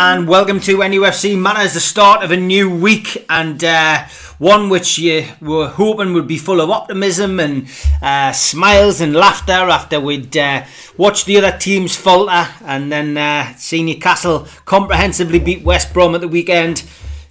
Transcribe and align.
and 0.00 0.28
welcome 0.28 0.60
to 0.60 0.76
NUFC 0.76 1.36
Matters, 1.36 1.74
the 1.74 1.80
start 1.80 2.22
of 2.22 2.30
a 2.30 2.36
new 2.36 2.70
week 2.70 3.26
and 3.28 3.64
uh, 3.64 4.06
one 4.38 4.68
which 4.68 4.96
you 4.96 5.26
were 5.40 5.66
hoping 5.66 6.12
would 6.12 6.28
be 6.28 6.38
full 6.38 6.60
of 6.60 6.70
optimism 6.70 7.40
and 7.40 7.68
uh, 8.00 8.30
smiles 8.30 9.00
and 9.00 9.12
laughter 9.12 9.50
after 9.50 9.98
we'd 9.98 10.36
uh, 10.36 10.64
watched 10.96 11.26
the 11.26 11.36
other 11.36 11.58
teams 11.58 11.96
falter 11.96 12.46
and 12.64 12.92
then 12.92 13.16
uh, 13.18 13.52
seen 13.56 13.86
Newcastle 13.86 14.46
comprehensively 14.66 15.40
beat 15.40 15.64
West 15.64 15.92
Brom 15.92 16.14
at 16.14 16.20
the 16.20 16.28
weekend. 16.28 16.84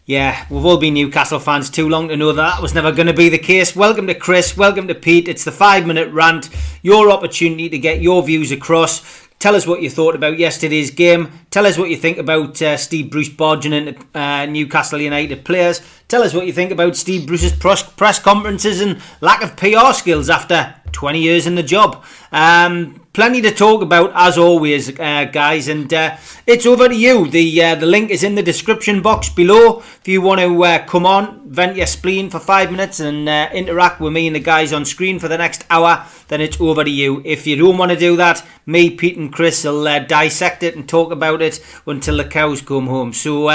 Yeah, 0.05 0.45
we've 0.49 0.65
all 0.65 0.77
been 0.77 0.95
Newcastle 0.95 1.39
fans 1.39 1.69
too 1.69 1.87
long 1.87 2.09
to 2.09 2.17
know 2.17 2.33
that, 2.33 2.55
that 2.55 2.61
was 2.61 2.75
never 2.75 2.91
going 2.91 3.07
to 3.07 3.13
be 3.13 3.29
the 3.29 3.37
case. 3.37 3.77
Welcome 3.77 4.07
to 4.07 4.13
Chris, 4.13 4.57
welcome 4.57 4.89
to 4.89 4.95
Pete. 4.95 5.29
It's 5.29 5.45
the 5.45 5.53
five 5.53 5.87
minute 5.87 6.11
rant, 6.11 6.49
your 6.81 7.11
opportunity 7.11 7.69
to 7.69 7.79
get 7.79 8.01
your 8.01 8.23
views 8.23 8.51
across. 8.51 9.26
Tell 9.39 9.55
us 9.55 9.67
what 9.67 9.83
you 9.83 9.89
thought 9.89 10.15
about 10.15 10.39
yesterday's 10.39 10.89
game. 10.89 11.31
Tell 11.51 11.67
us 11.67 11.77
what 11.77 11.91
you 11.91 11.97
think 11.97 12.17
about 12.17 12.59
uh, 12.59 12.75
Steve 12.75 13.11
Bruce 13.11 13.29
barging 13.29 13.71
into 13.71 13.95
uh, 14.15 14.47
Newcastle 14.47 14.99
United 14.99 15.45
players. 15.45 15.79
Tell 16.07 16.23
us 16.23 16.33
what 16.33 16.47
you 16.47 16.53
think 16.53 16.71
about 16.71 16.95
Steve 16.95 17.27
Bruce's 17.27 17.53
press 17.53 18.19
conferences 18.19 18.81
and 18.81 18.99
lack 19.21 19.43
of 19.43 19.55
PR 19.55 19.93
skills 19.93 20.29
after 20.29 20.73
20 20.91 21.19
years 21.19 21.45
in 21.45 21.53
the 21.53 21.61
job. 21.61 22.03
Um, 22.31 23.05
plenty 23.17 23.41
to 23.41 23.49
talk 23.49 23.81
about 23.81 24.11
as 24.13 24.37
always, 24.37 24.91
uh, 24.99 25.25
guys, 25.33 25.67
and 25.67 25.91
uh, 25.91 26.15
it's 26.45 26.67
over 26.67 26.87
to 26.87 26.93
you. 26.95 27.27
The 27.27 27.63
uh, 27.63 27.73
the 27.73 27.87
link 27.87 28.11
is 28.11 28.23
in 28.23 28.35
the 28.35 28.43
description 28.43 29.01
box 29.01 29.27
below. 29.27 29.79
If 29.79 30.07
you 30.07 30.21
want 30.21 30.39
to 30.41 30.63
uh, 30.63 30.85
come 30.85 31.07
on, 31.07 31.49
vent 31.49 31.75
your 31.75 31.87
spleen 31.87 32.29
for 32.29 32.37
five 32.37 32.69
minutes 32.69 32.99
and 32.99 33.27
uh, 33.27 33.49
interact 33.51 33.99
with 33.99 34.13
me 34.13 34.27
and 34.27 34.35
the 34.35 34.39
guys 34.39 34.71
on 34.71 34.85
screen 34.85 35.17
for 35.17 35.27
the 35.27 35.37
next 35.39 35.65
hour, 35.71 36.05
then 36.27 36.41
it's 36.41 36.61
over 36.61 36.83
to 36.83 36.91
you. 36.91 37.23
If 37.25 37.47
you 37.47 37.55
don't 37.55 37.79
want 37.79 37.91
to 37.91 37.97
do 37.97 38.15
that, 38.17 38.45
me, 38.67 38.91
Pete, 38.91 39.17
and 39.17 39.33
Chris 39.33 39.63
will 39.63 39.87
uh, 39.87 39.97
dissect 39.97 40.61
it 40.61 40.75
and 40.75 40.87
talk 40.87 41.11
about 41.11 41.41
it 41.41 41.59
until 41.87 42.17
the 42.17 42.25
cows 42.25 42.61
come 42.61 42.85
home. 42.85 43.13
So. 43.13 43.49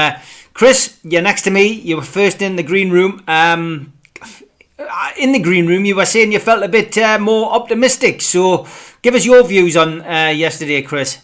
Chris, 0.54 0.98
you're 1.02 1.22
next 1.22 1.42
to 1.42 1.50
me. 1.50 1.72
You 1.72 1.96
were 1.96 2.02
first 2.02 2.42
in 2.42 2.56
the 2.56 2.62
green 2.62 2.90
room. 2.90 3.22
Um, 3.26 3.94
in 5.18 5.32
the 5.32 5.38
green 5.38 5.66
room, 5.66 5.84
you 5.84 5.96
were 5.96 6.06
saying 6.06 6.32
you 6.32 6.38
felt 6.38 6.62
a 6.62 6.68
bit 6.68 6.96
uh, 6.98 7.18
more 7.18 7.52
optimistic. 7.52 8.22
So, 8.22 8.66
give 9.02 9.14
us 9.14 9.24
your 9.24 9.42
views 9.44 9.76
on 9.76 10.02
uh, 10.02 10.32
yesterday, 10.34 10.82
Chris. 10.82 11.18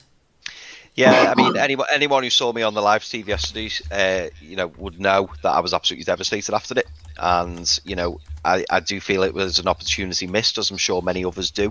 Yeah, 0.99 1.33
I 1.33 1.41
mean, 1.41 1.57
anyone 1.57 1.87
anyone 1.93 2.25
who 2.25 2.31
saw 2.31 2.53
me 2.53 2.63
on 2.63 2.75
the 2.75 2.83
live 2.83 3.05
stream 3.05 3.29
yesterday, 3.29 3.71
uh, 3.93 4.31
you 4.41 4.57
know, 4.57 4.67
would 4.79 4.99
know 4.99 5.31
that 5.43 5.51
I 5.51 5.61
was 5.61 5.73
absolutely 5.73 6.03
devastated 6.03 6.53
after 6.53 6.77
it, 6.77 6.89
and 7.17 7.79
you 7.85 7.95
know, 7.95 8.21
I, 8.45 8.65
I 8.69 8.81
do 8.81 9.01
feel 9.01 9.23
it 9.23 9.33
was 9.33 9.61
an 9.61 9.69
opportunity 9.69 10.27
missed, 10.27 10.59
as 10.59 10.73
I'm 10.73 10.77
sure 10.77 11.01
many 11.01 11.25
others 11.25 11.53
do. 11.53 11.71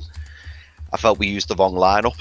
I 0.93 0.97
felt 0.97 1.19
we 1.19 1.27
used 1.27 1.49
the 1.49 1.55
wrong 1.55 1.73
lineup. 1.73 2.17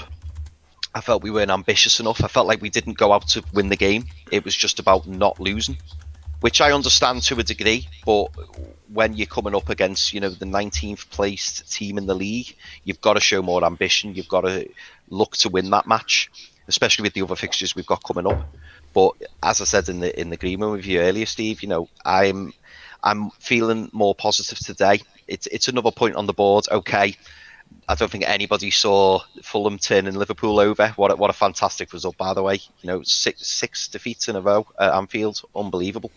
I 0.93 0.99
felt 0.99 1.23
we 1.23 1.31
weren't 1.31 1.49
ambitious 1.51 2.01
enough. 2.01 2.21
I 2.21 2.27
felt 2.27 2.45
like 2.45 2.61
we 2.61 2.69
didn't 2.69 2.97
go 2.97 3.13
out 3.13 3.27
to 3.29 3.43
win 3.53 3.69
the 3.69 3.77
game. 3.77 4.05
It 4.29 4.43
was 4.43 4.53
just 4.53 4.79
about 4.79 5.07
not 5.07 5.39
losing, 5.39 5.77
which 6.41 6.61
I 6.61 6.71
understand 6.71 7.23
to 7.23 7.39
a 7.39 7.43
degree. 7.43 7.87
But 8.05 8.27
when 8.91 9.13
you're 9.13 9.27
coming 9.27 9.55
up 9.55 9.69
against, 9.69 10.13
you 10.13 10.19
know, 10.19 10.29
the 10.29 10.45
19th 10.45 11.09
placed 11.09 11.71
team 11.71 11.97
in 11.97 12.05
the 12.05 12.15
league, 12.15 12.55
you've 12.83 13.01
got 13.01 13.13
to 13.13 13.19
show 13.19 13.41
more 13.41 13.63
ambition. 13.63 14.15
You've 14.15 14.27
got 14.27 14.41
to 14.41 14.69
look 15.09 15.37
to 15.37 15.49
win 15.49 15.69
that 15.71 15.87
match, 15.87 16.31
especially 16.67 17.03
with 17.03 17.13
the 17.13 17.21
other 17.21 17.35
fixtures 17.35 17.75
we've 17.75 17.85
got 17.85 18.03
coming 18.03 18.27
up. 18.27 18.47
But 18.93 19.13
as 19.43 19.61
I 19.61 19.65
said 19.65 19.89
in 19.89 19.99
the 19.99 20.19
in 20.19 20.29
the 20.29 20.35
agreement 20.35 20.71
with 20.71 20.85
you 20.85 20.99
earlier, 21.01 21.25
Steve, 21.25 21.61
you 21.61 21.69
know, 21.69 21.89
I'm 22.05 22.53
I'm 23.03 23.29
feeling 23.31 23.89
more 23.93 24.15
positive 24.15 24.59
today. 24.59 25.01
It's 25.27 25.47
it's 25.47 25.67
another 25.67 25.91
point 25.91 26.15
on 26.15 26.25
the 26.25 26.33
board. 26.33 26.65
Okay, 26.71 27.15
I 27.87 27.95
don't 27.95 28.09
think 28.11 28.27
anybody 28.27 28.71
saw 28.71 29.19
Fulham 29.43 29.77
turn 29.77 30.07
and 30.07 30.17
Liverpool 30.17 30.59
over. 30.59 30.89
What 30.95 31.11
a, 31.11 31.15
what 31.15 31.29
a 31.29 31.33
fantastic 31.33 31.93
result, 31.93 32.17
by 32.17 32.33
the 32.33 32.43
way. 32.43 32.55
You 32.55 32.87
know, 32.87 33.03
six 33.03 33.45
six 33.47 33.87
defeats 33.87 34.27
in 34.27 34.35
a 34.35 34.41
row 34.41 34.65
at 34.79 34.93
Anfield, 34.93 35.41
unbelievable. 35.55 36.11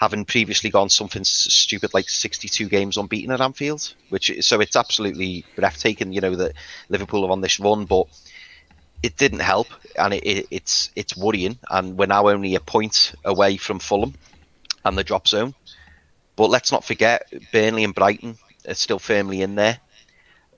Having 0.00 0.24
previously 0.24 0.70
gone 0.70 0.88
something 0.88 1.24
stupid 1.24 1.92
like 1.92 2.08
62 2.08 2.68
games 2.68 2.96
unbeaten 2.96 3.32
at 3.32 3.40
Anfield, 3.40 3.94
which 4.08 4.32
so 4.40 4.60
it's 4.60 4.76
absolutely 4.76 5.44
breathtaking. 5.56 6.12
You 6.12 6.22
know 6.22 6.34
that 6.36 6.54
Liverpool 6.88 7.26
are 7.26 7.30
on 7.30 7.42
this 7.42 7.60
run, 7.60 7.84
but 7.84 8.06
it 9.02 9.16
didn't 9.16 9.40
help, 9.40 9.68
and 9.98 10.14
it, 10.14 10.24
it, 10.26 10.46
it's 10.50 10.90
it's 10.96 11.16
worrying. 11.16 11.58
And 11.68 11.98
we're 11.98 12.06
now 12.06 12.28
only 12.28 12.54
a 12.54 12.60
point 12.60 13.14
away 13.24 13.58
from 13.58 13.78
Fulham 13.78 14.14
and 14.84 14.96
the 14.96 15.04
drop 15.04 15.28
zone. 15.28 15.54
But 16.34 16.48
let's 16.48 16.72
not 16.72 16.84
forget 16.84 17.30
Burnley 17.52 17.84
and 17.84 17.94
Brighton 17.94 18.38
are 18.66 18.74
still 18.74 18.98
firmly 18.98 19.42
in 19.42 19.54
there 19.54 19.80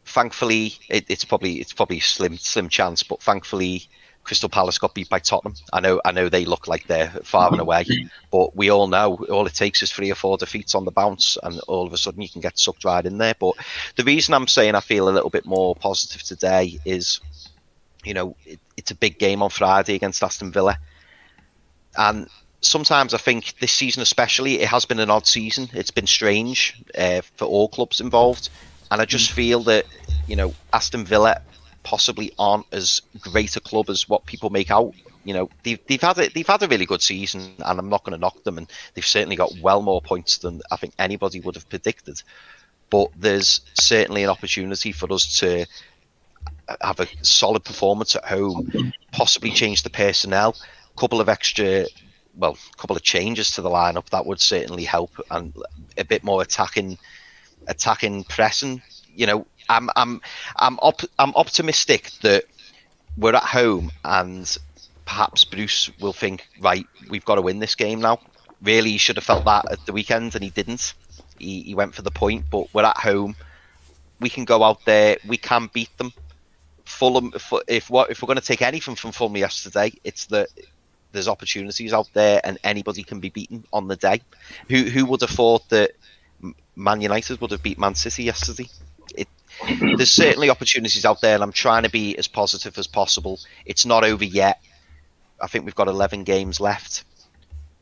thankfully, 0.04 0.74
it, 0.88 1.06
it's 1.08 1.24
probably 1.24 1.60
it's 1.60 1.72
probably 1.72 2.00
slim 2.00 2.36
slim 2.38 2.68
chance, 2.68 3.02
but 3.02 3.22
thankfully, 3.22 3.88
Crystal 4.24 4.48
Palace 4.48 4.78
got 4.78 4.94
beat 4.94 5.08
by 5.08 5.18
Tottenham. 5.18 5.54
I 5.72 5.80
know 5.80 6.00
I 6.04 6.12
know 6.12 6.28
they 6.28 6.44
look 6.44 6.68
like 6.68 6.86
they're 6.86 7.10
far 7.24 7.50
and 7.50 7.60
away, 7.60 7.84
but 8.30 8.54
we 8.54 8.70
all 8.70 8.86
know 8.86 9.16
all 9.30 9.46
it 9.46 9.54
takes 9.54 9.82
is 9.82 9.90
three 9.90 10.10
or 10.10 10.14
four 10.14 10.36
defeats 10.36 10.74
on 10.74 10.84
the 10.84 10.90
bounce, 10.90 11.36
and 11.42 11.58
all 11.68 11.86
of 11.86 11.92
a 11.92 11.96
sudden 11.96 12.22
you 12.22 12.28
can 12.28 12.40
get 12.40 12.58
sucked 12.58 12.84
right 12.84 13.04
in 13.04 13.18
there. 13.18 13.34
But 13.38 13.54
the 13.96 14.04
reason 14.04 14.34
I'm 14.34 14.46
saying 14.46 14.74
I 14.74 14.80
feel 14.80 15.08
a 15.08 15.10
little 15.10 15.30
bit 15.30 15.44
more 15.44 15.74
positive 15.74 16.22
today 16.22 16.78
is, 16.84 17.20
you 18.04 18.14
know, 18.14 18.36
it, 18.46 18.60
it's 18.76 18.90
a 18.90 18.96
big 18.96 19.18
game 19.18 19.42
on 19.42 19.50
Friday 19.50 19.94
against 19.94 20.22
Aston 20.22 20.52
Villa, 20.52 20.78
and 21.96 22.28
sometimes 22.60 23.12
I 23.12 23.18
think 23.18 23.58
this 23.58 23.72
season 23.72 24.02
especially 24.02 24.60
it 24.60 24.68
has 24.68 24.84
been 24.84 25.00
an 25.00 25.10
odd 25.10 25.26
season. 25.26 25.68
It's 25.72 25.90
been 25.90 26.06
strange 26.06 26.80
uh, 26.96 27.22
for 27.36 27.46
all 27.46 27.68
clubs 27.68 28.00
involved. 28.00 28.50
And 28.92 29.00
I 29.00 29.06
just 29.06 29.30
mm. 29.30 29.34
feel 29.34 29.60
that, 29.64 29.86
you 30.28 30.36
know, 30.36 30.54
Aston 30.72 31.04
Villa 31.04 31.40
possibly 31.82 32.32
aren't 32.38 32.66
as 32.72 33.02
great 33.20 33.56
a 33.56 33.60
club 33.60 33.90
as 33.90 34.08
what 34.08 34.26
people 34.26 34.50
make 34.50 34.70
out. 34.70 34.94
You 35.24 35.34
know, 35.34 35.50
they've, 35.62 35.78
they've 35.86 36.00
had 36.00 36.18
a, 36.18 36.28
they've 36.28 36.46
had 36.46 36.62
a 36.62 36.68
really 36.68 36.86
good 36.86 37.02
season, 37.02 37.54
and 37.58 37.78
I'm 37.78 37.88
not 37.88 38.04
going 38.04 38.14
to 38.14 38.20
knock 38.20 38.42
them. 38.44 38.58
And 38.58 38.70
they've 38.94 39.06
certainly 39.06 39.36
got 39.36 39.52
well 39.60 39.82
more 39.82 40.00
points 40.00 40.38
than 40.38 40.62
I 40.70 40.76
think 40.76 40.94
anybody 40.98 41.40
would 41.40 41.54
have 41.54 41.68
predicted. 41.68 42.22
But 42.90 43.10
there's 43.16 43.60
certainly 43.74 44.22
an 44.24 44.30
opportunity 44.30 44.92
for 44.92 45.12
us 45.12 45.38
to 45.40 45.66
have 46.80 47.00
a 47.00 47.06
solid 47.22 47.64
performance 47.64 48.16
at 48.16 48.24
home, 48.24 48.92
possibly 49.12 49.50
change 49.50 49.82
the 49.82 49.90
personnel, 49.90 50.56
a 50.94 51.00
couple 51.00 51.20
of 51.20 51.28
extra, 51.28 51.86
well, 52.36 52.56
a 52.72 52.76
couple 52.76 52.96
of 52.96 53.02
changes 53.02 53.50
to 53.52 53.62
the 53.62 53.70
lineup 53.70 54.08
that 54.10 54.26
would 54.26 54.40
certainly 54.40 54.84
help, 54.84 55.10
and 55.30 55.54
a 55.96 56.04
bit 56.04 56.24
more 56.24 56.42
attacking 56.42 56.98
attacking 57.66 58.24
pressing. 58.24 58.82
You 59.14 59.26
know, 59.26 59.46
I'm 59.68 59.90
I'm 59.96 60.20
I'm 60.56 60.78
op- 60.78 61.10
I'm 61.18 61.34
optimistic 61.34 62.10
that 62.22 62.44
we're 63.16 63.34
at 63.34 63.42
home 63.42 63.90
and 64.04 64.56
perhaps 65.04 65.44
Bruce 65.44 65.90
will 66.00 66.12
think, 66.12 66.46
right, 66.60 66.86
we've 67.10 67.24
got 67.24 67.34
to 67.34 67.42
win 67.42 67.58
this 67.58 67.74
game 67.74 68.00
now. 68.00 68.18
Really, 68.62 68.92
he 68.92 68.98
should 68.98 69.16
have 69.16 69.24
felt 69.24 69.44
that 69.44 69.70
at 69.70 69.84
the 69.86 69.92
weekend, 69.92 70.34
and 70.34 70.44
he 70.44 70.50
didn't. 70.50 70.94
He, 71.38 71.62
he 71.62 71.74
went 71.74 71.94
for 71.94 72.02
the 72.02 72.10
point, 72.10 72.44
but 72.50 72.72
we're 72.72 72.84
at 72.84 72.96
home. 72.96 73.34
We 74.20 74.30
can 74.30 74.44
go 74.44 74.62
out 74.62 74.84
there. 74.84 75.16
We 75.26 75.36
can 75.36 75.68
beat 75.72 75.96
them. 75.98 76.12
Fulham. 76.84 77.32
If 77.34 77.52
if, 77.68 77.90
what, 77.90 78.10
if 78.10 78.22
we're 78.22 78.28
going 78.28 78.38
to 78.38 78.44
take 78.44 78.62
anything 78.62 78.94
from 78.94 79.12
Fulham 79.12 79.36
yesterday, 79.36 79.92
it's 80.04 80.26
that 80.26 80.48
there's 81.10 81.28
opportunities 81.28 81.92
out 81.92 82.08
there, 82.14 82.40
and 82.44 82.58
anybody 82.62 83.02
can 83.02 83.20
be 83.20 83.28
beaten 83.30 83.64
on 83.72 83.88
the 83.88 83.96
day. 83.96 84.22
Who 84.68 84.84
who 84.84 85.04
would 85.06 85.20
have 85.22 85.30
thought 85.30 85.68
that 85.70 85.90
Man 86.76 87.00
United 87.00 87.40
would 87.40 87.50
have 87.50 87.62
beat 87.62 87.78
Man 87.78 87.94
City 87.96 88.24
yesterday. 88.24 88.68
There's 89.96 90.10
certainly 90.10 90.50
opportunities 90.50 91.04
out 91.04 91.20
there, 91.20 91.34
and 91.34 91.42
I'm 91.42 91.52
trying 91.52 91.84
to 91.84 91.90
be 91.90 92.16
as 92.18 92.28
positive 92.28 92.78
as 92.78 92.86
possible. 92.86 93.38
It's 93.66 93.86
not 93.86 94.04
over 94.04 94.24
yet. 94.24 94.60
I 95.40 95.46
think 95.46 95.64
we've 95.64 95.74
got 95.74 95.88
11 95.88 96.24
games 96.24 96.60
left. 96.60 97.04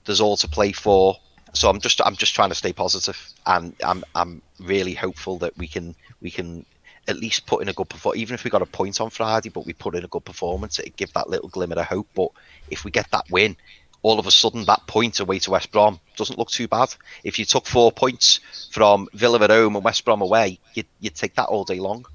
There's 0.04 0.20
all 0.20 0.36
to 0.38 0.48
play 0.48 0.72
for. 0.72 1.16
So 1.52 1.68
I'm 1.68 1.80
just 1.80 2.00
I'm 2.04 2.16
just 2.16 2.34
trying 2.34 2.50
to 2.50 2.54
stay 2.54 2.72
positive, 2.72 3.18
and 3.44 3.74
I'm 3.84 4.04
I'm 4.14 4.40
really 4.60 4.94
hopeful 4.94 5.38
that 5.38 5.56
we 5.58 5.66
can 5.66 5.96
we 6.20 6.30
can 6.30 6.64
at 7.08 7.18
least 7.18 7.46
put 7.46 7.60
in 7.60 7.68
a 7.68 7.72
good 7.72 7.88
performance. 7.88 8.20
Even 8.20 8.34
if 8.34 8.44
we 8.44 8.50
got 8.50 8.62
a 8.62 8.66
point 8.66 9.00
on 9.00 9.10
Friday, 9.10 9.48
but 9.48 9.66
we 9.66 9.72
put 9.72 9.96
in 9.96 10.04
a 10.04 10.08
good 10.08 10.24
performance, 10.24 10.78
it 10.78 10.96
give 10.96 11.12
that 11.14 11.28
little 11.28 11.48
glimmer 11.48 11.74
of 11.74 11.86
hope. 11.86 12.06
But 12.14 12.28
if 12.70 12.84
we 12.84 12.90
get 12.90 13.10
that 13.10 13.24
win, 13.30 13.56
all 14.02 14.18
of 14.18 14.26
a 14.26 14.30
sudden 14.30 14.64
that 14.64 14.86
point 14.86 15.20
away 15.20 15.38
to 15.40 15.50
West 15.50 15.72
Brom 15.72 16.00
doesn't 16.16 16.38
look 16.38 16.50
too 16.50 16.68
bad. 16.68 16.94
If 17.24 17.38
you 17.38 17.44
took 17.44 17.66
four 17.66 17.92
points 17.92 18.40
from 18.70 19.08
Villa 19.14 19.40
at 19.42 19.50
home 19.50 19.76
and 19.76 19.84
West 19.84 20.04
Brom 20.04 20.22
away, 20.22 20.58
you'd, 20.74 20.86
you'd 21.00 21.14
take 21.14 21.34
that 21.34 21.48
all 21.48 21.64
day 21.64 21.80
long. 21.80 22.06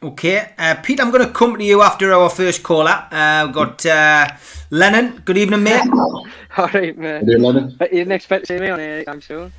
Okay, 0.00 0.52
uh, 0.56 0.76
Pete, 0.76 1.00
I'm 1.00 1.10
going 1.10 1.26
to 1.26 1.32
come 1.32 1.58
to 1.58 1.64
you 1.64 1.82
after 1.82 2.12
our 2.12 2.30
first 2.30 2.62
caller. 2.62 3.06
Uh, 3.10 3.42
we've 3.46 3.54
got 3.54 3.84
uh, 3.84 4.28
Lennon. 4.70 5.22
Good 5.24 5.36
evening, 5.36 5.64
mate. 5.64 5.88
all 6.56 6.68
right, 6.68 6.96
man. 6.96 7.24
Good 7.24 7.34
evening, 7.34 7.42
Lennon. 7.42 7.70
You 7.80 7.88
didn't 7.88 8.12
expect 8.12 8.46
to 8.46 8.54
see 8.54 8.60
me 8.60 8.68
on 8.68 8.78
here 8.78 9.02
I'm 9.08 9.20
soon. 9.20 9.52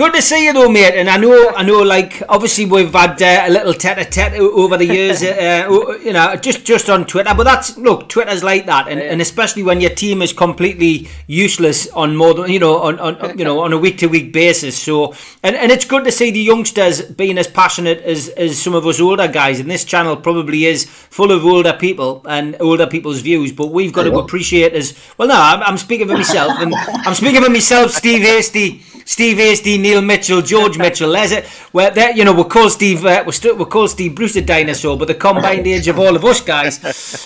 Good 0.00 0.14
to 0.14 0.22
see 0.22 0.46
you 0.46 0.54
though, 0.54 0.70
mate. 0.70 0.94
And 0.94 1.10
I 1.10 1.18
know, 1.18 1.50
I 1.50 1.62
know. 1.62 1.80
Like, 1.82 2.22
obviously, 2.26 2.64
we've 2.64 2.90
had 2.90 3.20
uh, 3.20 3.42
a 3.46 3.50
little 3.50 3.74
tete-a-tete 3.74 4.40
over 4.40 4.78
the 4.78 4.86
years. 4.86 5.22
Uh, 5.30 5.98
you 6.02 6.12
know, 6.12 6.36
just 6.36 6.64
just 6.64 6.88
on 6.88 7.04
Twitter. 7.06 7.34
But 7.34 7.44
that's 7.44 7.76
look, 7.76 8.08
Twitter's 8.08 8.42
like 8.42 8.66
that, 8.66 8.88
and, 8.88 9.00
and 9.00 9.20
especially 9.20 9.62
when 9.62 9.80
your 9.80 9.90
team 9.90 10.22
is 10.22 10.32
completely 10.32 11.08
useless 11.26 11.88
on 11.88 12.16
more 12.16 12.34
than 12.34 12.50
you 12.50 12.58
know 12.58 12.78
on, 12.78 12.98
on 12.98 13.38
you 13.38 13.44
know 13.44 13.60
on 13.60 13.72
a 13.72 13.78
week-to-week 13.78 14.32
basis. 14.32 14.78
So, 14.78 15.14
and, 15.42 15.56
and 15.56 15.70
it's 15.70 15.84
good 15.84 16.04
to 16.04 16.12
see 16.12 16.30
the 16.30 16.40
youngsters 16.40 17.02
being 17.02 17.36
as 17.36 17.46
passionate 17.46 18.00
as 18.02 18.28
as 18.30 18.60
some 18.60 18.74
of 18.74 18.86
us 18.86 19.00
older 19.00 19.28
guys. 19.28 19.60
And 19.60 19.70
this 19.70 19.84
channel 19.84 20.16
probably 20.16 20.64
is 20.64 20.84
full 20.84 21.30
of 21.30 21.44
older 21.44 21.74
people 21.74 22.22
and 22.28 22.56
older 22.60 22.86
people's 22.86 23.20
views. 23.20 23.52
But 23.52 23.66
we've 23.66 23.92
got 23.92 24.04
to 24.04 24.18
appreciate 24.18 24.72
as 24.72 24.98
well. 25.18 25.28
No, 25.28 25.34
I'm, 25.36 25.62
I'm 25.62 25.78
speaking 25.78 26.08
for 26.08 26.14
myself, 26.14 26.52
and 26.58 26.74
I'm 27.06 27.14
speaking 27.14 27.42
for 27.42 27.50
myself, 27.50 27.90
Steve 27.92 28.22
Hasty. 28.22 28.82
Steve 29.10 29.38
Hasty, 29.38 29.76
Neil 29.76 30.00
Mitchell, 30.02 30.40
George 30.40 30.78
Mitchell. 30.78 31.10
There's 31.10 31.32
it. 31.32 31.44
Where 31.72 31.90
there, 31.90 32.12
you 32.16 32.24
know, 32.24 32.32
we're 32.32 32.44
called 32.44 32.70
Steve. 32.70 33.04
Uh, 33.04 33.24
we're, 33.26 33.32
st- 33.32 33.58
we're 33.58 33.66
called 33.66 33.90
Steve 33.90 34.14
Bruce 34.14 34.36
a 34.36 34.40
dinosaur, 34.40 34.96
but 34.96 35.08
the 35.08 35.16
combined 35.16 35.66
age 35.66 35.88
of 35.88 35.98
all 35.98 36.14
of 36.14 36.24
us 36.24 36.40
guys 36.40 36.78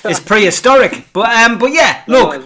is 0.03 0.19
prehistoric. 0.25 1.05
But 1.13 1.29
um, 1.31 1.59
but 1.59 1.73
yeah, 1.75 2.03
look, 2.09 2.43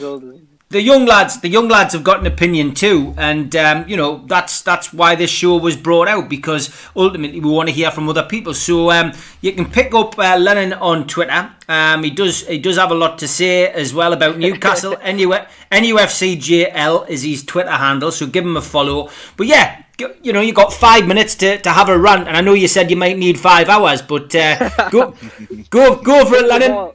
the 0.70 0.82
young 0.82 1.06
lads, 1.06 1.40
the 1.40 1.48
young 1.48 1.66
lads 1.68 1.94
have 1.94 2.04
got 2.04 2.20
an 2.20 2.26
opinion 2.26 2.74
too, 2.74 3.14
and 3.16 3.56
um, 3.56 3.88
you 3.88 3.96
know 3.96 4.22
that's 4.26 4.60
that's 4.60 4.92
why 4.92 5.14
this 5.14 5.30
show 5.30 5.56
was 5.56 5.76
brought 5.76 6.08
out 6.08 6.28
because 6.28 6.70
ultimately 6.94 7.40
we 7.40 7.48
want 7.48 7.70
to 7.70 7.74
hear 7.74 7.90
from 7.90 8.06
other 8.08 8.22
people. 8.22 8.52
So 8.52 8.90
um, 8.90 9.12
you 9.40 9.52
can 9.52 9.64
pick 9.64 9.94
up 9.94 10.18
uh, 10.18 10.36
Lennon 10.36 10.74
on 10.74 11.06
Twitter. 11.06 11.50
Um, 11.68 12.04
he 12.04 12.10
does 12.10 12.46
he 12.46 12.58
does 12.58 12.76
have 12.76 12.90
a 12.90 12.94
lot 12.94 13.18
to 13.20 13.28
say 13.28 13.68
as 13.68 13.94
well 13.94 14.12
about 14.12 14.38
Newcastle. 14.38 14.96
NUF, 15.04 15.48
NUFCJL 15.72 17.08
is 17.08 17.22
his 17.22 17.44
Twitter 17.44 17.70
handle, 17.70 18.12
so 18.12 18.26
give 18.26 18.44
him 18.44 18.58
a 18.58 18.62
follow. 18.62 19.08
But 19.38 19.46
yeah, 19.46 19.84
you 20.22 20.34
know 20.34 20.42
you 20.42 20.52
got 20.52 20.74
five 20.74 21.06
minutes 21.06 21.34
to, 21.36 21.56
to 21.62 21.70
have 21.70 21.88
a 21.88 21.98
rant, 21.98 22.28
and 22.28 22.36
I 22.36 22.42
know 22.42 22.52
you 22.52 22.68
said 22.68 22.90
you 22.90 22.96
might 22.96 23.16
need 23.16 23.40
five 23.40 23.70
hours, 23.70 24.02
but 24.02 24.34
uh, 24.34 24.68
go 24.90 25.14
go 25.70 25.96
go 25.96 26.26
for 26.26 26.34
it, 26.34 26.46
Lennon. 26.46 26.92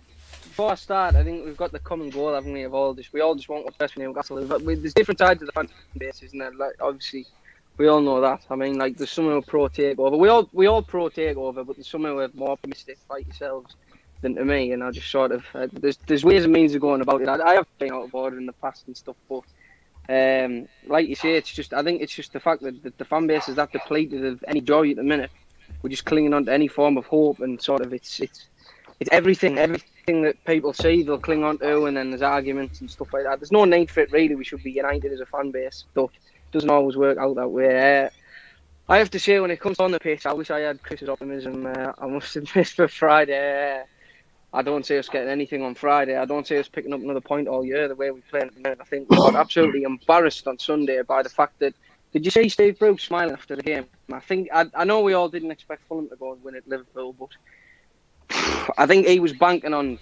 Before 0.53 0.73
I 0.73 0.75
start, 0.75 1.15
I 1.15 1.23
think 1.23 1.45
we've 1.45 1.57
got 1.57 1.71
the 1.71 1.79
common 1.79 2.11
goal, 2.11 2.35
haven't 2.35 2.53
we? 2.53 2.61
Of 2.61 2.75
all 2.75 2.93
just 2.93 3.11
we 3.11 3.21
all 3.21 3.33
just 3.33 3.49
want 3.49 3.65
what's 3.65 3.75
best 3.75 3.95
for 3.95 4.01
Newcastle. 4.01 4.45
But 4.45 4.63
there's 4.63 4.93
different 4.93 5.17
sides 5.17 5.41
of 5.41 5.47
the 5.47 5.51
fan 5.51 5.67
base, 5.97 6.21
isn't 6.21 6.37
there? 6.37 6.53
Like 6.53 6.75
obviously, 6.79 7.25
we 7.77 7.87
all 7.87 8.01
know 8.01 8.21
that. 8.21 8.45
I 8.51 8.55
mean, 8.55 8.77
like 8.77 8.95
there's 8.95 9.09
some 9.09 9.25
who 9.25 9.37
are 9.37 9.41
pro 9.41 9.67
takeover. 9.67 10.15
We 10.15 10.27
all 10.27 10.47
we 10.53 10.67
all 10.67 10.83
pro 10.83 11.09
takeover, 11.09 11.65
but 11.65 11.75
there's 11.75 11.87
some 11.87 12.03
who 12.03 12.19
are 12.19 12.29
more 12.35 12.51
optimistic, 12.51 12.99
like 13.09 13.25
yourselves, 13.25 13.75
than 14.21 14.35
to 14.35 14.45
me. 14.45 14.73
And 14.73 14.83
I 14.83 14.91
just 14.91 15.09
sort 15.09 15.31
of 15.31 15.43
uh, 15.55 15.69
there's 15.73 15.97
there's 16.05 16.23
ways 16.23 16.43
and 16.43 16.53
means 16.53 16.75
of 16.75 16.81
going 16.81 17.01
about 17.01 17.23
it. 17.23 17.29
I, 17.29 17.41
I 17.41 17.55
have 17.55 17.65
been 17.79 17.91
out 17.91 18.03
of 18.03 18.13
order 18.13 18.37
in 18.37 18.45
the 18.45 18.53
past 18.53 18.85
and 18.85 18.95
stuff, 18.95 19.15
but 19.27 19.41
um, 20.07 20.67
like 20.85 21.07
you 21.07 21.15
say, 21.15 21.33
it's 21.33 21.51
just 21.51 21.73
I 21.73 21.81
think 21.81 22.03
it's 22.03 22.13
just 22.13 22.31
the 22.31 22.39
fact 22.39 22.61
that 22.61 22.83
the, 22.83 22.93
the 22.99 23.05
fan 23.05 23.25
base 23.25 23.49
is 23.49 23.55
that 23.55 23.71
depleted 23.71 24.23
of 24.23 24.43
any 24.47 24.61
joy 24.61 24.91
at 24.91 24.97
the 24.97 25.03
minute. 25.03 25.31
We're 25.81 25.89
just 25.89 26.05
clinging 26.05 26.35
on 26.35 26.45
to 26.45 26.53
any 26.53 26.67
form 26.67 26.95
of 26.97 27.07
hope, 27.07 27.39
and 27.39 27.59
sort 27.59 27.81
of 27.81 27.91
it's 27.91 28.19
it's 28.19 28.49
it's 28.99 29.09
everything, 29.11 29.57
everything 29.57 30.21
that 30.23 30.43
people 30.45 30.73
see 30.73 31.03
they'll 31.03 31.17
cling 31.17 31.43
on 31.43 31.57
to, 31.59 31.85
and 31.85 31.97
then 31.97 32.09
there's 32.11 32.21
arguments 32.21 32.81
and 32.81 32.89
stuff 32.89 33.13
like 33.13 33.23
that. 33.23 33.39
There's 33.39 33.51
no 33.51 33.65
need 33.65 33.89
for 33.89 34.01
it 34.01 34.11
really. 34.11 34.35
We 34.35 34.43
should 34.43 34.63
be 34.63 34.71
united 34.71 35.11
as 35.11 35.19
a 35.19 35.25
fan 35.25 35.51
base, 35.51 35.85
but 35.93 36.05
it 36.05 36.51
doesn't 36.51 36.69
always 36.69 36.95
work 36.97 37.17
out 37.17 37.35
that 37.35 37.49
way. 37.49 38.05
Uh, 38.05 38.09
I 38.89 38.97
have 38.97 39.09
to 39.11 39.19
say, 39.19 39.39
when 39.39 39.51
it 39.51 39.61
comes 39.61 39.79
on 39.79 39.91
the 39.91 39.99
pitch, 39.99 40.25
I 40.25 40.33
wish 40.33 40.51
I 40.51 40.59
had 40.59 40.83
Chris's 40.83 41.09
optimism. 41.09 41.65
Uh, 41.65 41.93
I 41.97 42.07
must 42.07 42.35
admit 42.35 42.67
for 42.67 42.87
Friday. 42.87 43.79
Uh, 43.79 43.83
I 44.55 44.61
don't 44.61 44.85
see 44.85 44.97
us 44.97 45.09
getting 45.09 45.29
anything 45.29 45.63
on 45.63 45.73
Friday. 45.73 46.15
I 46.15 46.25
don't 46.25 46.45
see 46.45 46.57
us 46.57 46.69
picking 46.69 46.93
up 46.93 47.01
another 47.01 47.21
point 47.21 47.47
all 47.47 47.65
year 47.65 47.87
the 47.87 47.95
way 47.95 48.11
we 48.11 48.21
play 48.21 48.41
at 48.41 48.53
the. 48.53 48.77
I 48.79 48.83
think 48.85 49.09
we 49.09 49.17
got 49.17 49.35
absolutely 49.35 49.83
embarrassed 49.93 50.47
on 50.47 50.59
Sunday 50.59 51.01
by 51.01 51.23
the 51.23 51.29
fact 51.29 51.59
that. 51.59 51.73
Did 52.11 52.25
you 52.25 52.29
see 52.29 52.47
Steve 52.47 52.77
Bruce 52.77 53.01
smiling 53.01 53.33
after 53.33 53.55
the 53.55 53.63
game? 53.63 53.87
I 54.11 54.19
think 54.19 54.47
I, 54.53 54.67
I 54.75 54.83
know 54.83 55.01
we 55.01 55.13
all 55.13 55.29
didn't 55.29 55.49
expect 55.49 55.87
Fulham 55.87 56.07
to 56.09 56.15
go 56.15 56.33
and 56.33 56.43
win 56.43 56.55
at 56.55 56.67
Liverpool, 56.67 57.13
but 57.13 57.29
I 58.77 58.85
think 58.85 59.07
he 59.07 59.19
was 59.19 59.33
banking 59.33 59.73
on 59.73 59.99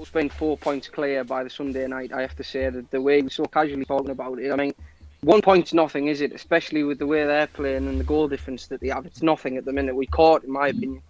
us 0.00 0.10
being 0.10 0.30
four 0.30 0.56
points 0.56 0.88
clear 0.88 1.24
by 1.24 1.44
the 1.44 1.50
Sunday 1.50 1.86
night. 1.86 2.12
I 2.12 2.22
have 2.22 2.36
to 2.36 2.44
say 2.44 2.68
that 2.70 2.90
the 2.90 3.00
way 3.00 3.16
he 3.16 3.22
was 3.22 3.34
so 3.34 3.44
casually 3.44 3.84
talking 3.84 4.10
about 4.10 4.38
it. 4.38 4.52
I 4.52 4.56
mean, 4.56 4.72
one 5.20 5.42
point's 5.42 5.72
nothing, 5.72 6.08
is 6.08 6.20
it? 6.20 6.32
Especially 6.32 6.82
with 6.82 6.98
the 6.98 7.06
way 7.06 7.24
they're 7.24 7.46
playing 7.46 7.88
and 7.88 8.00
the 8.00 8.04
goal 8.04 8.28
difference 8.28 8.66
that 8.68 8.80
they 8.80 8.88
have. 8.88 9.06
It's 9.06 9.22
nothing 9.22 9.56
at 9.56 9.64
the 9.64 9.72
minute. 9.72 9.94
We 9.94 10.06
caught, 10.06 10.44
in 10.44 10.50
my 10.50 10.68
opinion. 10.68 11.02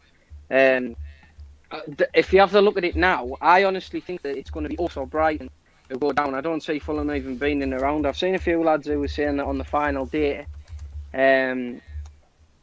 Um, 0.51 0.97
if 2.13 2.33
you 2.33 2.41
have 2.41 2.51
to 2.51 2.61
look 2.61 2.77
at 2.77 2.85
it 2.85 2.97
now, 2.97 3.37
I 3.41 3.65
honestly 3.65 4.01
think 4.01 4.23
that 4.23 4.37
it's 4.37 4.51
going 4.51 4.65
to 4.65 4.69
be 4.69 4.77
also 4.77 5.07
Brighton 5.07 5.49
who 5.89 5.99
go 5.99 6.13
down. 6.13 6.35
I 6.35 6.41
don't 6.41 6.63
see 6.63 6.79
Fulham 6.79 7.11
even 7.11 7.39
being 7.39 7.63
in 7.63 7.71
the 7.71 7.79
round. 7.79 8.07
I've 8.07 8.17
seen 8.17 8.35
a 8.35 8.39
few 8.39 8.63
lads 8.63 8.87
who 8.87 8.99
were 8.99 9.09
saying 9.09 9.37
that 9.39 9.47
on 9.47 9.59
the 9.59 9.65
final 9.65 10.07
day, 10.07 10.47
um, 11.15 11.81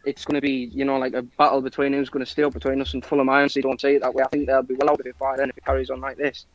it's 0.06 0.26
going 0.26 0.36
to 0.36 0.42
be 0.42 0.70
you 0.74 0.86
know 0.86 0.98
like 0.98 1.14
a 1.14 1.22
battle 1.22 1.62
between 1.62 1.94
who's 1.94 2.10
going 2.10 2.26
to 2.26 2.32
stay 2.32 2.44
up 2.44 2.54
between 2.54 2.82
us 2.82 2.94
and 2.94 3.06
Fulham. 3.06 3.30
I 3.30 3.40
honestly 3.40 3.62
don't 3.62 3.80
see 3.80 3.96
it 3.96 4.02
that 4.02 4.14
way. 4.14 4.24
I 4.24 4.28
think 4.28 4.48
they'll 4.48 4.64
be 4.64 4.76
well 4.76 4.92
out 4.92 5.00
of 5.00 5.06
it 5.06 5.18
by 5.18 5.38
then 5.38 5.50
if 5.50 5.58
it 5.58 5.66
carries 5.66 5.90
on 5.90 6.02
like 6.02 6.18
this. 6.18 6.46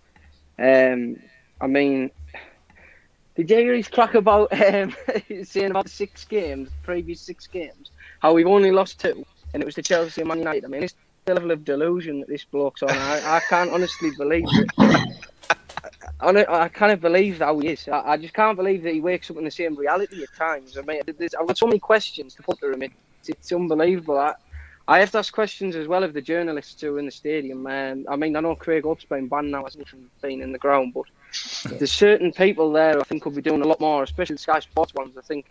Um, 0.58 1.16
I 1.60 1.66
mean, 1.66 2.10
did 3.36 3.50
you 3.50 3.56
hear 3.56 3.74
his 3.74 3.88
crack 3.88 4.14
about 4.14 4.52
um, 4.52 4.94
saying 5.44 5.70
about 5.70 5.88
six 5.88 6.24
games, 6.24 6.70
previous 6.82 7.20
six 7.20 7.46
games, 7.46 7.90
how 8.20 8.32
we've 8.32 8.46
only 8.46 8.70
lost 8.70 9.00
two, 9.00 9.24
and 9.52 9.62
it 9.62 9.66
was 9.66 9.74
to 9.76 9.82
Chelsea 9.82 10.20
and 10.20 10.28
Man 10.28 10.38
United. 10.38 10.64
I 10.64 10.68
mean, 10.68 10.82
it's 10.82 10.94
the 11.24 11.34
level 11.34 11.50
of 11.50 11.64
delusion 11.64 12.20
that 12.20 12.28
this 12.28 12.44
bloke's 12.44 12.82
on. 12.82 12.90
I, 12.90 13.36
I 13.36 13.40
can't 13.48 13.70
honestly 13.70 14.10
believe 14.16 14.44
it. 14.46 14.70
I, 16.20 16.68
can't 16.68 17.00
believe 17.00 17.38
how 17.38 17.58
he 17.58 17.68
is. 17.68 17.88
I, 17.88 18.16
just 18.16 18.34
can't 18.34 18.56
believe 18.56 18.82
that 18.82 18.94
he 18.94 19.00
wakes 19.00 19.30
up 19.30 19.36
in 19.36 19.44
the 19.44 19.50
same 19.50 19.74
reality 19.74 20.22
at 20.22 20.34
times. 20.34 20.76
I 20.76 20.82
mean, 20.82 21.00
I've 21.06 21.46
got 21.46 21.58
so 21.58 21.66
many 21.66 21.78
questions 21.78 22.34
to 22.34 22.42
put 22.42 22.60
to 22.60 22.72
him. 22.72 22.82
It's, 23.28 23.38
it's 23.38 23.52
unbelievable. 23.52 24.18
I, 24.18 24.34
I 24.86 24.98
have 24.98 25.10
to 25.12 25.18
ask 25.18 25.32
questions 25.32 25.76
as 25.76 25.88
well 25.88 26.04
of 26.04 26.12
the 26.12 26.20
journalists 26.20 26.80
who 26.80 26.94
are 26.94 26.98
in 26.98 27.06
the 27.06 27.10
stadium. 27.10 27.66
Um, 27.66 28.04
I 28.08 28.16
mean, 28.16 28.36
I 28.36 28.40
know 28.40 28.54
Craig 28.54 28.82
Hope's 28.84 29.04
been 29.04 29.28
banned 29.28 29.50
now, 29.50 29.64
hasn't 29.64 29.84
he, 29.84 29.90
from 29.90 30.10
being 30.22 30.42
in 30.42 30.52
the 30.52 30.58
ground, 30.58 30.92
but 30.92 31.04
there's 31.78 31.92
certain 31.92 32.32
people 32.32 32.70
there 32.70 33.00
I 33.00 33.02
think 33.04 33.22
could 33.22 33.34
be 33.34 33.42
doing 33.42 33.62
a 33.62 33.66
lot 33.66 33.80
more, 33.80 34.02
especially 34.02 34.34
the 34.34 34.42
Sky 34.42 34.60
Sports 34.60 34.92
ones. 34.94 35.16
I 35.16 35.22
think 35.22 35.46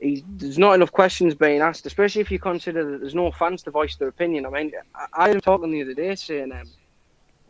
he, 0.00 0.24
there's 0.36 0.58
not 0.58 0.74
enough 0.74 0.92
questions 0.92 1.34
being 1.34 1.60
asked, 1.60 1.84
especially 1.84 2.22
if 2.22 2.30
you 2.30 2.38
consider 2.38 2.90
that 2.90 3.00
there's 3.00 3.14
no 3.14 3.30
fans 3.32 3.62
to 3.64 3.70
voice 3.70 3.96
their 3.96 4.08
opinion. 4.08 4.46
I 4.46 4.50
mean, 4.50 4.72
I, 4.94 5.06
I 5.12 5.32
was 5.34 5.42
talking 5.42 5.70
the 5.70 5.82
other 5.82 5.94
day 5.94 6.14
saying 6.14 6.52
um, 6.52 6.70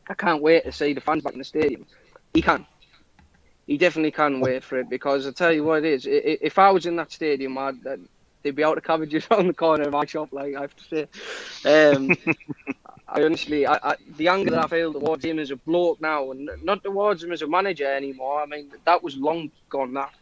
I 0.08 0.14
can't 0.14 0.42
wait 0.42 0.64
to 0.64 0.72
see 0.72 0.94
the 0.94 1.00
fans 1.00 1.22
back 1.22 1.34
in 1.34 1.38
the 1.38 1.44
stadium. 1.44 1.86
He 2.34 2.42
can. 2.42 2.66
He 3.68 3.76
definitely 3.76 4.12
can 4.12 4.40
wait 4.40 4.64
for 4.64 4.80
it 4.80 4.88
because 4.88 5.26
I 5.26 5.30
tell 5.30 5.52
you 5.52 5.62
what 5.62 5.84
it 5.84 5.92
is. 5.92 6.06
If 6.08 6.58
I 6.58 6.70
was 6.70 6.86
in 6.86 6.96
that 6.96 7.12
stadium, 7.12 7.56
I'd, 7.58 7.76
they'd 8.48 8.56
be 8.56 8.64
out 8.64 8.78
of 8.78 8.84
cabbages 8.84 9.26
around 9.30 9.48
the 9.48 9.54
corner 9.54 9.84
of 9.84 9.92
my 9.92 10.06
shop. 10.06 10.32
Like 10.32 10.54
I 10.56 10.62
have 10.62 10.76
to 10.76 11.08
say, 11.62 11.94
um, 11.94 12.16
I 13.08 13.22
honestly, 13.22 13.66
I, 13.66 13.78
I, 13.82 13.96
the 14.16 14.28
anger 14.28 14.50
that 14.50 14.64
I 14.64 14.68
feel 14.68 14.92
towards 14.92 15.24
him 15.24 15.38
as 15.38 15.50
a 15.50 15.56
bloke 15.56 16.00
now, 16.00 16.30
and 16.30 16.50
not 16.62 16.82
towards 16.82 17.22
him 17.22 17.32
as 17.32 17.42
a 17.42 17.46
manager 17.46 17.86
anymore. 17.86 18.42
I 18.42 18.46
mean, 18.46 18.70
that 18.84 19.02
was 19.02 19.16
long 19.16 19.50
gone. 19.68 19.94
That 19.94 20.12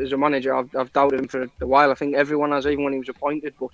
as 0.00 0.12
a 0.12 0.16
manager, 0.16 0.54
I've, 0.54 0.74
I've 0.76 0.92
doubted 0.92 1.20
him 1.20 1.28
for 1.28 1.42
a 1.60 1.66
while. 1.66 1.90
I 1.90 1.94
think 1.94 2.14
everyone 2.14 2.52
has, 2.52 2.66
even 2.66 2.84
when 2.84 2.92
he 2.92 2.98
was 2.98 3.08
appointed. 3.08 3.54
But 3.58 3.70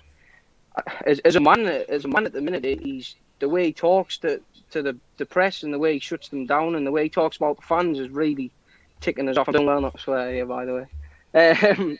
as, 1.05 1.19
as 1.19 1.35
a 1.35 1.39
man, 1.39 1.67
as 1.67 2.05
a 2.05 2.07
man 2.07 2.25
at 2.25 2.33
the 2.33 2.41
minute, 2.41 2.63
he's 2.81 3.15
the 3.39 3.49
way 3.49 3.65
he 3.65 3.73
talks 3.73 4.17
to 4.19 4.41
to 4.71 4.83
the, 4.83 4.95
the 5.17 5.25
press 5.25 5.63
and 5.63 5.73
the 5.73 5.79
way 5.79 5.93
he 5.93 5.99
shuts 5.99 6.29
them 6.29 6.45
down 6.45 6.75
and 6.75 6.85
the 6.85 6.91
way 6.91 7.03
he 7.03 7.09
talks 7.09 7.37
about 7.37 7.55
the 7.55 7.63
fans 7.63 7.99
is 7.99 8.09
really 8.09 8.51
ticking 9.01 9.27
us 9.27 9.37
off. 9.37 9.47
I'm 9.47 9.53
doing 9.53 9.65
well 9.65 9.81
not 9.81 9.99
swear 9.99 10.31
here, 10.31 10.45
by 10.45 10.65
the 10.65 10.73
way. 10.73 10.85
Um, 11.31 11.99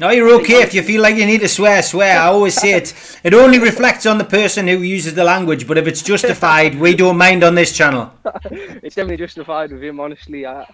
no, 0.00 0.08
you're 0.08 0.32
okay 0.40 0.62
if 0.62 0.72
you 0.72 0.82
feel 0.82 1.02
like 1.02 1.16
you 1.16 1.26
need 1.26 1.42
to 1.42 1.48
swear. 1.48 1.82
Swear. 1.82 2.18
I 2.18 2.28
always 2.28 2.54
say 2.54 2.72
it. 2.72 2.94
It 3.22 3.34
only 3.34 3.58
reflects 3.58 4.06
on 4.06 4.16
the 4.16 4.24
person 4.24 4.66
who 4.66 4.78
uses 4.78 5.12
the 5.12 5.24
language, 5.24 5.68
but 5.68 5.76
if 5.76 5.86
it's 5.86 6.00
justified, 6.00 6.74
we 6.80 6.96
don't 6.96 7.18
mind 7.18 7.44
on 7.44 7.54
this 7.54 7.76
channel. 7.76 8.10
it's 8.44 8.94
definitely 8.94 9.18
justified 9.18 9.70
with 9.70 9.84
him, 9.84 10.00
honestly. 10.00 10.46
I, 10.46 10.66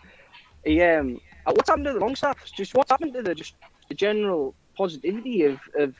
he 0.65 0.81
um, 0.81 1.21
uh, 1.45 1.53
what's 1.57 1.69
happened 1.69 1.87
to 1.87 1.95
the 1.95 1.99
Longstaff? 1.99 2.39
Just 2.57 2.73
what's 2.77 2.89
happened 2.89 3.15
to 3.15 3.23
the 3.23 3.35
just 3.35 3.55
the 3.89 3.97
general 3.97 4.55
positivity 4.77 5.43
of, 5.43 5.59
of 5.77 5.93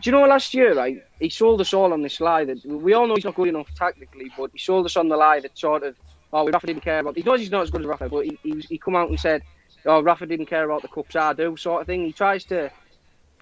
do 0.00 0.08
you 0.08 0.12
know 0.12 0.26
last 0.26 0.54
year, 0.54 0.74
right? 0.74 1.04
He 1.20 1.28
sold 1.28 1.60
us 1.60 1.74
all 1.74 1.92
on 1.92 2.00
this 2.00 2.20
lie 2.20 2.46
that 2.46 2.64
we 2.64 2.94
all 2.94 3.06
know 3.06 3.16
he's 3.16 3.26
not 3.26 3.34
good 3.34 3.48
enough 3.48 3.68
tactically, 3.74 4.30
but 4.38 4.50
he 4.54 4.58
sold 4.58 4.86
us 4.86 4.96
on 4.96 5.08
the 5.08 5.16
lie 5.16 5.40
that 5.40 5.58
sort 5.58 5.82
of, 5.82 5.94
oh, 6.32 6.44
we 6.44 6.52
Rafa 6.52 6.68
didn't 6.68 6.84
care 6.84 7.00
about. 7.00 7.18
He 7.18 7.22
knows 7.22 7.40
he's 7.40 7.50
not 7.50 7.64
as 7.64 7.70
good 7.70 7.82
as 7.82 7.86
Rafa, 7.86 8.08
but 8.08 8.24
he, 8.24 8.38
he, 8.42 8.60
he 8.70 8.78
come 8.78 8.96
out 8.96 9.10
and 9.10 9.20
said, 9.20 9.42
oh, 9.86 10.02
Rafa 10.02 10.26
didn't 10.26 10.46
care 10.46 10.64
about 10.64 10.82
the 10.82 10.88
cups, 10.88 11.16
I 11.16 11.32
do, 11.32 11.56
sort 11.56 11.82
of 11.82 11.86
thing. 11.86 12.04
He 12.04 12.12
tries 12.12 12.44
to 12.44 12.70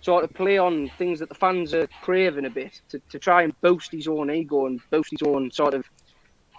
sort 0.01 0.25
of 0.25 0.33
play 0.35 0.59
on 0.59 0.91
things 0.99 1.21
that 1.21 1.29
the 1.29 1.35
fans 1.35 1.73
are 1.75 1.87
craving 2.03 2.45
a 2.45 2.51
bit 2.51 2.81
to, 2.89 2.99
to 3.11 3.19
try 3.19 3.43
and 3.43 3.59
boost 3.61 3.93
his 3.93 4.09
own 4.09 4.31
ego 4.31 4.67
and 4.67 4.81
boost 4.91 5.11
his 5.13 5.23
own 5.23 5.51
sort 5.51 5.75
of 5.75 5.89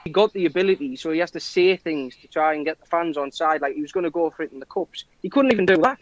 he 0.04 0.10
got 0.10 0.34
the 0.34 0.46
ability, 0.46 0.96
so 0.98 1.12
he 1.12 1.20
has 1.20 1.32
to 1.32 1.40
say 1.40 1.78
things 1.78 2.16
to 2.18 2.28
try 2.28 2.54
and 2.54 2.66
get 2.66 2.80
the 2.80 2.86
fans 2.86 3.18
on 3.18 3.32
side. 3.32 3.62
Like 3.62 3.76
he 3.76 3.82
was 3.82 3.92
going 3.92 4.04
to 4.04 4.10
go 4.10 4.30
for 4.30 4.44
it 4.44 4.52
in 4.52 4.60
the 4.60 4.66
cups, 4.66 5.06
he 5.22 5.30
couldn't 5.30 5.54
even 5.54 5.66
do 5.66 5.78
that. 5.78 6.00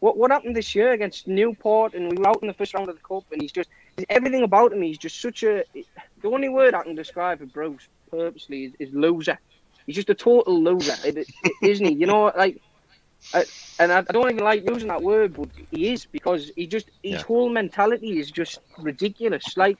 What 0.00 0.16
what 0.16 0.30
happened 0.30 0.56
this 0.56 0.74
year 0.74 0.92
against 0.92 1.28
Newport, 1.28 1.94
and 1.94 2.10
we 2.10 2.18
were 2.18 2.28
out 2.28 2.42
in 2.42 2.48
the 2.48 2.54
first 2.54 2.74
round 2.74 2.88
of 2.88 2.96
the 2.96 3.02
cup, 3.02 3.24
and 3.32 3.40
he's 3.40 3.52
just 3.52 3.70
everything 4.10 4.42
about 4.42 4.72
him. 4.72 4.82
He's 4.82 4.98
just 4.98 5.20
such 5.20 5.44
a. 5.44 5.64
The 5.74 6.28
only 6.28 6.48
word 6.48 6.74
I 6.74 6.82
can 6.82 6.94
describe 6.94 7.38
for 7.38 7.46
Bruce 7.46 7.88
purposely 8.10 8.64
is, 8.64 8.72
is 8.78 8.94
loser. 8.94 9.38
He's 9.86 9.96
just 9.96 10.10
a 10.10 10.14
total 10.14 10.62
loser, 10.62 10.94
is 11.62 11.80
not 11.80 11.90
he? 11.90 11.94
You 11.94 12.06
know, 12.06 12.32
like 12.36 12.60
I, 13.34 13.46
and 13.78 13.92
I, 13.92 14.00
I 14.00 14.12
don't 14.12 14.30
even 14.30 14.44
like 14.44 14.64
using 14.68 14.88
that 14.88 15.02
word, 15.02 15.34
but 15.36 15.48
he 15.70 15.92
is 15.92 16.06
because 16.06 16.52
he 16.56 16.66
just 16.66 16.90
his 17.02 17.14
Yeah. 17.14 17.24
whole 17.24 17.50
mentality 17.50 18.18
is 18.20 18.30
just 18.30 18.60
ridiculous. 18.78 19.56
Like, 19.56 19.78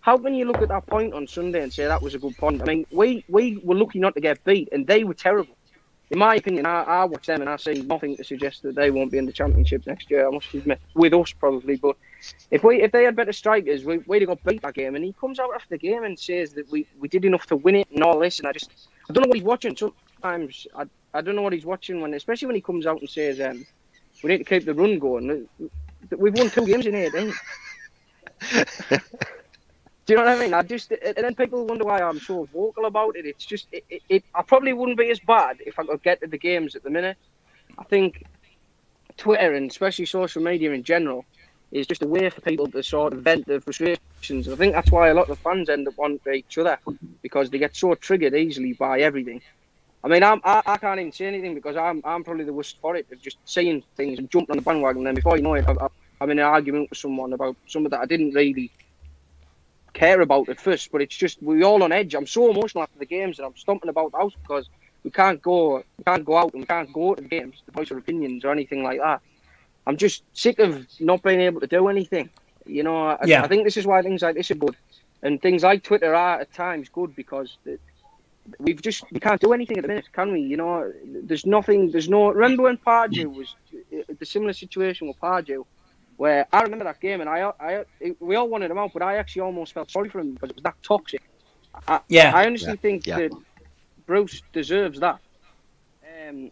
how 0.00 0.18
can 0.18 0.34
you 0.34 0.46
look 0.46 0.62
at 0.62 0.70
that 0.70 0.86
point 0.88 1.14
on 1.14 1.26
Sunday 1.28 1.62
and 1.62 1.72
say 1.72 1.86
that 1.86 2.02
was 2.02 2.14
a 2.14 2.20
good 2.20 2.36
point? 2.38 2.62
I 2.62 2.66
mean, 2.66 2.86
we 2.90 3.24
we 3.28 3.58
were 3.62 3.76
lucky 3.76 4.00
not 4.00 4.14
to 4.16 4.20
get 4.22 4.44
beat, 4.44 4.68
and 4.72 4.86
they 4.86 5.04
were 5.04 5.14
terrible. 5.14 5.58
In 6.10 6.18
my 6.20 6.36
opinion, 6.36 6.66
I, 6.66 6.82
I 6.84 7.04
watch 7.06 7.26
them 7.26 7.42
and 7.42 7.50
I 7.50 7.56
see 7.56 7.82
nothing 7.82 8.16
to 8.18 8.24
suggest 8.24 8.62
that 8.62 8.76
they 8.76 8.90
won't 8.90 9.12
be 9.12 9.18
in 9.18 9.26
the 9.26 9.32
championship 9.32 9.82
next 9.86 10.10
year. 10.10 10.28
I 10.28 10.30
must 10.30 10.54
admit, 10.54 10.80
with 10.94 11.14
us 11.14 11.32
probably, 11.34 11.76
but 11.76 11.96
if 12.50 12.64
we 12.64 12.82
if 12.82 12.92
they 12.92 13.04
had 13.04 13.16
better 13.16 13.32
strikers, 13.32 13.84
we 13.84 13.98
we'd 14.06 14.22
have 14.22 14.28
got 14.28 14.44
beat 14.44 14.62
that 14.62 14.74
game. 14.74 14.96
And 14.96 15.04
he 15.04 15.14
comes 15.20 15.38
out 15.40 15.50
after 15.54 15.68
the 15.70 15.78
game 15.78 16.04
and 16.04 16.18
says 16.18 16.54
that 16.54 16.70
we, 16.70 16.88
we 16.98 17.08
did 17.08 17.26
enough 17.26 17.46
to 17.48 17.56
win 17.56 17.76
it 17.76 17.88
and 17.92 18.04
all 18.04 18.20
this. 18.20 18.38
And 18.40 18.48
I 18.48 18.52
just 18.52 18.72
I 19.10 19.14
don't 19.14 19.24
know 19.24 19.28
what 19.28 19.36
he's 19.38 19.44
watching. 19.44 19.76
Sometimes 19.76 20.66
I 20.76 20.84
I 21.14 21.20
don't 21.20 21.36
know 21.36 21.42
what 21.42 21.52
he's 21.52 21.64
watching 21.64 22.00
when, 22.00 22.12
especially 22.14 22.46
when 22.46 22.56
he 22.56 22.62
comes 22.62 22.86
out 22.86 23.00
and 23.00 23.08
says 23.08 23.40
um 23.40 23.64
we 24.22 24.30
need 24.30 24.38
to 24.38 24.44
keep 24.44 24.64
the 24.64 24.74
run 24.74 24.98
going. 24.98 25.48
We've 26.16 26.34
won 26.34 26.50
two 26.50 26.66
games 26.66 26.86
in 26.86 26.94
eighteen. 26.94 27.32
Do 30.06 30.12
you 30.12 30.18
know 30.18 30.24
what 30.24 30.36
I 30.36 30.40
mean? 30.40 30.52
I 30.52 30.62
just 30.62 30.90
and 30.92 31.16
then 31.16 31.34
people 31.34 31.66
wonder 31.66 31.84
why 31.84 32.00
I'm 32.02 32.20
so 32.20 32.44
vocal 32.52 32.84
about 32.84 33.16
it. 33.16 33.24
It's 33.24 33.46
just 33.46 33.68
it, 33.72 33.84
it, 33.88 34.02
it 34.08 34.24
I 34.34 34.42
probably 34.42 34.72
wouldn't 34.74 34.98
be 34.98 35.10
as 35.10 35.20
bad 35.20 35.58
if 35.64 35.78
I 35.78 35.84
could 35.84 36.02
get 36.02 36.20
to 36.20 36.26
the 36.26 36.38
games 36.38 36.74
at 36.76 36.82
the 36.82 36.90
minute. 36.90 37.16
I 37.78 37.84
think 37.84 38.24
Twitter 39.16 39.54
and 39.54 39.70
especially 39.70 40.06
social 40.06 40.42
media 40.42 40.72
in 40.72 40.82
general 40.82 41.24
is 41.72 41.86
just 41.86 42.02
a 42.02 42.06
way 42.06 42.28
for 42.30 42.40
people 42.40 42.66
to 42.68 42.82
sort 42.82 43.14
of 43.14 43.22
vent 43.22 43.46
their 43.46 43.60
frustrations. 43.60 44.48
I 44.48 44.56
think 44.56 44.74
that's 44.74 44.92
why 44.92 45.08
a 45.08 45.14
lot 45.14 45.30
of 45.30 45.38
fans 45.38 45.68
end 45.68 45.88
up 45.88 45.98
on 45.98 46.20
each 46.32 46.58
other 46.58 46.78
because 47.22 47.50
they 47.50 47.58
get 47.58 47.74
so 47.74 47.94
triggered 47.94 48.34
easily 48.34 48.74
by 48.74 49.00
everything. 49.00 49.40
I 50.04 50.08
mean, 50.08 50.22
I'm, 50.22 50.40
I, 50.44 50.62
I 50.66 50.76
can't 50.76 51.00
even 51.00 51.12
say 51.12 51.26
anything 51.26 51.54
because 51.54 51.76
I'm, 51.76 52.02
I'm 52.04 52.22
probably 52.22 52.44
the 52.44 52.52
worst 52.52 52.76
for 52.82 52.94
it 52.94 53.06
of 53.10 53.22
just 53.22 53.38
saying 53.46 53.82
things 53.96 54.18
and 54.18 54.30
jumping 54.30 54.52
on 54.52 54.58
the 54.58 54.62
bandwagon. 54.62 54.98
And 54.98 55.06
then 55.06 55.14
before 55.14 55.36
you 55.38 55.42
know 55.42 55.54
it, 55.54 55.66
I, 55.66 55.86
I'm 56.20 56.30
in 56.30 56.38
an 56.38 56.44
argument 56.44 56.90
with 56.90 56.98
someone 56.98 57.32
about 57.32 57.56
something 57.66 57.88
that 57.90 58.00
I 58.00 58.04
didn't 58.04 58.34
really 58.34 58.70
care 59.94 60.20
about 60.20 60.50
at 60.50 60.60
first. 60.60 60.92
But 60.92 61.00
it's 61.00 61.16
just 61.16 61.42
we're 61.42 61.64
all 61.64 61.82
on 61.82 61.90
edge. 61.90 62.14
I'm 62.14 62.26
so 62.26 62.50
emotional 62.50 62.82
after 62.82 62.98
the 62.98 63.06
games 63.06 63.38
and 63.38 63.46
I'm 63.46 63.56
stomping 63.56 63.88
about 63.88 64.12
the 64.12 64.18
house 64.18 64.34
because 64.42 64.68
we 65.04 65.10
can't 65.10 65.40
go, 65.40 65.82
we 65.96 66.04
can't 66.04 66.24
go 66.24 66.36
out 66.36 66.52
and 66.52 66.62
we 66.62 66.66
can't 66.66 66.92
go 66.92 67.14
to 67.14 67.22
the 67.22 67.28
games 67.28 67.62
to 67.64 67.72
voice 67.72 67.90
our 67.90 67.98
opinions 67.98 68.44
or 68.44 68.52
anything 68.52 68.82
like 68.82 69.00
that. 69.00 69.22
I'm 69.86 69.96
just 69.96 70.22
sick 70.34 70.58
of 70.58 70.86
not 71.00 71.22
being 71.22 71.40
able 71.40 71.60
to 71.60 71.66
do 71.66 71.88
anything. 71.88 72.28
You 72.66 72.82
know, 72.82 73.08
I, 73.08 73.18
Yeah. 73.24 73.42
I 73.42 73.48
think 73.48 73.64
this 73.64 73.78
is 73.78 73.86
why 73.86 74.02
things 74.02 74.20
like 74.22 74.34
this 74.34 74.50
are 74.50 74.54
good, 74.54 74.76
and 75.22 75.40
things 75.40 75.62
like 75.62 75.82
Twitter 75.82 76.14
are 76.14 76.40
at 76.40 76.52
times 76.52 76.88
good 76.88 77.14
because 77.14 77.56
the, 77.64 77.78
we've 78.58 78.82
just 78.82 79.04
we 79.12 79.20
can't 79.20 79.40
do 79.40 79.52
anything 79.52 79.78
at 79.78 79.82
the 79.82 79.88
minute, 79.88 80.08
can 80.12 80.32
we? 80.32 80.40
You 80.40 80.56
know, 80.56 80.92
there's 81.24 81.46
nothing. 81.46 81.90
There's 81.90 82.08
no. 82.08 82.30
Remember 82.30 82.64
when 82.64 82.78
Pardew 82.78 83.32
was 83.32 83.56
the 84.20 84.26
similar 84.26 84.52
situation 84.52 85.08
with 85.08 85.18
Pardew, 85.20 85.64
where 86.16 86.46
I 86.52 86.62
remember 86.62 86.84
that 86.84 87.00
game 87.00 87.20
and 87.20 87.28
I, 87.30 87.52
I, 87.60 87.84
we 88.20 88.36
all 88.36 88.48
wanted 88.48 88.70
him 88.70 88.78
out, 88.78 88.92
but 88.92 89.02
I 89.02 89.16
actually 89.16 89.42
almost 89.42 89.74
felt 89.74 89.90
sorry 89.90 90.08
for 90.08 90.20
him 90.20 90.32
because 90.34 90.50
it 90.50 90.56
was 90.56 90.62
that 90.64 90.76
toxic. 90.86 91.22
I, 91.88 92.00
Yeah. 92.08 92.32
I 92.34 92.46
honestly 92.46 92.74
Yeah. 92.74 92.76
think 92.76 93.06
Yeah. 93.06 93.16
that 93.16 93.32
Bruce 94.06 94.42
deserves 94.52 95.00
that. 95.00 95.20
Um, 96.28 96.50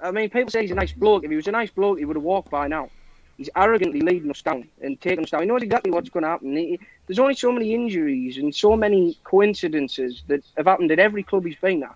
I 0.00 0.10
mean, 0.12 0.30
people 0.30 0.50
say 0.50 0.62
he's 0.62 0.70
a 0.70 0.74
nice 0.76 0.92
bloke. 0.92 1.24
If 1.24 1.30
he 1.30 1.36
was 1.36 1.48
a 1.48 1.52
nice 1.52 1.70
bloke, 1.70 1.98
he 1.98 2.04
would 2.04 2.16
have 2.16 2.22
walked 2.22 2.50
by 2.50 2.68
now. 2.68 2.90
He's 3.38 3.48
arrogantly 3.56 4.00
leading 4.00 4.30
us 4.30 4.42
down 4.42 4.68
and 4.82 5.00
taking 5.00 5.24
us 5.24 5.30
down. 5.30 5.42
He 5.42 5.46
knows 5.46 5.62
exactly 5.62 5.92
what's 5.92 6.10
going 6.10 6.24
to 6.24 6.28
happen. 6.30 6.56
He, 6.56 6.78
there's 7.06 7.20
only 7.20 7.34
so 7.34 7.52
many 7.52 7.72
injuries 7.72 8.36
and 8.36 8.52
so 8.52 8.76
many 8.76 9.16
coincidences 9.22 10.24
that 10.26 10.42
have 10.56 10.66
happened 10.66 10.90
at 10.90 10.98
every 10.98 11.22
club 11.22 11.46
he's 11.46 11.56
been 11.56 11.84
at 11.84 11.94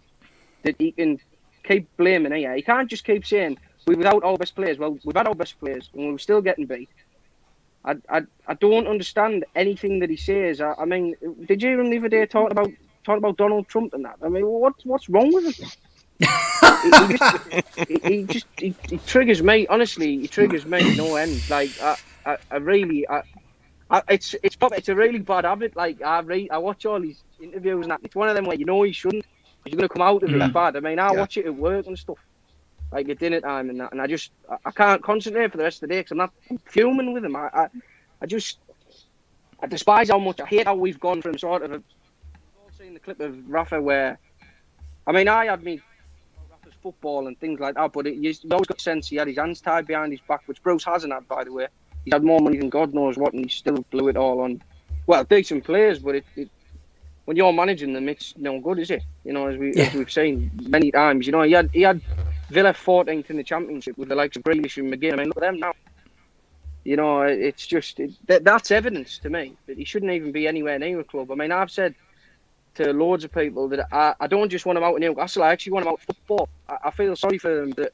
that 0.62 0.76
he 0.78 0.92
can 0.92 1.20
keep 1.64 1.88
blaming 1.96 2.32
here. 2.32 2.54
He 2.54 2.62
can't 2.62 2.88
just 2.88 3.04
keep 3.04 3.26
saying 3.26 3.58
we're 3.86 3.96
without 3.96 4.22
our 4.22 4.38
best 4.38 4.54
players. 4.54 4.78
Well, 4.78 4.96
we've 5.04 5.16
had 5.16 5.26
our 5.26 5.34
best 5.34 5.58
players 5.58 5.90
and 5.94 6.12
we're 6.12 6.18
still 6.18 6.40
getting 6.40 6.66
beat. 6.66 6.88
I, 7.84 7.96
I, 8.08 8.22
I 8.46 8.54
don't 8.54 8.86
understand 8.86 9.44
anything 9.56 9.98
that 9.98 10.10
he 10.10 10.16
says. 10.16 10.60
I, 10.60 10.74
I 10.78 10.84
mean, 10.84 11.16
did 11.46 11.60
you 11.60 11.70
hear 11.70 11.80
him 11.80 11.90
the 11.90 11.98
other 11.98 12.08
day 12.08 12.24
talking 12.26 12.52
about 12.52 12.70
talking 13.02 13.18
about 13.18 13.36
Donald 13.36 13.66
Trump 13.66 13.94
and 13.94 14.04
that? 14.04 14.18
I 14.22 14.28
mean, 14.28 14.46
what 14.46 14.74
what's 14.84 15.08
wrong 15.08 15.32
with 15.32 15.58
him? 15.58 15.68
He, 16.20 16.92
he 16.96 17.06
just, 17.06 17.38
he, 17.88 18.24
just 18.24 18.46
he, 18.58 18.76
he 18.88 18.98
triggers 18.98 19.42
me. 19.42 19.66
Honestly, 19.68 20.20
he 20.20 20.28
triggers 20.28 20.66
me 20.66 20.94
no 20.96 21.16
end. 21.16 21.48
Like 21.48 21.70
I, 21.80 21.96
I, 22.24 22.36
I 22.50 22.56
really, 22.56 23.08
I, 23.08 23.22
I, 23.90 24.02
it's 24.08 24.34
it's 24.42 24.56
probably 24.56 24.78
it's 24.78 24.88
a 24.88 24.94
really 24.94 25.18
bad 25.18 25.44
habit. 25.44 25.76
Like 25.76 26.02
I 26.02 26.20
re, 26.20 26.48
I 26.50 26.58
watch 26.58 26.86
all 26.86 27.00
these 27.00 27.22
interviews 27.40 27.84
and 27.84 27.90
that. 27.92 28.00
It's 28.02 28.16
one 28.16 28.28
of 28.28 28.34
them 28.34 28.46
where 28.46 28.56
you 28.56 28.64
know 28.64 28.84
you 28.84 28.92
shouldn't. 28.92 29.26
You're 29.64 29.76
gonna 29.76 29.88
come 29.88 30.02
out 30.02 30.22
of 30.22 30.30
it 30.30 30.36
mm. 30.36 30.52
bad. 30.52 30.76
I 30.76 30.80
mean, 30.80 30.98
I 30.98 31.12
Yeah. 31.12 31.20
watch 31.20 31.36
it 31.36 31.46
at 31.46 31.54
work 31.54 31.86
and 31.86 31.98
stuff, 31.98 32.18
like 32.90 33.08
at 33.08 33.18
dinner 33.18 33.40
time 33.40 33.70
and 33.70 33.80
that, 33.80 33.92
and 33.92 34.00
I 34.00 34.06
just 34.06 34.32
I, 34.50 34.56
I 34.66 34.70
can't 34.72 35.02
concentrate 35.02 35.50
for 35.52 35.58
the 35.58 35.64
rest 35.64 35.82
of 35.82 35.88
the 35.88 35.94
day 35.94 36.00
because 36.00 36.12
I'm 36.12 36.18
not 36.18 36.32
I'm 36.50 36.58
fuming 36.66 37.12
with 37.12 37.24
him. 37.24 37.36
I, 37.36 37.48
I, 37.52 37.66
I 38.22 38.26
just 38.26 38.58
I 39.62 39.66
despise 39.66 40.10
how 40.10 40.18
much 40.18 40.40
I 40.40 40.46
hate 40.46 40.66
how 40.66 40.74
we've 40.74 41.00
gone 41.00 41.22
from 41.22 41.38
sort 41.38 41.62
of. 41.62 41.72
A, 41.72 41.74
we've 41.74 41.84
all 42.60 42.70
seen 42.76 42.94
the 42.94 43.00
clip 43.00 43.20
of 43.20 43.36
Rafa 43.48 43.80
where, 43.80 44.18
I 45.06 45.12
mean, 45.12 45.28
I 45.28 45.46
had 45.46 45.62
me 45.62 45.80
football 46.82 47.26
and 47.28 47.38
things 47.40 47.60
like 47.60 47.74
that, 47.76 47.92
but 47.92 48.06
it, 48.06 48.16
you, 48.16 48.30
you 48.30 48.50
always 48.52 48.66
got 48.66 48.78
the 48.78 48.82
sense 48.82 49.08
he 49.08 49.16
had 49.16 49.28
his 49.28 49.38
hands 49.38 49.60
tied 49.60 49.86
behind 49.86 50.12
his 50.12 50.22
back, 50.22 50.40
which 50.46 50.62
Bruce 50.62 50.84
hasn't 50.84 51.12
had, 51.12 51.28
by 51.28 51.44
the 51.44 51.52
way. 51.52 51.68
He's 52.04 52.14
had 52.14 52.24
more 52.24 52.40
money 52.40 52.58
than 52.58 52.70
God 52.70 52.94
knows 52.94 53.16
what, 53.18 53.32
and 53.34 53.44
he 53.44 53.50
still 53.50 53.84
blew 53.90 54.08
it 54.08 54.16
all 54.16 54.40
on. 54.42 54.62
Well, 55.06 55.24
decent 55.24 55.64
players, 55.64 56.00
but 56.00 56.16
it, 56.16 56.26
it 56.36 56.50
when 57.26 57.36
you're 57.36 57.52
managing 57.52 57.92
them, 57.92 58.08
it's 58.08 58.34
no 58.36 58.60
good, 58.60 58.78
is 58.80 58.90
it? 58.90 59.04
You 59.24 59.32
know, 59.32 59.48
as 59.48 59.58
we 59.58 59.76
as 59.76 59.76
Yeah. 59.76 59.90
we've 59.94 60.10
seen 60.10 60.50
many 60.68 60.90
times. 60.92 61.26
You 61.26 61.32
know, 61.32 61.42
he 61.42 61.52
had 61.52 61.70
he 61.72 61.82
had 61.82 62.02
Villa 62.50 62.72
14th 62.72 63.30
in 63.30 63.36
the 63.36 63.44
Championship 63.44 63.96
with 63.98 64.08
the 64.08 64.14
likes 64.16 64.36
of 64.36 64.42
Grealish 64.42 64.78
and 64.78 64.92
McGinn. 64.92 65.14
I 65.14 65.16
mean, 65.16 65.28
look 65.28 65.38
at 65.38 65.42
them 65.42 65.60
now. 65.60 65.72
You 66.84 66.96
know, 66.96 67.22
it's 67.22 67.66
just 67.66 68.00
it, 68.00 68.12
that, 68.28 68.44
that's 68.44 68.70
evidence 68.72 69.18
to 69.20 69.30
me 69.30 69.56
that 69.68 69.78
he 69.78 69.84
shouldn't 69.84 70.12
even 70.12 70.32
be 70.32 70.48
anywhere 70.48 70.78
near 70.78 71.00
a 71.00 71.04
club. 71.04 71.30
I 71.30 71.36
mean, 71.36 71.52
I've 71.52 71.70
said 71.70 71.94
to 72.74 72.92
loads 72.92 73.24
of 73.24 73.32
people 73.32 73.68
that 73.68 73.86
I, 73.92 74.14
I 74.20 74.26
don't 74.26 74.48
just 74.48 74.64
want 74.66 74.78
him 74.78 74.84
out 74.84 74.94
in 74.94 75.00
Newcastle. 75.00 75.42
I 75.42 75.50
actually 75.52 75.72
want 75.72 75.86
him 75.86 75.92
out 75.92 76.00
football. 76.00 76.48
I, 76.68 76.76
I 76.84 76.90
feel 76.90 77.14
sorry 77.16 77.38
for 77.38 77.54
them 77.54 77.70
that 77.72 77.92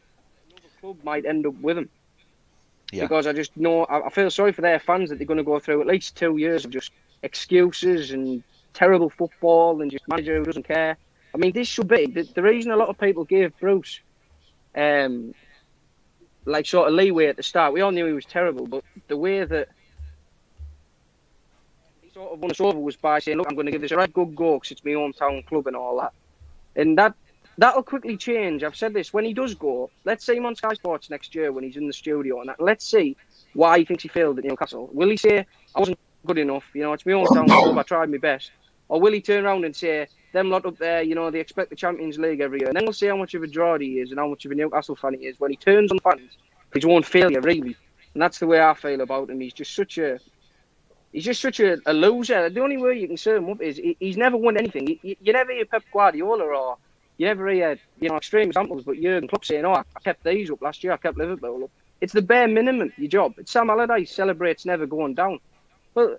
another 0.51 0.69
club 0.81 0.97
might 1.05 1.27
end 1.27 1.47
up 1.47 1.55
with 1.61 1.79
him 1.79 1.89
Yeah. 2.93 3.03
because 3.05 3.27
I 3.27 3.33
just 3.33 3.57
know 3.57 3.85
I, 3.85 4.07
I 4.07 4.11
feel 4.11 4.31
sorry 4.31 4.53
for 4.53 4.63
their 4.63 4.79
fans 4.79 5.11
that 5.11 5.19
they're 5.19 5.27
going 5.27 5.39
to 5.39 5.45
go 5.45 5.59
through 5.59 5.81
at 5.81 5.87
least 5.87 6.17
two 6.17 6.37
years 6.37 6.65
of 6.65 6.71
just 6.71 6.93
excuses 7.23 8.13
and 8.13 8.43
terrible 8.75 9.11
football 9.11 9.83
and 9.83 9.91
just 9.91 10.07
manager 10.09 10.39
who 10.39 10.45
doesn't 10.45 10.67
care. 10.67 10.97
I 11.35 11.39
mean, 11.39 11.53
this 11.53 11.69
should 11.69 11.89
be 11.89 12.07
the, 12.07 12.23
the 12.23 12.43
reason 12.43 12.71
a 12.73 12.77
lot 12.77 12.89
of 12.89 12.99
people 12.99 13.25
gave 13.25 13.53
Bruce, 13.59 14.01
um, 14.77 15.35
like 16.45 16.67
sort 16.67 16.89
of 16.89 16.95
leeway 16.95 17.27
at 17.27 17.37
the 17.37 17.43
start. 17.43 17.73
We 17.73 17.81
all 17.81 17.91
knew 17.91 18.07
he 18.07 18.13
was 18.13 18.25
terrible, 18.25 18.67
but 18.67 18.85
the 19.09 19.17
way 19.17 19.45
that 19.45 19.69
sort 22.19 22.33
of 22.33 22.41
won 22.41 22.51
us 22.51 22.61
over 22.61 22.79
was 22.79 22.97
by 22.97 23.19
saying, 23.21 23.39
"Look, 23.39 23.47
I'm 23.49 23.55
going 23.55 23.67
to 23.67 23.73
give 23.73 23.81
this 23.81 23.93
a 23.93 23.97
right 23.97 24.13
good 24.13 24.35
go 24.35 24.55
because 24.55 24.73
it's 24.73 24.85
my 24.85 24.93
hometown 24.93 25.47
club 25.47 25.67
and 25.69 25.77
all 25.77 26.01
that," 26.01 26.13
and 26.75 26.99
that 26.99 27.15
that'll 27.59 27.83
quickly 27.83 28.17
change. 28.17 28.65
I've 28.65 28.77
said 28.77 28.93
this 28.93 29.13
when 29.13 29.25
he 29.25 29.33
does 29.33 29.55
go. 29.55 29.91
Let's 30.05 30.25
say 30.25 30.37
him 30.37 30.47
on 30.47 30.57
Sky 30.57 30.75
Sports 30.75 31.11
next 31.11 31.35
year 31.35 31.53
when 31.53 31.65
he's 31.65 31.77
in 31.77 31.87
the 31.87 31.93
studio 31.93 32.41
and 32.41 32.49
that. 32.49 32.61
Let's 32.61 32.85
see 32.85 33.17
why 33.55 33.79
he 33.79 33.85
thinks 33.85 34.03
he 34.03 34.09
failed 34.09 34.39
at 34.39 34.45
Newcastle. 34.45 34.91
Will 34.93 35.11
he 35.11 35.17
say 35.17 35.47
I 35.75 35.79
wasn't 35.79 35.99
good 36.27 36.39
enough? 36.39 36.65
You 36.75 36.83
know, 36.83 36.93
it's 36.93 37.07
my 37.07 37.13
hometown 37.13 37.47
club. 37.47 37.79
I 37.79 37.83
tried 37.83 38.11
my 38.11 38.19
best. 38.19 38.51
Or 38.89 39.01
will 39.01 39.13
he 39.13 39.21
turn 39.21 39.45
around 39.45 39.65
and 39.67 39.77
say, 39.77 40.09
them 40.33 40.49
lot 40.51 40.65
up 40.65 40.79
there, 40.79 41.03
you 41.03 41.15
know, 41.15 41.31
they 41.31 41.41
expect 41.41 41.69
the 41.69 41.77
Champions 41.77 42.19
League 42.19 42.41
every 42.41 42.59
year. 42.61 42.69
And 42.69 42.77
then 42.77 42.85
we'll 42.85 42.95
see 42.95 43.07
how 43.07 43.17
much 43.17 43.35
of 43.35 43.43
a 43.43 43.47
draw 43.47 43.79
he 43.79 43.99
is 43.99 44.11
and 44.11 44.19
how 44.19 44.29
much 44.29 44.47
of 44.47 44.51
a 44.51 44.55
Newcastle 44.55 44.97
fan 44.97 45.15
he 45.19 45.27
is 45.27 45.39
when 45.39 45.51
he 45.51 45.59
turns 45.59 45.93
on 45.93 45.99
fans. 45.99 46.39
His 46.73 46.87
own 46.87 47.03
failure, 47.03 47.41
really. 47.43 47.77
And 48.15 48.23
that's 48.23 48.39
the 48.39 48.47
way 48.47 48.63
I 48.63 48.73
feel 48.75 49.03
about 49.03 49.29
him. 49.29 49.41
He's 49.41 49.53
just 49.53 49.75
such 49.75 49.99
a. 49.99 50.19
He's 51.12 51.25
just 51.25 51.41
such 51.41 51.61
a, 51.61 51.79
a 51.87 51.93
loser. 51.93 52.50
The 52.50 52.61
only 52.61 52.77
way 52.77 52.99
you 52.99 53.07
can 53.07 53.17
serve 53.17 53.43
him 53.43 53.50
up 53.50 53.62
is 53.62 53.77
he, 53.77 53.97
he's 53.99 54.17
never 54.17 54.37
won 54.37 54.57
anything. 54.57 54.99
You, 55.03 55.17
you, 55.21 55.33
never 55.33 55.53
hear 55.53 55.65
Pep 55.65 55.83
Guardiola 55.93 56.45
or 56.45 56.77
you 57.17 57.27
never 57.27 57.49
hear, 57.49 57.79
you 57.99 58.09
know, 58.09 58.17
extreme 58.17 58.49
examples, 58.49 58.85
but 58.85 59.00
Jurgen 59.00 59.29
Klopp 59.29 59.45
saying, 59.45 59.65
oh, 59.65 59.73
I 59.73 60.00
kept 60.05 60.23
these 60.23 60.50
up 60.50 60.61
last 60.61 60.85
year, 60.85 60.93
I 60.93 60.99
kept 60.99 61.17
Liverpool 61.17 61.65
up. 61.65 61.71
It's 62.00 62.12
the 62.12 62.23
bare 62.23 62.47
minimum, 62.47 62.93
your 62.97 63.09
job. 63.09 63.35
It's 63.38 63.50
Sam 63.50 63.71
Allardyce 63.71 64.12
celebrates 64.12 64.65
never 64.65 64.87
going 64.87 65.15
down. 65.15 65.41
Well, 65.95 66.17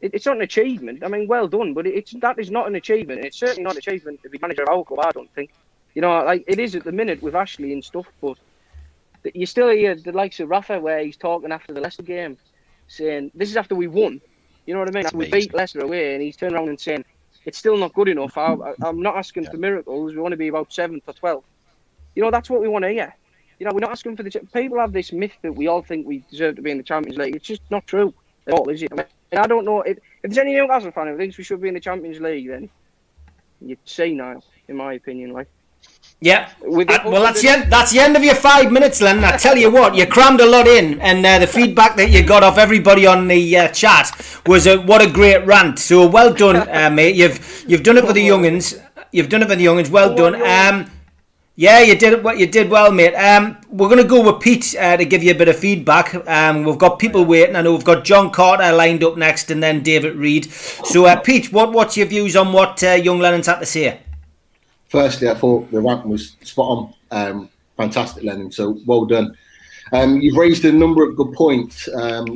it, 0.00 0.14
it's 0.14 0.24
not 0.24 0.36
an 0.36 0.42
achievement. 0.42 1.04
I 1.04 1.08
mean, 1.08 1.26
well 1.26 1.48
done, 1.48 1.74
but 1.74 1.86
it's 1.86 2.12
that 2.20 2.38
is 2.38 2.50
not 2.50 2.66
an 2.66 2.76
achievement. 2.76 3.24
It's 3.24 3.36
certainly 3.36 3.62
not 3.62 3.72
an 3.72 3.78
achievement 3.78 4.22
to 4.22 4.30
be 4.30 4.38
manager 4.40 4.62
of 4.62 4.68
our 4.70 4.84
club. 4.84 5.06
I 5.06 5.10
don't 5.10 5.32
think. 5.34 5.50
You 5.94 6.00
know, 6.00 6.24
like 6.24 6.44
it 6.46 6.58
is 6.58 6.74
at 6.74 6.84
the 6.84 6.92
minute 6.92 7.22
with 7.22 7.34
Ashley 7.34 7.72
and 7.74 7.84
stuff, 7.84 8.06
but 8.20 8.38
you 9.34 9.46
still 9.46 9.68
hear 9.68 9.94
the 9.94 10.12
likes 10.12 10.40
of 10.40 10.48
Rafa 10.48 10.80
where 10.80 11.04
he's 11.04 11.16
talking 11.16 11.52
after 11.52 11.74
the 11.74 11.80
Leicester 11.80 12.02
game, 12.02 12.38
saying 12.88 13.30
this 13.34 13.48
is 13.50 13.56
after 13.56 13.74
we 13.74 13.86
won. 13.86 14.20
You 14.66 14.74
know 14.74 14.80
what 14.80 14.88
I 14.88 14.92
mean? 14.92 15.06
After 15.06 15.16
we 15.16 15.26
amazing. 15.26 15.50
beat 15.50 15.56
Leicester 15.56 15.80
away, 15.80 16.14
and 16.14 16.22
he's 16.22 16.36
turned 16.36 16.54
around 16.54 16.68
and 16.68 16.78
saying 16.78 17.04
it's 17.44 17.58
still 17.58 17.76
not 17.76 17.92
good 17.94 18.08
enough. 18.08 18.36
I, 18.38 18.56
I'm 18.82 19.02
not 19.02 19.16
asking 19.16 19.46
for 19.46 19.56
miracles. 19.56 20.12
We 20.14 20.20
want 20.20 20.32
to 20.32 20.36
be 20.36 20.48
about 20.48 20.72
seventh 20.72 21.04
or 21.06 21.14
twelfth. 21.14 21.46
You 22.14 22.22
know, 22.22 22.30
that's 22.30 22.50
what 22.50 22.60
we 22.60 22.68
want 22.68 22.84
to 22.84 22.90
hear. 22.90 23.14
You 23.58 23.66
know, 23.66 23.72
we're 23.74 23.80
not 23.80 23.90
asking 23.90 24.16
for 24.16 24.22
the. 24.22 24.30
People 24.52 24.78
have 24.78 24.92
this 24.92 25.12
myth 25.12 25.32
that 25.42 25.52
we 25.52 25.66
all 25.66 25.82
think 25.82 26.06
we 26.06 26.24
deserve 26.30 26.56
to 26.56 26.62
be 26.62 26.70
in 26.70 26.76
the 26.76 26.82
Champions 26.82 27.18
League. 27.18 27.36
It's 27.36 27.46
just 27.46 27.62
not 27.70 27.86
true 27.86 28.12
at 28.46 28.54
all, 28.54 28.68
is 28.68 28.82
it? 28.82 28.92
I 28.92 28.96
mean, 28.96 29.06
I 29.32 29.46
don't 29.46 29.64
know 29.64 29.82
if, 29.82 29.98
if 29.98 30.02
there's 30.22 30.38
any 30.38 30.54
Newcastle 30.54 30.90
fan 30.90 31.08
who 31.08 31.16
thinks 31.16 31.38
we 31.38 31.44
should 31.44 31.60
be 31.60 31.68
in 31.68 31.74
the 31.74 31.80
Champions 31.80 32.20
League, 32.20 32.48
then 32.48 32.68
you'd 33.60 33.78
say 33.84 34.12
now, 34.12 34.42
in 34.68 34.76
my 34.76 34.94
opinion. 34.94 35.32
Like, 35.32 35.48
Yeah. 36.22 36.50
Uh, 36.62 36.84
well, 37.04 37.22
that's 37.22 37.42
the 37.42 37.48
end. 37.48 37.72
That's 37.72 37.90
the 37.90 37.98
end 37.98 38.16
of 38.16 38.22
your 38.22 38.36
five 38.36 38.70
minutes, 38.70 39.02
Len. 39.02 39.24
I 39.24 39.36
tell 39.36 39.56
you 39.58 39.72
what, 39.72 39.96
you 39.96 40.06
crammed 40.06 40.40
a 40.40 40.46
lot 40.46 40.68
in, 40.68 41.00
and 41.00 41.26
uh, 41.26 41.40
the 41.40 41.48
feedback 41.48 41.96
that 41.96 42.10
you 42.10 42.22
got 42.22 42.44
off 42.44 42.58
everybody 42.58 43.08
on 43.08 43.26
the 43.26 43.58
uh, 43.58 43.68
chat 43.70 44.12
was 44.46 44.68
a 44.68 44.76
what 44.76 45.02
a 45.02 45.10
great 45.10 45.44
rant. 45.44 45.80
So 45.80 46.06
well 46.06 46.32
done, 46.32 46.68
uh, 46.68 46.90
mate. 46.94 47.16
You've 47.16 47.64
you've 47.66 47.82
done 47.82 47.98
it 47.98 48.04
for 48.04 48.12
the 48.12 48.24
youngins. 48.24 48.80
You've 49.10 49.28
done 49.28 49.42
it 49.42 49.48
for 49.48 49.56
the 49.56 49.64
youngins. 49.66 49.90
Well 49.90 50.14
done. 50.14 50.36
Um, 50.36 50.92
yeah, 51.56 51.80
you 51.80 51.96
did 51.96 52.22
what 52.22 52.38
you 52.38 52.46
did 52.46 52.70
well, 52.70 52.92
mate. 52.92 53.16
Um, 53.16 53.56
we're 53.68 53.88
gonna 53.88 54.04
go 54.04 54.22
with 54.22 54.40
Pete 54.40 54.76
uh, 54.78 54.96
to 54.96 55.04
give 55.04 55.24
you 55.24 55.32
a 55.32 55.34
bit 55.34 55.48
of 55.48 55.56
feedback. 55.56 56.14
Um, 56.28 56.62
we've 56.62 56.78
got 56.78 57.00
people 57.00 57.24
waiting. 57.24 57.56
I 57.56 57.62
know 57.62 57.72
we've 57.72 57.84
got 57.84 58.04
John 58.04 58.30
Carter 58.30 58.70
lined 58.70 59.02
up 59.02 59.16
next, 59.16 59.50
and 59.50 59.60
then 59.60 59.82
David 59.82 60.14
Reed. 60.14 60.52
So, 60.52 61.04
uh, 61.04 61.16
Pete, 61.16 61.52
what 61.52 61.72
what's 61.72 61.96
your 61.96 62.06
views 62.06 62.36
on 62.36 62.52
what 62.52 62.80
uh, 62.84 62.92
young 62.92 63.18
Lennon's 63.18 63.48
had 63.48 63.58
to 63.58 63.66
say? 63.66 64.01
Firstly, 64.92 65.28
I 65.30 65.34
thought 65.34 65.72
the 65.72 65.80
rant 65.80 66.06
was 66.06 66.36
spot 66.42 66.68
on. 66.68 66.94
Um, 67.10 67.48
fantastic, 67.76 68.22
Lennon. 68.22 68.52
So 68.52 68.78
well 68.86 69.06
done. 69.06 69.36
Um, 69.92 70.20
you've 70.20 70.36
raised 70.36 70.64
a 70.64 70.72
number 70.72 71.02
of 71.02 71.16
good 71.16 71.32
points, 71.32 71.88
um, 71.94 72.26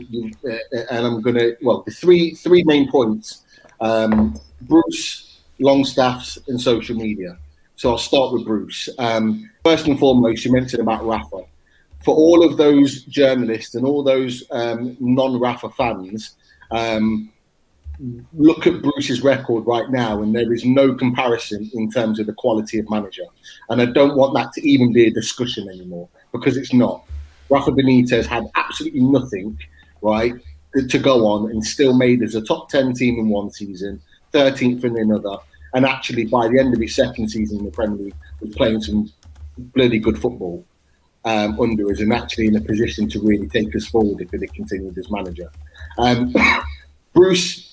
uh, 0.45 0.57
and 0.91 1.07
I'm 1.07 1.21
going 1.23 1.37
to 1.37 1.57
well 1.63 1.83
the 1.87 1.93
three 1.93 2.35
three 2.35 2.65
main 2.65 2.91
points: 2.91 3.45
um, 3.81 4.41
Bruce, 4.63 5.41
Longstaffs, 5.61 6.39
and 6.49 6.61
social 6.61 6.97
media. 6.97 7.39
So 7.77 7.91
I'll 7.91 7.99
start 7.99 8.33
with 8.33 8.47
Bruce. 8.47 8.89
Um, 8.99 9.49
first 9.63 9.87
and 9.87 9.99
foremost, 9.99 10.45
you 10.45 10.53
mentioned 10.53 10.83
about 10.83 11.07
Rafa. 11.07 11.45
For 12.05 12.15
all 12.15 12.45
of 12.45 12.57
those 12.57 13.03
journalists 13.03 13.75
and 13.75 13.85
all 13.85 14.03
those 14.03 14.45
um, 14.51 14.97
non-Rafa 15.01 15.71
fans, 15.71 16.37
um, 16.71 17.33
look 18.33 18.67
at 18.67 18.83
Bruce's 18.83 19.23
record 19.23 19.67
right 19.67 19.91
now, 19.91 20.23
and 20.23 20.35
there 20.35 20.53
is 20.53 20.65
no 20.65 20.95
comparison 20.95 21.71
in 21.75 21.91
terms 21.91 22.19
of 22.19 22.26
the 22.26 22.35
quality 22.35 22.79
of 22.79 22.91
manager. 22.91 23.25
And 23.71 23.81
I 23.81 23.87
don't 23.87 24.17
want 24.17 24.35
that 24.35 24.53
to 24.55 24.69
even 24.69 24.93
be 24.93 25.07
a 25.07 25.11
discussion 25.11 25.69
anymore 25.69 26.09
because 26.33 26.57
it's 26.57 26.73
not. 26.73 27.05
Rafa 27.49 27.71
Benitez 27.71 28.26
had 28.26 28.45
absolutely 28.55 29.00
nothing, 29.00 29.59
right, 30.03 30.35
to 30.88 30.99
go 30.99 31.26
on 31.26 31.50
and 31.50 31.65
still 31.65 31.95
made 31.95 32.23
us 32.23 32.35
a 32.35 32.43
top 32.43 32.69
10 32.69 32.95
team 32.95 33.19
in 33.19 33.29
one 33.29 33.50
season, 33.50 34.00
13th 34.33 34.85
in 34.85 34.99
another. 34.99 35.37
And 35.75 35.87
actually, 35.87 36.25
by 36.25 36.49
the 36.49 36.59
end 36.59 36.75
of 36.75 36.81
his 36.81 36.95
second 36.95 37.29
season 37.29 37.59
in 37.59 37.65
the 37.65 37.71
Premier 37.71 37.97
League, 37.99 38.15
was 38.41 38.55
playing 38.55 38.83
some 38.83 39.12
bloody 39.59 39.99
good 39.99 40.19
football 40.19 40.65
um, 41.25 41.59
under 41.61 41.91
us 41.91 42.00
and 42.00 42.12
actually 42.12 42.47
in 42.47 42.57
a 42.57 42.61
position 42.61 43.09
to 43.09 43.21
really 43.21 43.49
take 43.49 43.75
us 43.75 43.87
forward 43.87 44.21
if 44.21 44.33
it 44.33 44.55
continued 44.55 44.97
as 44.97 45.11
manager. 45.11 45.50
Um, 45.99 46.35
Bruce 47.12 47.65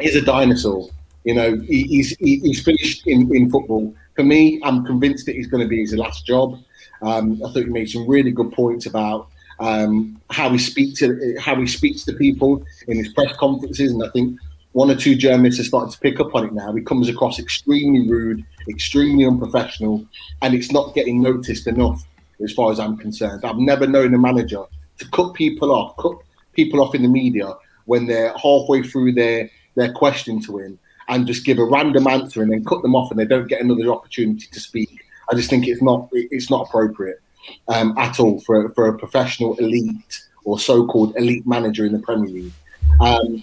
he's 0.00 0.16
a 0.16 0.22
dinosaur. 0.22 0.88
You 1.24 1.34
know, 1.34 1.56
he, 1.58 1.82
he's 1.84 2.16
he, 2.18 2.38
he's 2.40 2.62
finished 2.62 3.06
in, 3.06 3.34
in 3.34 3.50
football. 3.50 3.94
For 4.16 4.24
me, 4.24 4.60
I'm 4.64 4.84
convinced 4.84 5.26
that 5.26 5.34
he's 5.36 5.46
going 5.46 5.62
to 5.62 5.68
be 5.68 5.80
his 5.80 5.94
last 5.94 6.26
job. 6.26 6.58
Um, 7.02 7.40
I 7.44 7.52
thought 7.52 7.64
he 7.64 7.64
made 7.64 7.90
some 7.90 8.08
really 8.08 8.30
good 8.30 8.52
points 8.52 8.86
about 8.86 9.28
um, 9.60 10.20
how 10.30 10.50
he 10.50 10.58
speaks 10.58 10.98
to 11.00 11.36
how 11.38 11.56
he 11.56 11.66
speaks 11.66 12.04
to 12.04 12.12
people 12.12 12.64
in 12.86 12.96
his 12.96 13.12
press 13.12 13.36
conferences, 13.36 13.92
and 13.92 14.02
I 14.02 14.08
think 14.10 14.38
one 14.72 14.90
or 14.90 14.96
two 14.96 15.16
journalists 15.16 15.60
are 15.60 15.64
starting 15.64 15.92
to 15.92 15.98
pick 16.00 16.20
up 16.20 16.34
on 16.34 16.46
it 16.46 16.52
now. 16.52 16.72
He 16.72 16.82
comes 16.82 17.08
across 17.08 17.38
extremely 17.38 18.08
rude, 18.08 18.44
extremely 18.68 19.24
unprofessional, 19.26 20.06
and 20.42 20.54
it's 20.54 20.72
not 20.72 20.94
getting 20.94 21.20
noticed 21.20 21.66
enough, 21.66 22.04
as 22.42 22.52
far 22.52 22.70
as 22.70 22.78
I'm 22.78 22.96
concerned. 22.96 23.44
I've 23.44 23.58
never 23.58 23.86
known 23.86 24.14
a 24.14 24.18
manager 24.18 24.64
to 24.98 25.08
cut 25.10 25.34
people 25.34 25.72
off, 25.72 25.96
cut 25.96 26.18
people 26.52 26.80
off 26.80 26.94
in 26.94 27.02
the 27.02 27.08
media 27.08 27.54
when 27.86 28.06
they're 28.06 28.32
halfway 28.36 28.82
through 28.82 29.12
their 29.12 29.50
their 29.78 29.92
question 29.92 30.40
to 30.42 30.58
him 30.58 30.78
and 31.08 31.26
just 31.26 31.44
give 31.44 31.58
a 31.58 31.64
random 31.64 32.06
answer 32.06 32.42
and 32.42 32.52
then 32.52 32.64
cut 32.64 32.82
them 32.82 32.94
off 32.94 33.10
and 33.10 33.18
they 33.18 33.24
don't 33.24 33.48
get 33.48 33.62
another 33.62 33.90
opportunity 33.90 34.46
to 34.52 34.60
speak. 34.60 35.04
I 35.30 35.34
just 35.34 35.50
think 35.50 35.66
it's 35.66 35.82
not 35.82 36.08
it's 36.12 36.50
not 36.50 36.68
appropriate 36.68 37.20
um, 37.68 37.96
at 37.98 38.20
all 38.20 38.40
for 38.40 38.68
for 38.70 38.88
a 38.88 38.98
professional 38.98 39.54
elite 39.56 40.22
or 40.44 40.58
so-called 40.58 41.14
elite 41.16 41.46
manager 41.46 41.84
in 41.84 41.92
the 41.92 41.98
Premier 41.98 42.30
League. 42.30 42.52
Um, 43.00 43.42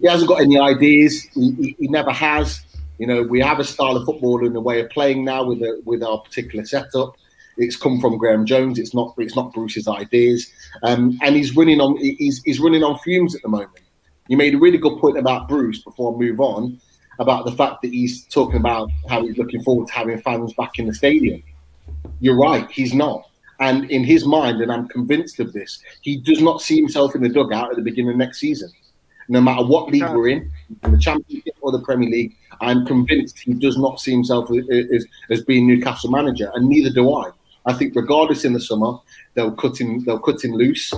he 0.00 0.06
hasn't 0.06 0.28
got 0.28 0.40
any 0.40 0.58
ideas. 0.58 1.22
He, 1.34 1.52
he, 1.52 1.76
he, 1.80 1.88
never 1.88 2.12
has. 2.12 2.60
You 2.98 3.06
know, 3.06 3.22
we 3.22 3.40
have 3.40 3.58
a 3.58 3.64
style 3.64 3.96
of 3.96 4.04
football 4.04 4.46
and 4.46 4.54
a 4.54 4.60
way 4.60 4.80
of 4.80 4.90
playing 4.90 5.24
now 5.24 5.44
with 5.44 5.62
a, 5.62 5.82
with 5.84 6.02
our 6.02 6.18
particular 6.20 6.64
setup. 6.64 7.16
It's 7.56 7.76
come 7.76 8.00
from 8.00 8.18
Graeme 8.18 8.44
Jones. 8.44 8.78
It's 8.78 8.94
not 8.94 9.14
it's 9.18 9.34
not 9.34 9.52
Bruce's 9.52 9.88
ideas, 9.88 10.50
um, 10.82 11.18
and 11.22 11.34
he's 11.34 11.56
running 11.56 11.80
on 11.80 11.96
he's, 11.96 12.42
he's 12.44 12.60
running 12.60 12.84
on 12.84 12.98
fumes 12.98 13.34
at 13.34 13.42
the 13.42 13.48
moment. 13.48 13.80
You 14.28 14.36
made 14.36 14.54
a 14.54 14.58
really 14.58 14.78
good 14.78 14.98
point 14.98 15.18
about 15.18 15.48
Bruce 15.48 15.80
before 15.80 16.14
I 16.14 16.18
move 16.18 16.40
on 16.40 16.80
about 17.18 17.44
the 17.44 17.52
fact 17.52 17.82
that 17.82 17.92
he's 17.92 18.24
talking 18.26 18.56
about 18.56 18.90
how 19.08 19.24
he's 19.24 19.38
looking 19.38 19.62
forward 19.62 19.88
to 19.88 19.94
having 19.94 20.18
fans 20.20 20.52
back 20.54 20.78
in 20.78 20.86
the 20.86 20.94
stadium. 20.94 21.42
You're 22.20 22.36
right, 22.36 22.70
he's 22.70 22.92
not. 22.92 23.28
And 23.58 23.90
in 23.90 24.04
his 24.04 24.26
mind, 24.26 24.60
and 24.60 24.70
I'm 24.70 24.86
convinced 24.88 25.40
of 25.40 25.52
this, 25.52 25.82
he 26.02 26.18
does 26.18 26.42
not 26.42 26.60
see 26.60 26.76
himself 26.76 27.14
in 27.14 27.22
the 27.22 27.28
dugout 27.28 27.70
at 27.70 27.76
the 27.76 27.82
beginning 27.82 28.10
of 28.10 28.16
next 28.16 28.38
season. 28.38 28.70
No 29.28 29.40
matter 29.40 29.64
what 29.64 29.90
league 29.90 30.08
we're 30.10 30.28
in, 30.28 30.50
in 30.84 30.92
the 30.92 30.98
Championship 30.98 31.54
or 31.60 31.72
the 31.72 31.80
Premier 31.80 32.08
League, 32.08 32.36
I'm 32.60 32.86
convinced 32.86 33.38
he 33.38 33.54
does 33.54 33.76
not 33.76 34.00
see 34.00 34.12
himself 34.12 34.50
as, 34.70 35.06
as 35.30 35.42
being 35.44 35.66
Newcastle 35.66 36.10
manager, 36.10 36.50
and 36.54 36.68
neither 36.68 36.90
do 36.90 37.12
I. 37.12 37.30
I 37.66 37.72
think 37.72 37.94
regardless 37.96 38.44
in 38.44 38.52
the 38.52 38.60
summer, 38.60 38.98
they'll 39.34 39.52
cut 39.52 39.80
him 39.80 40.04
they'll 40.04 40.18
cut 40.18 40.42
him 40.42 40.52
loose. 40.52 40.92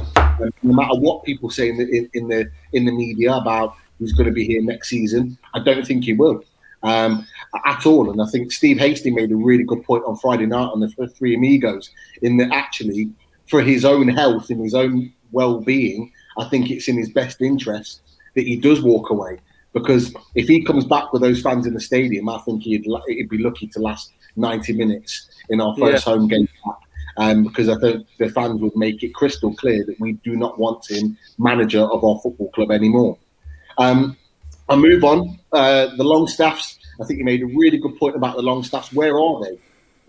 No 0.62 0.74
matter 0.74 0.98
what 0.98 1.24
people 1.24 1.50
say 1.50 1.68
in 1.70 1.78
the 1.78 1.88
in, 1.88 2.10
in 2.14 2.28
the 2.28 2.50
in 2.72 2.84
the 2.84 2.92
media 2.92 3.34
about 3.34 3.74
who's 3.98 4.12
going 4.12 4.26
to 4.26 4.32
be 4.32 4.46
here 4.46 4.62
next 4.62 4.88
season, 4.88 5.36
I 5.54 5.60
don't 5.60 5.86
think 5.86 6.04
he 6.04 6.12
will 6.12 6.42
um, 6.82 7.26
at 7.66 7.86
all. 7.86 8.10
And 8.10 8.20
I 8.20 8.26
think 8.26 8.52
Steve 8.52 8.78
Hasty 8.78 9.10
made 9.10 9.32
a 9.32 9.36
really 9.36 9.64
good 9.64 9.84
point 9.84 10.04
on 10.06 10.16
Friday 10.16 10.46
night 10.46 10.70
on 10.72 10.80
the 10.80 11.08
Three 11.16 11.34
Amigos 11.34 11.90
in 12.22 12.36
that 12.38 12.52
actually 12.52 13.10
for 13.46 13.62
his 13.62 13.84
own 13.84 14.08
health 14.08 14.50
and 14.50 14.60
his 14.60 14.74
own 14.74 15.12
well-being, 15.32 16.12
I 16.38 16.48
think 16.48 16.70
it's 16.70 16.88
in 16.88 16.98
his 16.98 17.10
best 17.10 17.40
interest 17.40 18.02
that 18.34 18.46
he 18.46 18.56
does 18.56 18.82
walk 18.82 19.10
away. 19.10 19.38
Because 19.72 20.14
if 20.34 20.48
he 20.48 20.64
comes 20.64 20.84
back 20.84 21.12
with 21.12 21.22
those 21.22 21.42
fans 21.42 21.66
in 21.66 21.74
the 21.74 21.80
stadium, 21.80 22.28
I 22.28 22.38
think 22.38 22.62
he'd, 22.62 22.86
he'd 23.06 23.28
be 23.28 23.38
lucky 23.38 23.66
to 23.68 23.80
last 23.80 24.12
90 24.38 24.72
minutes 24.74 25.28
in 25.50 25.60
our 25.60 25.76
first 25.76 26.06
yeah. 26.06 26.12
home 26.12 26.28
game 26.28 26.48
back. 26.64 26.76
Um, 27.16 27.42
because 27.42 27.68
I 27.68 27.76
think 27.80 28.06
the 28.18 28.28
fans 28.28 28.60
would 28.60 28.76
make 28.76 29.02
it 29.02 29.12
crystal 29.12 29.52
clear 29.52 29.84
that 29.84 29.98
we 29.98 30.12
do 30.12 30.36
not 30.36 30.58
want 30.58 30.88
him 30.88 31.18
manager 31.36 31.80
of 31.80 32.04
our 32.04 32.20
football 32.20 32.48
club 32.50 32.70
anymore. 32.70 33.18
Um, 33.76 34.16
I 34.68 34.76
move 34.76 35.02
on. 35.04 35.38
Uh, 35.52 35.96
the 35.96 36.04
Longstaffs. 36.04 36.78
I 37.00 37.04
think 37.04 37.18
you 37.18 37.24
made 37.24 37.42
a 37.42 37.46
really 37.46 37.78
good 37.78 37.96
point 37.96 38.14
about 38.14 38.36
the 38.36 38.42
Longstaffs. 38.42 38.92
Where 38.92 39.18
are 39.18 39.42
they? 39.42 39.58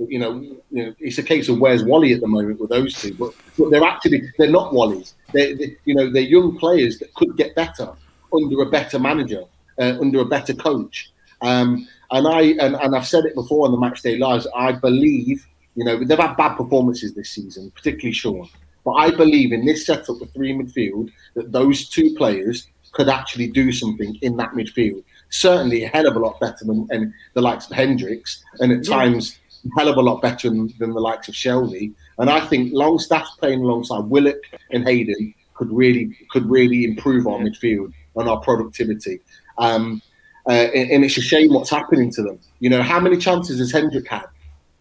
You 0.05 0.19
know, 0.19 0.41
you 0.71 0.85
know, 0.85 0.95
it's 0.99 1.17
a 1.17 1.23
case 1.23 1.49
of 1.49 1.59
where's 1.59 1.83
Wally 1.83 2.13
at 2.13 2.21
the 2.21 2.27
moment 2.27 2.59
with 2.59 2.69
those 2.69 2.93
two, 2.93 3.13
but, 3.15 3.33
but 3.57 3.69
they're 3.69 3.83
actually 3.83 4.21
they're 4.37 4.49
not 4.49 4.71
Wallies. 4.71 5.13
They're, 5.33 5.55
they, 5.55 5.75
you 5.85 5.93
know 5.93 6.09
they're 6.09 6.21
young 6.21 6.57
players 6.57 6.99
that 6.99 7.13
could 7.15 7.35
get 7.35 7.53
better 7.55 7.91
under 8.33 8.61
a 8.61 8.69
better 8.69 8.97
manager, 8.97 9.43
uh, 9.77 9.97
under 9.99 10.21
a 10.21 10.25
better 10.25 10.53
coach. 10.53 11.11
Um, 11.41 11.87
and 12.11 12.27
I 12.27 12.41
and, 12.41 12.75
and 12.75 12.95
I've 12.95 13.07
said 13.07 13.25
it 13.25 13.35
before 13.35 13.65
on 13.65 13.71
the 13.71 13.79
Match 13.79 14.01
Day 14.01 14.17
Lives. 14.17 14.47
I 14.55 14.71
believe 14.71 15.45
you 15.75 15.83
know 15.83 16.03
they've 16.03 16.17
had 16.17 16.35
bad 16.35 16.55
performances 16.55 17.13
this 17.13 17.31
season, 17.31 17.71
particularly 17.71 18.13
Sean. 18.13 18.49
But 18.85 18.91
I 18.91 19.11
believe 19.11 19.51
in 19.51 19.65
this 19.65 19.85
setup 19.85 20.19
with 20.19 20.33
three 20.33 20.53
midfield 20.53 21.11
that 21.35 21.51
those 21.51 21.89
two 21.89 22.15
players 22.15 22.67
could 22.91 23.09
actually 23.09 23.47
do 23.47 23.71
something 23.71 24.17
in 24.21 24.37
that 24.37 24.51
midfield. 24.51 25.03
Certainly 25.29 25.83
a 25.83 25.89
hell 25.89 26.07
of 26.07 26.15
a 26.15 26.19
lot 26.19 26.39
better 26.39 26.65
than 26.65 26.87
and 26.89 27.13
the 27.33 27.41
likes 27.41 27.69
of 27.69 27.75
Hendricks, 27.75 28.43
and 28.59 28.71
at 28.71 28.87
yeah. 28.87 28.95
times 28.95 29.39
a 29.65 29.79
hell 29.79 29.89
of 29.89 29.97
a 29.97 30.01
lot 30.01 30.21
better 30.21 30.49
than, 30.49 30.73
than 30.79 30.93
the 30.93 30.99
likes 30.99 31.27
of 31.27 31.35
Shelvey. 31.35 31.93
And 32.17 32.29
I 32.29 32.39
think 32.39 32.71
Longstaff 32.73 33.27
playing 33.39 33.61
alongside 33.61 34.05
Willock 34.05 34.41
and 34.71 34.87
Hayden 34.87 35.33
could 35.53 35.71
really 35.71 36.17
could 36.29 36.49
really 36.49 36.85
improve 36.85 37.27
our 37.27 37.37
midfield 37.37 37.93
and 38.15 38.29
our 38.29 38.39
productivity. 38.39 39.19
Um, 39.57 40.01
uh, 40.47 40.51
and, 40.51 40.91
and, 40.91 41.05
it's 41.05 41.17
a 41.17 41.21
shame 41.21 41.53
what's 41.53 41.69
happening 41.69 42.11
to 42.11 42.21
them. 42.21 42.39
You 42.59 42.69
know, 42.69 42.81
how 42.81 42.99
many 42.99 43.17
chances 43.17 43.59
has 43.59 43.71
Hendrick 43.71 44.07
had? 44.07 44.25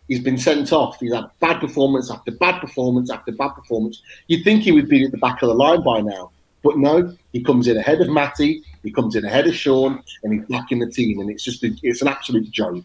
He's 0.07 0.21
been 0.21 0.39
sent 0.39 0.73
off. 0.73 0.99
He's 1.01 1.13
had 1.13 1.27
bad 1.41 1.61
performance 1.61 2.11
after 2.11 2.33
bad 2.33 2.61
performance 2.61 3.11
after 3.11 3.33
bad 3.33 3.51
performance. 3.51 4.03
You'd 4.29 4.45
think 4.45 4.63
he 4.63 4.73
would 4.73 4.89
be 4.89 5.05
at 5.05 5.11
the 5.11 5.19
back 5.19 5.43
of 5.43 5.49
the 5.49 5.55
line 5.55 5.83
by 5.83 6.01
now, 6.01 6.31
but 6.63 6.79
no. 6.79 7.15
He 7.33 7.43
comes 7.43 7.69
in 7.69 7.77
ahead 7.77 8.01
of 8.01 8.09
Matty. 8.09 8.63
He 8.83 8.91
comes 8.91 9.17
in 9.17 9.25
ahead 9.25 9.47
of 9.47 9.55
Sean, 9.55 10.03
and 10.23 10.33
he's 10.33 10.47
back 10.47 10.73
in 10.73 10.79
the 10.79 10.91
team. 10.91 11.21
And 11.21 11.31
it's 11.31 11.45
just 11.45 11.63
a, 11.63 11.71
it's 11.83 12.01
an 12.01 12.09
absolute 12.09 12.51
joke. 12.51 12.85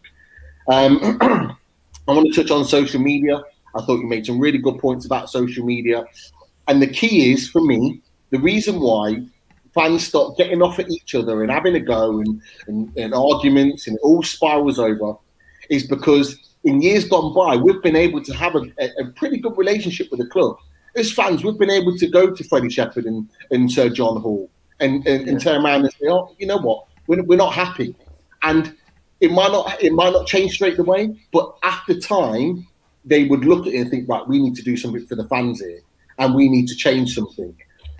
Um, 0.68 1.18
I 2.08 2.12
want 2.12 2.34
to 2.34 2.44
touch 2.44 2.52
on 2.52 2.66
social 2.66 3.00
media. 3.00 3.42
I 3.76 3.82
thought 3.82 4.00
you 4.00 4.08
made 4.08 4.26
some 4.26 4.40
really 4.40 4.58
good 4.58 4.78
points 4.80 5.06
about 5.06 5.30
social 5.30 5.66
media, 5.66 6.04
and 6.68 6.82
the 6.82 6.88
key 6.88 7.32
is 7.32 7.48
for 7.48 7.62
me 7.62 8.02
the 8.30 8.40
reason 8.40 8.80
why 8.80 9.24
fans 9.74 10.06
start 10.06 10.38
getting 10.38 10.62
off 10.62 10.80
at 10.80 10.90
each 10.90 11.16
other 11.16 11.42
and 11.42 11.52
having 11.52 11.76
a 11.76 11.80
go 11.80 12.20
and, 12.20 12.42
and, 12.68 12.96
and 12.98 13.14
arguments 13.14 13.88
and 13.88 13.98
it 13.98 14.02
all 14.04 14.24
spirals 14.24 14.80
over 14.80 15.16
is 15.70 15.88
because 15.88 16.38
in 16.64 16.82
years 16.82 17.06
gone 17.06 17.34
by, 17.34 17.56
we've 17.56 17.82
been 17.82 17.96
able 17.96 18.24
to 18.24 18.34
have 18.34 18.56
a, 18.56 18.62
a, 19.00 19.06
pretty 19.16 19.38
good 19.38 19.58
relationship 19.58 20.10
with 20.12 20.20
the 20.20 20.28
club. 20.28 20.58
As 20.96 21.12
fans, 21.12 21.44
we've 21.44 21.58
been 21.58 21.70
able 21.70 21.98
to 21.98 22.08
go 22.08 22.32
to 22.32 22.44
Freddie 22.44 22.70
Shepherd 22.70 23.06
and, 23.06 23.28
and 23.52 23.72
Sir 23.72 23.90
John 23.90 24.22
Hall 24.22 24.50
and, 24.80 25.06
and, 25.08 25.28
and 25.28 25.42
turn 25.42 25.66
around 25.66 25.82
and 25.82 25.92
say, 25.94 26.08
oh, 26.08 26.36
you 26.38 26.48
know 26.48 26.60
what, 26.60 26.86
we're, 27.08 27.24
we're 27.24 27.38
not 27.38 27.54
happy. 27.54 27.96
And 28.44 28.76
it 29.20 29.32
might 29.32 29.52
not 29.52 29.82
it 29.82 29.94
might 29.94 30.12
not 30.12 30.28
change 30.28 30.54
straight 30.56 30.78
away, 30.78 31.16
but 31.32 31.56
after 31.64 31.98
time, 31.98 32.68
they 33.06 33.24
would 33.26 33.46
look 33.46 33.68
at 33.68 33.74
it 33.74 33.80
and 33.80 33.90
think, 33.90 34.08
right, 34.10 34.28
we 34.28 34.40
need 34.40 34.56
to 34.56 34.64
do 34.64 34.76
something 34.76 35.06
for 35.06 35.16
the 35.16 35.28
fans 35.30 35.62
here, 35.62 35.80
and 36.20 36.36
we 36.36 36.50
need 36.50 36.68
to 36.68 36.76
change 36.76 37.16
something. 37.16 37.56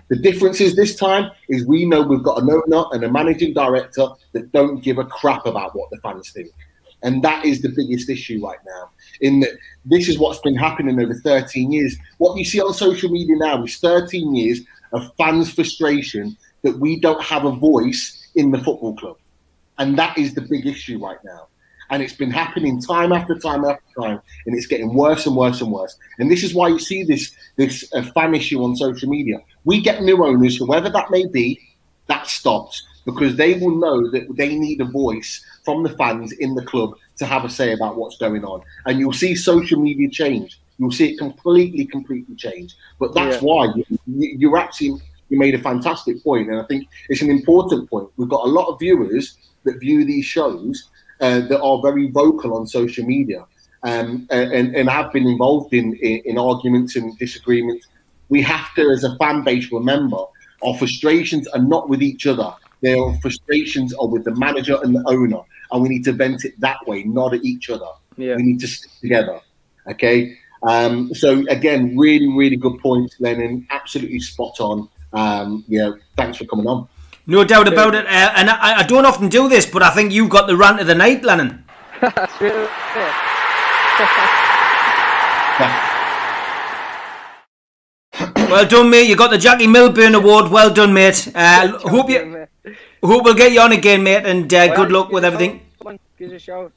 The 0.08 0.16
difference 0.16 0.60
is 0.60 0.76
this 0.76 0.96
time 0.96 1.30
is 1.48 1.66
we 1.66 1.86
know 1.86 2.02
we've 2.02 2.22
got 2.22 2.42
an 2.42 2.50
owner 2.50 2.84
and 2.92 3.02
a 3.04 3.10
managing 3.10 3.54
director 3.54 4.08
that 4.32 4.52
don't 4.52 4.82
give 4.82 4.98
a 4.98 5.04
crap 5.04 5.46
about 5.46 5.74
what 5.74 5.90
the 5.90 5.98
fans 5.98 6.30
think. 6.30 6.50
And 7.02 7.22
that 7.22 7.44
is 7.44 7.60
the 7.60 7.68
biggest 7.68 8.08
issue 8.08 8.44
right 8.44 8.58
now. 8.66 8.90
In 9.20 9.40
that 9.40 9.50
this 9.84 10.08
is 10.08 10.18
what's 10.18 10.40
been 10.40 10.56
happening 10.56 11.00
over 11.00 11.14
13 11.14 11.70
years. 11.70 11.96
What 12.18 12.36
you 12.38 12.44
see 12.44 12.60
on 12.60 12.72
social 12.72 13.10
media 13.10 13.36
now 13.36 13.62
is 13.62 13.76
13 13.78 14.34
years 14.34 14.60
of 14.92 15.10
fans' 15.16 15.52
frustration 15.52 16.36
that 16.62 16.78
we 16.78 16.98
don't 16.98 17.22
have 17.22 17.44
a 17.44 17.52
voice 17.52 18.30
in 18.34 18.50
the 18.50 18.58
football 18.58 18.96
club. 18.96 19.16
And 19.78 19.98
that 19.98 20.16
is 20.16 20.34
the 20.34 20.40
big 20.42 20.66
issue 20.66 20.98
right 21.04 21.18
now. 21.24 21.48
And 21.90 22.02
it's 22.02 22.14
been 22.14 22.30
happening 22.30 22.80
time 22.80 23.12
after 23.12 23.38
time 23.38 23.64
after 23.64 23.84
time, 24.00 24.20
and 24.46 24.56
it's 24.56 24.66
getting 24.66 24.94
worse 24.94 25.26
and 25.26 25.36
worse 25.36 25.60
and 25.60 25.70
worse. 25.70 25.96
And 26.18 26.30
this 26.30 26.42
is 26.42 26.54
why 26.54 26.68
you 26.68 26.78
see 26.78 27.04
this 27.04 27.32
this 27.56 27.84
uh, 27.94 28.02
fan 28.14 28.34
issue 28.34 28.62
on 28.64 28.76
social 28.76 29.08
media. 29.08 29.38
We 29.64 29.80
get 29.80 30.02
new 30.02 30.24
owners, 30.24 30.56
whoever 30.56 30.88
that 30.90 31.10
may 31.10 31.26
be, 31.26 31.60
that 32.06 32.26
stops 32.26 32.82
because 33.04 33.36
they 33.36 33.54
will 33.54 33.76
know 33.76 34.10
that 34.10 34.26
they 34.36 34.56
need 34.56 34.80
a 34.80 34.86
voice 34.86 35.44
from 35.64 35.82
the 35.82 35.90
fans 35.90 36.32
in 36.32 36.54
the 36.54 36.64
club 36.64 36.94
to 37.16 37.26
have 37.26 37.44
a 37.44 37.50
say 37.50 37.72
about 37.72 37.96
what's 37.96 38.16
going 38.16 38.44
on. 38.44 38.62
And 38.86 38.98
you'll 38.98 39.12
see 39.12 39.34
social 39.34 39.78
media 39.78 40.08
change. 40.08 40.60
You'll 40.78 40.90
see 40.90 41.12
it 41.12 41.18
completely, 41.18 41.84
completely 41.84 42.34
change. 42.34 42.74
But 42.98 43.14
that's 43.14 43.36
Yeah. 43.36 43.48
why 43.48 43.66
you, 43.76 43.84
you, 44.06 44.36
you're 44.38 44.56
actually 44.56 45.00
you 45.30 45.38
made 45.38 45.54
a 45.54 45.58
fantastic 45.58 46.22
point, 46.22 46.50
and 46.50 46.60
I 46.60 46.64
think 46.64 46.86
it's 47.08 47.22
an 47.22 47.30
important 47.30 47.88
point. 47.88 48.08
We've 48.16 48.28
got 48.28 48.44
a 48.44 48.48
lot 48.48 48.68
of 48.68 48.78
viewers 48.78 49.36
that 49.64 49.80
view 49.80 50.04
these 50.04 50.24
shows 50.26 50.90
uh, 51.20 51.40
that 51.40 51.60
are 51.60 51.80
very 51.82 52.10
vocal 52.10 52.54
on 52.54 52.66
social 52.66 53.04
media 53.04 53.44
um, 53.84 54.26
and, 54.30 54.74
and 54.74 54.88
have 54.88 55.12
been 55.12 55.26
involved 55.26 55.72
in, 55.72 55.94
in, 55.96 56.38
arguments 56.38 56.96
and 56.96 57.16
disagreements. 57.18 57.86
We 58.30 58.40
have 58.42 58.74
to, 58.74 58.90
as 58.90 59.04
a 59.04 59.16
fan 59.18 59.44
base, 59.44 59.70
remember 59.70 60.24
our 60.64 60.76
frustrations 60.78 61.46
are 61.48 61.60
not 61.60 61.88
with 61.88 62.02
each 62.02 62.26
other. 62.26 62.52
Their 62.80 63.12
frustrations 63.20 63.94
are 63.94 64.08
with 64.08 64.24
the 64.24 64.34
manager 64.34 64.78
and 64.82 64.94
the 64.96 65.02
owner, 65.06 65.40
and 65.70 65.82
we 65.82 65.88
need 65.88 66.04
to 66.04 66.12
vent 66.12 66.44
it 66.44 66.58
that 66.60 66.78
way, 66.86 67.04
not 67.04 67.34
at 67.34 67.44
each 67.44 67.70
other. 67.70 67.86
Yeah. 68.16 68.36
We 68.36 68.42
need 68.42 68.60
to 68.60 68.66
stick 68.66 68.90
together. 69.00 69.40
Okay. 69.86 70.36
Um, 70.62 71.14
so 71.14 71.44
again, 71.48 71.96
really, 71.96 72.28
really 72.28 72.56
good 72.56 72.78
points, 72.80 73.16
Lennon. 73.20 73.66
Absolutely 73.70 74.20
spot 74.20 74.60
on. 74.60 74.88
Um, 75.12 75.64
yeah, 75.68 75.92
thanks 76.16 76.38
for 76.38 76.46
coming 76.46 76.66
on. 76.66 76.88
No 77.26 77.44
doubt 77.44 77.68
about 77.68 77.94
it. 77.94 78.06
Uh, 78.06 78.32
and 78.36 78.50
I, 78.50 78.80
I 78.80 78.82
don't 78.82 79.06
often 79.06 79.28
do 79.28 79.48
this, 79.48 79.66
but 79.66 79.82
I 79.82 79.90
think 79.90 80.12
you've 80.12 80.30
got 80.30 80.46
the 80.46 80.56
rant 80.56 80.80
of 80.80 80.86
the 80.86 80.94
night, 80.94 81.24
Lennon. 81.24 81.64
That's 82.00 82.40
really 82.40 82.68
Well 88.50 88.66
done, 88.66 88.90
mate. 88.90 89.08
You 89.08 89.16
got 89.16 89.30
the 89.30 89.38
Jackie 89.38 89.66
Milburn 89.66 90.14
Award. 90.14 90.50
Well 90.50 90.72
done, 90.72 90.92
mate. 90.92 91.28
Uh, 91.34 91.78
hope 91.78 92.10
you 92.10 92.46
hope 93.02 93.24
we'll 93.24 93.34
get 93.34 93.52
you 93.52 93.60
on 93.60 93.72
again, 93.72 94.02
mate. 94.02 94.24
And 94.26 94.52
uh, 94.52 94.74
good 94.76 94.92
luck 94.92 95.10
with 95.10 95.24
everything. 95.24 95.62
Come 95.78 95.88
on, 95.88 95.98
give 96.16 96.30
us 96.30 96.36
a 96.36 96.38
shout. 96.38 96.72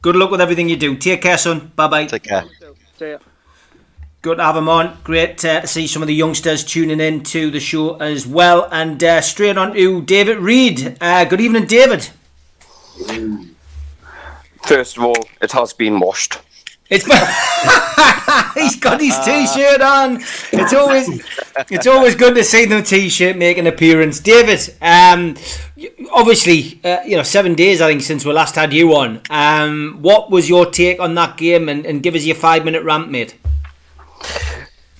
Good 0.00 0.16
luck 0.16 0.30
with 0.30 0.40
everything 0.40 0.68
you 0.68 0.76
do. 0.76 0.96
Take 0.96 1.22
care, 1.22 1.36
son. 1.36 1.72
Bye 1.76 1.88
bye. 1.88 2.06
Take 2.06 2.22
care. 2.22 2.44
See 2.98 3.10
ya. 3.10 3.18
Good 4.20 4.38
to 4.38 4.42
have 4.42 4.56
him 4.56 4.68
on. 4.68 4.98
Great 5.04 5.44
uh, 5.44 5.60
to 5.60 5.66
see 5.68 5.86
some 5.86 6.02
of 6.02 6.08
the 6.08 6.14
youngsters 6.14 6.64
tuning 6.64 6.98
in 6.98 7.22
to 7.22 7.52
the 7.52 7.60
show 7.60 7.94
as 7.98 8.26
well. 8.26 8.68
And 8.72 9.02
uh, 9.02 9.20
straight 9.20 9.56
on 9.56 9.74
to 9.74 10.02
David 10.02 10.38
Reed. 10.38 10.96
Uh, 11.00 11.24
good 11.24 11.40
evening, 11.40 11.66
David. 11.66 12.08
First 14.62 14.96
of 14.96 15.04
all, 15.04 15.28
it 15.40 15.52
has 15.52 15.72
been 15.72 16.00
washed. 16.00 16.40
It's 16.90 17.04
he's 18.54 18.76
got 18.80 19.00
his 19.00 19.16
t-shirt 19.20 19.80
on. 19.82 20.16
It's 20.52 20.72
always 20.72 21.22
it's 21.70 21.86
always 21.86 22.16
good 22.16 22.34
to 22.34 22.42
see 22.42 22.64
the 22.64 22.82
t-shirt 22.82 23.36
make 23.36 23.56
an 23.56 23.68
appearance. 23.68 24.18
David, 24.18 24.74
um, 24.82 25.36
obviously, 26.12 26.80
uh, 26.82 27.02
you 27.04 27.16
know, 27.16 27.22
seven 27.22 27.54
days 27.54 27.80
I 27.80 27.88
think 27.88 28.02
since 28.02 28.24
we 28.24 28.32
last 28.32 28.56
had 28.56 28.72
you 28.72 28.96
on. 28.96 29.20
Um, 29.30 29.98
what 30.00 30.30
was 30.30 30.48
your 30.48 30.66
take 30.66 30.98
on 30.98 31.14
that 31.14 31.36
game? 31.36 31.68
And, 31.68 31.86
and 31.86 32.02
give 32.02 32.16
us 32.16 32.24
your 32.24 32.36
five 32.36 32.64
minute 32.64 32.82
rant, 32.82 33.10
mate. 33.12 33.36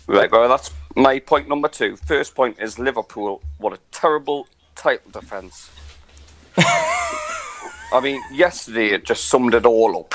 Right, 0.09 0.33
well, 0.33 0.49
that's 0.49 0.71
my 0.97 1.18
point 1.18 1.51
number 1.51 1.68
two. 1.68 1.94
First 1.97 2.35
point 2.35 2.57
is 2.59 2.79
Liverpool. 2.79 3.42
What 3.59 3.75
a 3.75 3.79
terrible 3.90 4.49
title 4.75 5.11
defence. 5.11 5.71
I 6.57 8.01
mean, 8.03 8.23
yesterday 8.33 8.87
it 8.87 9.05
just 9.05 9.27
summed 9.27 9.53
it 9.53 9.66
all 9.66 9.99
up. 10.01 10.14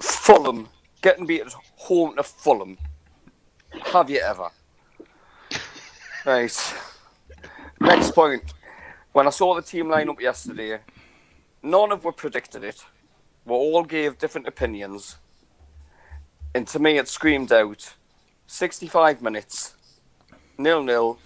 Fulham, 0.00 0.70
getting 1.02 1.26
beat 1.26 1.42
at 1.42 1.52
home 1.52 2.16
to 2.16 2.22
Fulham. 2.22 2.78
Have 3.92 4.08
you 4.08 4.20
ever? 4.20 4.48
Right. 6.24 6.74
Next 7.78 8.14
point. 8.14 8.54
When 9.12 9.26
I 9.26 9.30
saw 9.30 9.54
the 9.54 9.60
team 9.60 9.90
line 9.90 10.08
up 10.08 10.18
yesterday, 10.18 10.80
none 11.62 11.92
of 11.92 12.06
we 12.06 12.12
predicted 12.12 12.64
it. 12.64 12.82
We 13.44 13.52
all 13.52 13.84
gave 13.84 14.16
different 14.16 14.48
opinions. 14.48 15.18
And 16.54 16.66
to 16.68 16.78
me, 16.78 16.96
it 16.96 17.06
screamed 17.06 17.52
out 17.52 17.94
65 18.46 19.22
minutes, 19.22 19.74
nil 20.58 20.82
nil, 20.82 21.18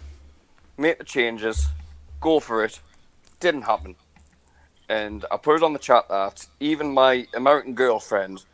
make 0.78 0.98
the 0.98 1.04
changes, 1.04 1.68
go 2.20 2.40
for 2.40 2.64
it. 2.64 2.80
Didn't 3.38 3.62
happen. 3.62 3.96
And 4.88 5.24
I 5.30 5.36
put 5.36 5.56
it 5.56 5.62
on 5.62 5.72
the 5.72 5.78
chat 5.78 6.08
that 6.08 6.46
even 6.58 6.92
my 6.92 7.26
American 7.34 7.74
girlfriend 7.74 8.44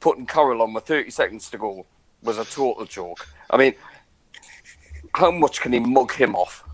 putting 0.00 0.26
Carroll 0.26 0.62
on 0.62 0.74
with 0.74 0.84
30 0.84 1.10
seconds 1.10 1.50
to 1.50 1.58
go 1.58 1.86
was 2.22 2.38
a 2.38 2.44
total 2.44 2.84
joke. 2.84 3.26
I 3.50 3.56
mean, 3.56 3.74
how 5.14 5.30
much 5.30 5.60
can 5.60 5.72
he 5.72 5.80
mug 5.80 6.12
him 6.12 6.36
off? 6.36 6.64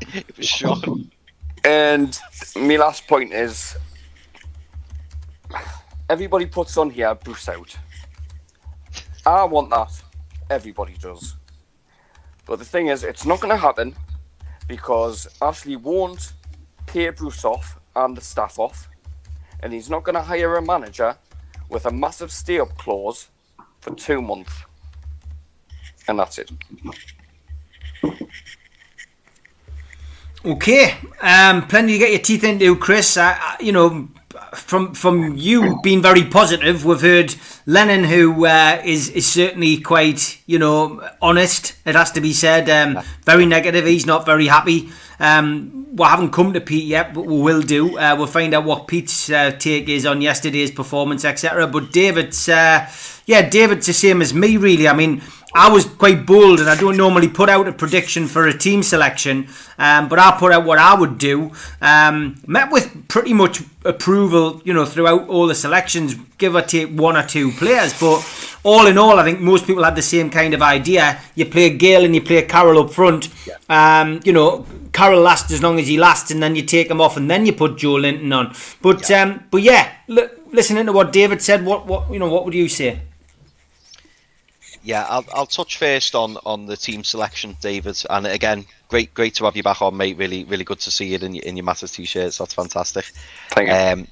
It 0.00 0.36
was 0.36 0.46
shocking. 0.46 1.10
And 1.64 2.18
my 2.56 2.76
last 2.76 3.06
point 3.06 3.32
is 3.32 3.76
everybody 6.08 6.46
puts 6.46 6.76
on 6.76 6.90
here 6.90 7.14
Bruce 7.14 7.48
out. 7.48 7.76
I 9.24 9.44
want 9.44 9.70
that. 9.70 9.90
Everybody 10.50 10.94
does. 11.00 11.36
But 12.46 12.58
the 12.58 12.64
thing 12.64 12.88
is, 12.88 13.02
it's 13.02 13.26
not 13.26 13.40
going 13.40 13.54
to 13.54 13.60
happen 13.60 13.94
because 14.68 15.28
Ashley 15.42 15.76
won't 15.76 16.32
pay 16.86 17.08
Bruce 17.10 17.44
off 17.44 17.78
and 17.96 18.16
the 18.16 18.20
staff 18.20 18.58
off, 18.58 18.88
and 19.60 19.72
he's 19.72 19.90
not 19.90 20.04
going 20.04 20.14
to 20.14 20.22
hire 20.22 20.56
a 20.56 20.62
manager 20.62 21.16
with 21.68 21.86
a 21.86 21.90
massive 21.90 22.30
stay 22.30 22.60
up 22.60 22.76
clause 22.78 23.28
for 23.80 23.94
two 23.94 24.22
months. 24.22 24.52
And 26.08 26.18
that's 26.18 26.38
it. 26.38 26.50
Okay, 30.44 30.94
um, 31.22 31.66
plenty 31.66 31.94
to 31.94 31.98
get 31.98 32.10
your 32.10 32.20
teeth 32.20 32.44
into, 32.44 32.76
Chris. 32.76 33.16
Uh, 33.16 33.36
uh, 33.36 33.56
you 33.58 33.72
know, 33.72 34.08
from 34.56 34.94
from 34.94 35.36
you 35.36 35.80
being 35.82 36.02
very 36.02 36.24
positive, 36.24 36.84
we've 36.84 37.00
heard 37.00 37.34
Lennon, 37.66 38.04
who 38.04 38.46
uh, 38.46 38.80
is 38.84 39.08
is 39.10 39.26
certainly 39.26 39.78
quite 39.78 40.40
you 40.46 40.58
know 40.58 41.06
honest. 41.20 41.76
It 41.84 41.94
has 41.94 42.12
to 42.12 42.20
be 42.20 42.32
said. 42.32 42.68
Um, 42.68 43.02
very 43.24 43.46
negative. 43.46 43.86
He's 43.86 44.06
not 44.06 44.26
very 44.26 44.46
happy. 44.46 44.88
Um, 45.18 45.86
we 45.96 46.04
haven't 46.04 46.32
come 46.32 46.52
to 46.52 46.60
Pete 46.60 46.84
yet, 46.84 47.14
but 47.14 47.24
we 47.24 47.40
will 47.40 47.62
do. 47.62 47.98
Uh, 47.98 48.14
we'll 48.18 48.26
find 48.26 48.52
out 48.52 48.64
what 48.64 48.86
Pete's 48.86 49.30
uh, 49.30 49.52
take 49.52 49.88
is 49.88 50.04
on 50.04 50.20
yesterday's 50.20 50.70
performance, 50.70 51.24
etc. 51.24 51.66
But 51.66 51.90
David's, 51.90 52.48
uh, 52.48 52.90
yeah, 53.24 53.48
David's 53.48 53.86
the 53.86 53.94
same 53.94 54.20
as 54.20 54.34
me, 54.34 54.58
really. 54.58 54.88
I 54.88 54.94
mean, 54.94 55.22
I 55.54 55.70
was 55.70 55.86
quite 55.86 56.26
bold, 56.26 56.60
and 56.60 56.68
I 56.68 56.76
don't 56.76 56.96
normally 56.96 57.28
put 57.28 57.48
out 57.48 57.66
a 57.68 57.72
prediction 57.72 58.26
for 58.26 58.46
a 58.46 58.56
team 58.56 58.82
selection, 58.82 59.48
um, 59.78 60.08
but 60.08 60.18
I 60.18 60.36
put 60.38 60.52
out 60.52 60.64
what 60.64 60.78
I 60.78 60.94
would 60.94 61.18
do. 61.18 61.52
Um, 61.80 62.36
met 62.46 62.70
with 62.70 63.08
pretty 63.08 63.32
much 63.32 63.62
approval, 63.84 64.60
you 64.64 64.74
know, 64.74 64.84
throughout 64.84 65.28
all 65.28 65.46
the 65.46 65.54
selections, 65.54 66.14
give 66.36 66.54
or 66.54 66.62
take 66.62 66.90
one 66.90 67.16
or 67.16 67.26
two 67.26 67.52
players. 67.52 67.98
But 67.98 68.22
all 68.64 68.86
in 68.86 68.98
all, 68.98 69.18
I 69.18 69.24
think 69.24 69.40
most 69.40 69.66
people 69.66 69.84
had 69.84 69.94
the 69.94 70.02
same 70.02 70.28
kind 70.28 70.52
of 70.52 70.60
idea. 70.60 71.20
You 71.34 71.46
play 71.46 71.70
Gayle 71.70 72.04
and 72.04 72.14
you 72.14 72.20
play 72.20 72.42
Carroll 72.42 72.82
up 72.82 72.90
front. 72.90 73.28
Um, 73.68 74.20
you 74.24 74.32
know, 74.32 74.66
Carroll 74.92 75.20
lasts 75.20 75.52
as 75.52 75.62
long 75.62 75.78
as 75.78 75.86
he 75.86 75.96
lasts, 75.96 76.30
and 76.30 76.42
then 76.42 76.56
you 76.56 76.62
take 76.62 76.90
him 76.90 77.00
off, 77.00 77.16
and 77.16 77.30
then 77.30 77.46
you 77.46 77.52
put 77.52 77.76
Joelinton 77.76 78.36
on. 78.36 78.54
But 78.82 79.10
um, 79.10 79.44
but 79.50 79.62
yeah, 79.62 79.92
l- 80.08 80.28
listening 80.52 80.86
to 80.86 80.92
what 80.92 81.12
David 81.12 81.40
said, 81.40 81.64
what 81.64 81.86
what 81.86 82.10
you 82.12 82.18
know, 82.18 82.28
what 82.28 82.44
would 82.44 82.54
you 82.54 82.68
say? 82.68 83.00
Yeah, 84.86 85.04
I'll, 85.08 85.24
I'll 85.34 85.46
touch 85.46 85.78
first 85.78 86.14
on, 86.14 86.38
on 86.46 86.66
the 86.66 86.76
team 86.76 87.02
selection, 87.02 87.56
David. 87.60 88.00
And 88.08 88.24
again, 88.24 88.66
great 88.86 89.12
great 89.14 89.34
to 89.34 89.44
have 89.44 89.56
you 89.56 89.64
back 89.64 89.82
on, 89.82 89.96
mate. 89.96 90.16
Really 90.16 90.44
really 90.44 90.62
good 90.62 90.78
to 90.78 90.92
see 90.92 91.06
you 91.06 91.18
in 91.18 91.34
your, 91.34 91.44
in 91.44 91.56
your 91.56 91.64
massive 91.64 91.90
t-shirts. 91.90 92.38
That's 92.38 92.54
fantastic. 92.54 93.04
Thank 93.50 93.68
you. 93.68 93.74
Um, 93.74 94.06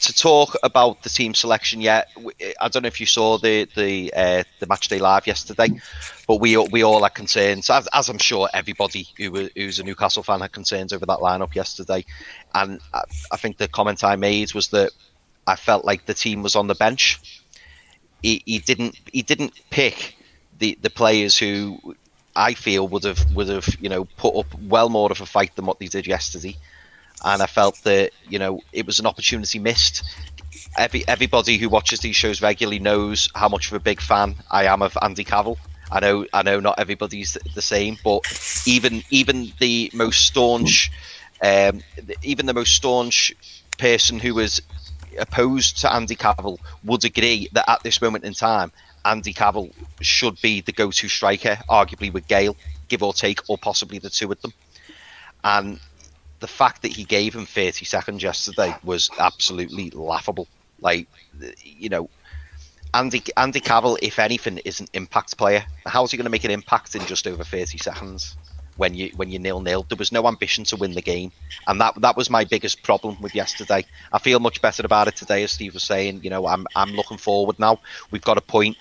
to 0.00 0.12
talk 0.12 0.56
about 0.64 1.02
the 1.04 1.08
team 1.08 1.34
selection 1.34 1.80
yet, 1.80 2.08
I 2.60 2.68
don't 2.68 2.82
know 2.82 2.88
if 2.88 2.98
you 2.98 3.06
saw 3.06 3.38
the 3.38 3.68
the 3.76 4.12
uh, 4.12 4.42
the 4.58 4.66
match 4.66 4.88
day 4.88 4.98
live 4.98 5.28
yesterday, 5.28 5.68
but 6.26 6.40
we 6.40 6.56
we 6.56 6.82
all 6.82 7.04
had 7.04 7.14
concerns, 7.14 7.70
as, 7.70 7.88
as 7.92 8.08
I'm 8.08 8.18
sure 8.18 8.48
everybody 8.52 9.06
who 9.16 9.48
who's 9.54 9.78
a 9.78 9.84
Newcastle 9.84 10.24
fan 10.24 10.40
had 10.40 10.50
concerns 10.50 10.92
over 10.92 11.06
that 11.06 11.18
lineup 11.20 11.54
yesterday, 11.54 12.04
and 12.54 12.80
I, 12.92 13.02
I 13.30 13.36
think 13.36 13.56
the 13.58 13.68
comment 13.68 14.02
I 14.02 14.16
made 14.16 14.52
was 14.52 14.68
that 14.68 14.90
I 15.46 15.54
felt 15.54 15.84
like 15.84 16.06
the 16.06 16.14
team 16.14 16.42
was 16.42 16.56
on 16.56 16.66
the 16.66 16.74
bench. 16.74 17.20
He, 18.22 18.42
he 18.46 18.58
didn't 18.58 18.96
he 19.12 19.22
didn't 19.22 19.52
pick 19.70 20.16
the 20.58 20.78
the 20.82 20.90
players 20.90 21.38
who 21.38 21.78
I 22.34 22.54
feel 22.54 22.88
would 22.88 23.04
have 23.04 23.34
would 23.34 23.48
have 23.48 23.68
you 23.80 23.88
know 23.88 24.04
put 24.16 24.36
up 24.36 24.46
well 24.60 24.88
more 24.88 25.10
of 25.10 25.20
a 25.20 25.26
fight 25.26 25.54
than 25.56 25.66
what 25.66 25.78
they 25.78 25.86
did 25.86 26.06
yesterday 26.06 26.56
and 27.24 27.42
I 27.42 27.46
felt 27.46 27.82
that 27.84 28.10
you 28.28 28.38
know 28.38 28.60
it 28.72 28.86
was 28.86 29.00
an 29.00 29.06
opportunity 29.06 29.58
missed. 29.58 30.02
Every 30.76 31.06
everybody 31.08 31.56
who 31.58 31.68
watches 31.68 32.00
these 32.00 32.16
shows 32.16 32.40
regularly 32.42 32.78
knows 32.78 33.28
how 33.34 33.48
much 33.48 33.68
of 33.68 33.72
a 33.74 33.80
big 33.80 34.00
fan 34.00 34.36
I 34.50 34.64
am 34.64 34.82
of 34.82 34.96
Andy 35.02 35.24
Carroll. 35.24 35.58
I 35.90 36.00
know 36.00 36.26
I 36.32 36.42
know 36.42 36.60
not 36.60 36.78
everybody's 36.78 37.36
the 37.54 37.62
same, 37.62 37.98
but 38.04 38.22
even 38.66 39.02
even 39.10 39.52
the 39.58 39.90
most 39.94 40.26
staunch, 40.26 40.90
um, 41.42 41.82
even 42.22 42.46
the 42.46 42.54
most 42.54 42.74
staunch 42.74 43.32
person 43.78 44.18
who 44.18 44.34
was 44.34 44.60
opposed 45.18 45.78
to 45.80 45.92
Andy 45.92 46.16
Carroll 46.16 46.60
would 46.84 47.04
agree 47.04 47.48
that 47.52 47.68
at 47.68 47.82
this 47.82 48.00
moment 48.00 48.24
in 48.24 48.34
time, 48.34 48.72
Andy 49.04 49.32
Carroll 49.32 49.70
should 50.00 50.40
be 50.40 50.60
the 50.60 50.72
go-to 50.72 51.08
striker, 51.08 51.58
arguably 51.68 52.12
with 52.12 52.28
Gayle, 52.28 52.56
give 52.88 53.02
or 53.02 53.12
take, 53.12 53.40
or 53.48 53.56
possibly 53.58 53.98
the 53.98 54.10
two 54.10 54.30
of 54.30 54.40
them. 54.42 54.52
And 55.44 55.80
the 56.40 56.46
fact 56.46 56.82
that 56.82 56.92
he 56.92 57.04
gave 57.04 57.34
him 57.34 57.46
30 57.46 57.84
seconds 57.84 58.22
yesterday 58.22 58.74
was 58.84 59.10
absolutely 59.18 59.90
laughable. 59.90 60.46
Like, 60.80 61.08
you 61.62 61.88
know, 61.88 62.10
Andy 62.94 63.22
Andy 63.36 63.60
Carroll, 63.60 63.98
if 64.00 64.18
anything, 64.18 64.58
is 64.58 64.80
an 64.80 64.88
impact 64.92 65.36
player. 65.36 65.64
How 65.86 66.04
is 66.04 66.10
he 66.10 66.16
going 66.16 66.24
to 66.24 66.30
make 66.30 66.44
an 66.44 66.50
impact 66.50 66.94
in 66.94 67.04
just 67.06 67.26
over 67.26 67.44
30 67.44 67.78
seconds 67.78 68.36
when 68.78 68.94
you 68.94 69.10
when 69.16 69.30
you 69.30 69.38
nil 69.38 69.60
nil? 69.60 69.84
There 69.88 69.98
was 69.98 70.12
no 70.12 70.26
ambition 70.26 70.64
to 70.64 70.76
win 70.76 70.92
the 70.92 71.02
game, 71.02 71.30
and 71.66 71.80
that 71.80 72.00
that 72.00 72.16
was 72.16 72.30
my 72.30 72.44
biggest 72.44 72.82
problem 72.82 73.20
with 73.20 73.34
yesterday. 73.34 73.84
I 74.12 74.18
feel 74.18 74.40
much 74.40 74.62
better 74.62 74.86
about 74.86 75.08
it 75.08 75.16
today, 75.16 75.42
as 75.42 75.52
Steve 75.52 75.74
was 75.74 75.82
saying. 75.82 76.22
You 76.22 76.30
know, 76.30 76.46
I'm 76.46 76.66
I'm 76.74 76.92
looking 76.92 77.18
forward 77.18 77.58
now. 77.58 77.80
We've 78.10 78.22
got 78.22 78.38
a 78.38 78.40
point. 78.40 78.76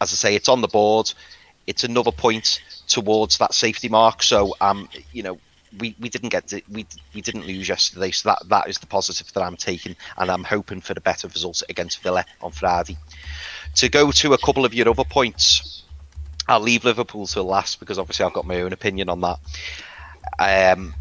As 0.00 0.12
I 0.12 0.16
say, 0.16 0.34
it's 0.34 0.48
on 0.48 0.60
the 0.60 0.68
board. 0.68 1.12
It's 1.66 1.84
another 1.84 2.12
point 2.12 2.60
towards 2.88 3.38
that 3.38 3.54
safety 3.54 3.88
mark. 3.88 4.22
So, 4.22 4.54
um, 4.60 4.88
you 5.12 5.22
know, 5.22 5.38
we, 5.78 5.96
we 5.98 6.08
didn't 6.08 6.28
get 6.28 6.48
to, 6.48 6.62
we 6.70 6.86
we 7.14 7.20
didn't 7.20 7.46
lose 7.46 7.68
yesterday, 7.68 8.10
so 8.10 8.30
that 8.30 8.48
that 8.48 8.68
is 8.68 8.78
the 8.78 8.86
positive 8.86 9.32
that 9.32 9.42
I'm 9.42 9.56
taking, 9.56 9.96
and 10.16 10.30
I'm 10.30 10.44
hoping 10.44 10.80
for 10.80 10.94
the 10.94 11.00
better 11.00 11.28
result 11.28 11.62
against 11.68 12.02
Villa 12.02 12.24
on 12.40 12.52
Friday. 12.52 12.96
To 13.76 13.88
go 13.88 14.10
to 14.10 14.34
a 14.34 14.38
couple 14.38 14.64
of 14.64 14.74
your 14.74 14.88
other 14.88 15.04
points, 15.04 15.83
I'll 16.48 16.60
leave 16.60 16.84
Liverpool 16.84 17.26
to 17.28 17.42
last 17.42 17.80
because 17.80 17.98
obviously 17.98 18.24
I've 18.24 18.32
got 18.32 18.46
my 18.46 18.60
own 18.60 18.72
opinion 18.72 19.08
on 19.08 19.20
that. 19.22 19.38
Um, 20.38 20.94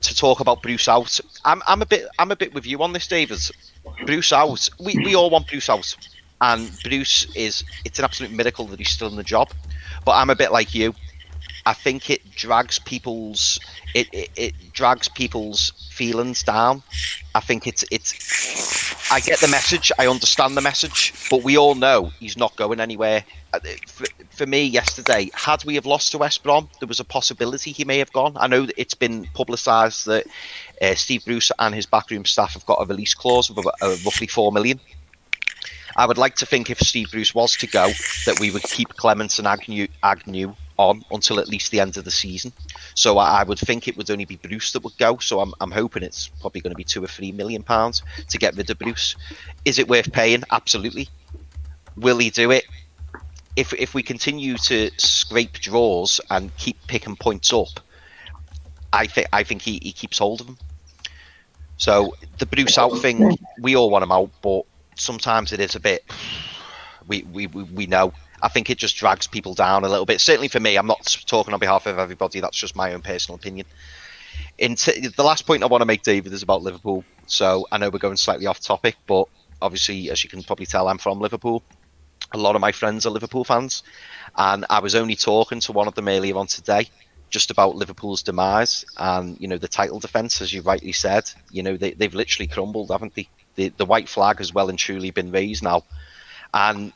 to 0.00 0.14
talk 0.14 0.40
about 0.40 0.62
Bruce 0.62 0.88
out, 0.88 1.20
I'm 1.44 1.62
I'm 1.66 1.82
a 1.82 1.86
bit 1.86 2.06
I'm 2.18 2.30
a 2.30 2.36
bit 2.36 2.54
with 2.54 2.66
you 2.66 2.82
on 2.82 2.92
this, 2.92 3.06
David. 3.06 3.40
Bruce 4.06 4.32
out, 4.32 4.68
we 4.78 4.96
we 5.04 5.14
all 5.14 5.30
want 5.30 5.48
Bruce 5.48 5.68
out, 5.68 5.96
and 6.40 6.70
Bruce 6.82 7.26
is 7.34 7.64
it's 7.84 7.98
an 7.98 8.04
absolute 8.04 8.32
miracle 8.32 8.66
that 8.66 8.78
he's 8.78 8.90
still 8.90 9.08
in 9.08 9.16
the 9.16 9.24
job. 9.24 9.50
But 10.04 10.12
I'm 10.12 10.30
a 10.30 10.36
bit 10.36 10.52
like 10.52 10.74
you. 10.74 10.94
I 11.66 11.74
think 11.74 12.08
it 12.08 12.30
drags 12.30 12.78
people's 12.78 13.60
it, 13.94 14.08
it, 14.12 14.30
it, 14.36 14.54
drags 14.72 15.08
people's 15.08 15.90
feelings 15.90 16.42
down. 16.42 16.82
I 17.34 17.40
think 17.40 17.66
it's 17.66 17.84
it's. 17.90 19.12
I 19.12 19.20
get 19.20 19.40
the 19.40 19.48
message. 19.48 19.92
I 19.98 20.06
understand 20.06 20.56
the 20.56 20.62
message, 20.62 21.12
but 21.30 21.42
we 21.42 21.58
all 21.58 21.74
know 21.74 22.10
he's 22.20 22.36
not 22.36 22.56
going 22.56 22.80
anywhere. 22.80 23.24
Uh, 23.52 23.60
for, 24.28 24.46
me, 24.46 24.64
yesterday, 24.64 25.30
had 25.32 25.64
we 25.64 25.74
have 25.74 25.86
lost 25.86 26.12
to 26.12 26.18
West 26.18 26.42
Brom, 26.42 26.68
there 26.80 26.86
was 26.86 27.00
a 27.00 27.04
possibility 27.04 27.72
he 27.72 27.84
may 27.84 27.98
have 27.98 28.12
gone. 28.12 28.36
I 28.36 28.46
know 28.46 28.66
that 28.66 28.78
it's 28.78 28.94
been 28.94 29.26
publicised 29.32 30.06
that 30.06 30.26
uh, 30.82 30.94
Steve 30.94 31.24
Bruce 31.24 31.50
and 31.58 31.74
his 31.74 31.86
backroom 31.86 32.24
staff 32.24 32.52
have 32.52 32.66
got 32.66 32.82
a 32.82 32.84
release 32.84 33.14
clause 33.14 33.48
of, 33.48 33.58
of 33.58 34.04
roughly 34.04 34.26
four 34.26 34.52
million. 34.52 34.80
I 35.96 36.06
would 36.06 36.18
like 36.18 36.36
to 36.36 36.46
think 36.46 36.70
if 36.70 36.78
Steve 36.78 37.10
Bruce 37.10 37.34
was 37.34 37.56
to 37.56 37.66
go, 37.66 37.88
that 38.26 38.38
we 38.38 38.50
would 38.50 38.62
keep 38.62 38.90
Clemence 38.90 39.38
and 39.38 39.48
Agnew, 39.48 39.88
Agnew 40.02 40.54
on 40.76 41.02
until 41.10 41.40
at 41.40 41.48
least 41.48 41.72
the 41.72 41.80
end 41.80 41.96
of 41.96 42.04
the 42.04 42.10
season. 42.10 42.52
So 42.94 43.18
I, 43.18 43.40
I, 43.40 43.42
would 43.42 43.58
think 43.58 43.88
it 43.88 43.96
would 43.96 44.10
only 44.10 44.24
be 44.24 44.36
Bruce 44.36 44.72
that 44.72 44.84
would 44.84 44.96
go. 44.98 45.18
So 45.18 45.40
I'm, 45.40 45.52
I'm 45.60 45.72
hoping 45.72 46.04
it's 46.04 46.28
probably 46.40 46.60
going 46.60 46.70
to 46.70 46.76
be 46.76 46.84
two 46.84 47.02
or 47.02 47.08
three 47.08 47.32
million 47.32 47.62
pounds 47.62 48.02
to 48.28 48.38
get 48.38 48.56
rid 48.56 48.70
of 48.70 48.78
Bruce. 48.78 49.16
Is 49.64 49.78
it 49.78 49.88
worth 49.88 50.12
paying? 50.12 50.44
Absolutely. 50.52 51.08
Will 51.96 52.18
he 52.18 52.30
do 52.30 52.52
it? 52.52 52.64
If 53.58 53.72
if 53.74 53.94
we 53.94 54.02
continue 54.02 54.56
to 54.56 54.90
scrape 54.98 55.54
draws 55.54 56.20
and 56.30 56.56
keep 56.56 56.76
picking 56.86 57.16
points 57.16 57.52
up, 57.52 57.80
I 58.92 59.06
think 59.06 59.28
I 59.32 59.42
think 59.42 59.62
he, 59.62 59.80
he 59.82 59.92
keeps 59.92 60.18
hold 60.18 60.40
of 60.40 60.46
them. 60.46 60.58
So 61.76 62.14
the 62.38 62.46
Bruce 62.46 62.78
out 62.78 62.98
thing, 62.98 63.36
we 63.60 63.76
all 63.76 63.90
want 63.90 64.04
him 64.04 64.12
out, 64.12 64.30
but 64.42 64.62
sometimes 64.96 65.52
it 65.52 65.60
is 65.60 65.74
a 65.74 65.80
bit. 65.80 66.02
We 67.08 67.22
we, 67.22 67.46
we, 67.48 67.62
we 67.64 67.86
know 67.86 68.12
I 68.42 68.48
think 68.48 68.70
it 68.70 68.78
just 68.78 68.96
drags 68.96 69.26
people 69.26 69.54
down 69.54 69.84
a 69.84 69.88
little 69.88 70.06
bit. 70.06 70.20
Certainly 70.20 70.48
for 70.48 70.60
me, 70.60 70.76
I'm 70.76 70.86
not 70.86 71.16
talking 71.26 71.52
on 71.52 71.60
behalf 71.60 71.86
of 71.86 71.98
everybody. 71.98 72.40
That's 72.40 72.56
just 72.56 72.76
my 72.76 72.92
own 72.92 73.02
personal 73.02 73.36
opinion. 73.36 73.66
In 74.58 74.76
t- 74.76 75.08
the 75.08 75.24
last 75.24 75.46
point 75.46 75.62
I 75.62 75.66
want 75.66 75.82
to 75.82 75.86
make, 75.86 76.02
David, 76.02 76.32
is 76.32 76.42
about 76.42 76.62
Liverpool. 76.62 77.04
So 77.26 77.66
I 77.72 77.78
know 77.78 77.90
we're 77.90 77.98
going 77.98 78.16
slightly 78.16 78.46
off 78.46 78.60
topic, 78.60 78.96
but 79.06 79.24
obviously, 79.60 80.10
as 80.10 80.22
you 80.22 80.30
can 80.30 80.42
probably 80.42 80.66
tell, 80.66 80.88
I'm 80.88 80.98
from 80.98 81.20
Liverpool. 81.20 81.62
A 82.32 82.38
lot 82.38 82.54
of 82.54 82.60
my 82.60 82.72
friends 82.72 83.06
are 83.06 83.10
Liverpool 83.10 83.44
fans, 83.44 83.82
and 84.36 84.66
I 84.68 84.80
was 84.80 84.94
only 84.94 85.16
talking 85.16 85.60
to 85.60 85.72
one 85.72 85.88
of 85.88 85.94
them 85.94 86.08
earlier 86.08 86.36
on 86.36 86.46
today 86.46 86.88
just 87.30 87.50
about 87.50 87.76
Liverpool's 87.76 88.22
demise 88.22 88.84
and 88.96 89.38
you 89.40 89.48
know 89.48 89.58
the 89.58 89.68
title 89.68 89.98
defence, 89.98 90.40
as 90.40 90.52
you 90.52 90.62
rightly 90.62 90.92
said. 90.92 91.30
You 91.50 91.62
know 91.62 91.76
they, 91.76 91.92
they've 91.92 92.14
literally 92.14 92.46
crumbled, 92.46 92.90
haven't 92.90 93.14
they? 93.14 93.28
The 93.54 93.68
the 93.70 93.86
white 93.86 94.08
flag 94.08 94.38
has 94.38 94.52
well 94.52 94.68
and 94.68 94.78
truly 94.78 95.10
been 95.10 95.30
raised 95.30 95.62
now, 95.62 95.84
and 96.52 96.92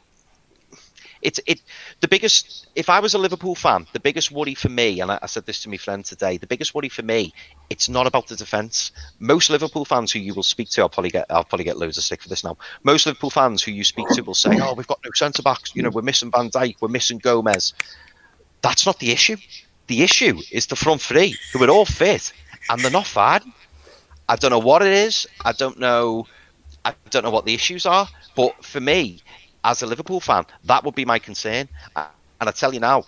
it's 1.23 1.41
it 1.47 1.63
the 2.01 2.09
biggest. 2.09 2.67
If 2.75 2.91
I 2.91 3.01
was 3.01 3.15
a 3.15 3.19
Liverpool 3.19 3.55
fan, 3.55 3.87
the 3.93 4.01
biggest 4.01 4.31
worry 4.31 4.55
for 4.55 4.69
me, 4.69 5.01
and 5.01 5.11
I, 5.11 5.19
I 5.23 5.27
said 5.27 5.47
this 5.47 5.63
to 5.63 5.71
my 5.71 5.77
friend 5.77 6.05
today, 6.05 6.37
the 6.37 6.47
biggest 6.47 6.75
worry 6.75 6.89
for 6.89 7.03
me, 7.03 7.33
it's 7.71 7.89
not 7.89 8.07
about 8.07 8.27
the 8.27 8.37
defence. 8.37 8.93
Most 9.19 9.49
Liverpool 9.49 9.85
fans 9.85 10.13
who 10.13 10.19
you 10.19 10.35
will 10.35 10.43
speak 10.43 10.69
to, 10.71 10.83
I'll 10.83 10.89
probably 10.89 11.11
get 11.11 11.27
I'll 11.31 11.45
probably 11.45 11.65
get 11.65 11.79
loads 11.79 11.97
of 11.99 12.05
stick 12.05 12.23
for 12.23 12.29
this 12.29 12.45
now. 12.45 12.57
Most 12.83 13.07
Liverpool 13.07 13.31
fans 13.31 13.63
who 13.63 13.73
you 13.73 13.85
speak 13.85 14.09
to 14.11 14.23
will 14.23 14.35
say, 14.35 14.59
"Oh, 14.61 14.75
we've 14.75 14.87
got 14.87 15.01
no 15.05 15.11
centre 15.15 15.43
backs. 15.43 15.75
You 15.75 15.83
know, 15.83 15.91
we're 15.91 16.03
missing 16.03 16.31
Van 16.31 16.51
Dijk, 16.51 16.77
we're 16.81 16.89
missing 16.89 17.19
Gomez." 17.19 17.73
That's 18.63 18.87
not 18.87 18.99
the 18.99 19.11
issue. 19.11 19.37
The 19.89 20.03
issue 20.03 20.41
is 20.51 20.67
the 20.67 20.77
front 20.77 21.01
three 21.01 21.37
who 21.53 21.63
are 21.65 21.71
all 21.71 21.85
fit 21.85 22.33
and 22.71 22.81
they're 22.81 22.91
not 22.91 23.07
firing. 23.07 23.53
I 24.29 24.37
don't 24.37 24.51
know 24.51 24.59
what 24.59 24.83
it 24.83 24.93
is. 24.93 25.27
I 25.45 25.53
don't 25.53 25.79
know. 25.79 26.27
I 26.85 26.95
don't 27.11 27.25
know 27.25 27.31
what 27.31 27.45
the 27.45 27.55
issues 27.55 27.87
are. 27.87 28.09
But 28.35 28.65
for 28.65 28.81
me, 28.81 29.21
as 29.65 29.83
a 29.83 29.87
Liverpool 29.87 30.21
fan, 30.21 30.47
that 30.65 30.85
would 30.85 30.95
be 30.95 31.05
my 31.05 31.19
concern. 31.19 31.69
And 31.97 32.09
I 32.41 32.51
tell 32.51 32.75
you 32.75 32.81
now, 32.81 33.05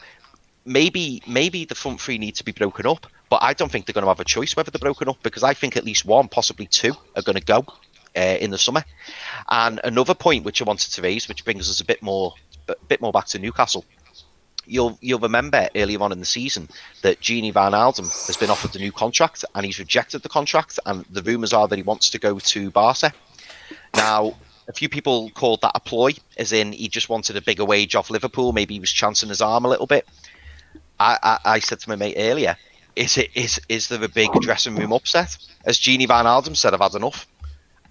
maybe 0.64 1.22
maybe 1.26 1.64
the 1.64 1.74
front 1.74 2.00
three 2.00 2.18
need 2.18 2.36
to 2.36 2.44
be 2.44 2.52
broken 2.52 2.86
up, 2.86 3.06
but 3.28 3.42
I 3.42 3.52
don't 3.52 3.70
think 3.70 3.86
they're 3.86 3.94
going 3.94 4.04
to 4.04 4.08
have 4.08 4.20
a 4.20 4.24
choice 4.24 4.56
whether 4.56 4.70
they're 4.70 4.78
broken 4.78 5.08
up 5.08 5.22
because 5.22 5.42
I 5.42 5.54
think 5.54 5.76
at 5.76 5.84
least 5.84 6.04
one, 6.04 6.28
possibly 6.28 6.66
two, 6.66 6.94
are 7.16 7.22
going 7.22 7.36
to 7.36 7.44
go 7.44 7.64
uh, 8.16 8.36
in 8.40 8.50
the 8.50 8.58
summer. 8.58 8.84
And 9.50 9.80
another 9.84 10.14
point 10.14 10.44
which 10.44 10.62
I 10.62 10.64
wanted 10.64 10.92
to 10.92 11.02
raise, 11.02 11.28
which 11.28 11.44
brings 11.44 11.68
us 11.68 11.80
a 11.80 11.84
bit 11.84 12.02
more 12.02 12.34
a 12.68 12.76
bit 12.88 13.00
more 13.00 13.12
back 13.12 13.26
to 13.26 13.38
Newcastle. 13.38 13.84
You'll 14.66 14.98
you'll 15.02 15.18
remember 15.18 15.68
earlier 15.74 16.00
on 16.00 16.12
in 16.12 16.20
the 16.20 16.24
season 16.24 16.70
that 17.02 17.20
Gini 17.20 17.52
Wijnaldum 17.52 18.26
has 18.26 18.36
been 18.36 18.48
offered 18.48 18.74
a 18.76 18.78
new 18.78 18.92
contract 18.92 19.44
and 19.54 19.66
he's 19.66 19.78
rejected 19.78 20.22
the 20.22 20.28
contract, 20.30 20.78
and 20.86 21.04
the 21.10 21.22
rumours 21.22 21.52
are 21.52 21.68
that 21.68 21.76
he 21.76 21.82
wants 21.82 22.10
to 22.10 22.18
go 22.18 22.38
to 22.38 22.70
Barca. 22.70 23.12
Now, 23.94 24.34
a 24.68 24.72
few 24.72 24.88
people 24.88 25.30
called 25.30 25.60
that 25.62 25.72
a 25.74 25.80
ploy, 25.80 26.12
as 26.36 26.52
in 26.52 26.72
he 26.72 26.88
just 26.88 27.08
wanted 27.08 27.36
a 27.36 27.42
bigger 27.42 27.64
wage 27.64 27.94
off 27.94 28.10
Liverpool. 28.10 28.52
Maybe 28.52 28.74
he 28.74 28.80
was 28.80 28.92
chancing 28.92 29.28
his 29.28 29.40
arm 29.40 29.64
a 29.64 29.68
little 29.68 29.86
bit. 29.86 30.06
I, 30.98 31.18
I, 31.22 31.38
I 31.44 31.58
said 31.58 31.80
to 31.80 31.88
my 31.88 31.96
mate 31.96 32.16
earlier, 32.16 32.56
is 32.96 33.18
it 33.18 33.30
is 33.34 33.60
is 33.68 33.88
there 33.88 34.02
a 34.02 34.08
big 34.08 34.32
dressing 34.40 34.76
room 34.76 34.92
upset? 34.92 35.36
As 35.64 35.78
Gini 35.78 36.06
Wijnaldum 36.06 36.56
said, 36.56 36.74
I've 36.74 36.80
had 36.80 36.94
enough. 36.94 37.26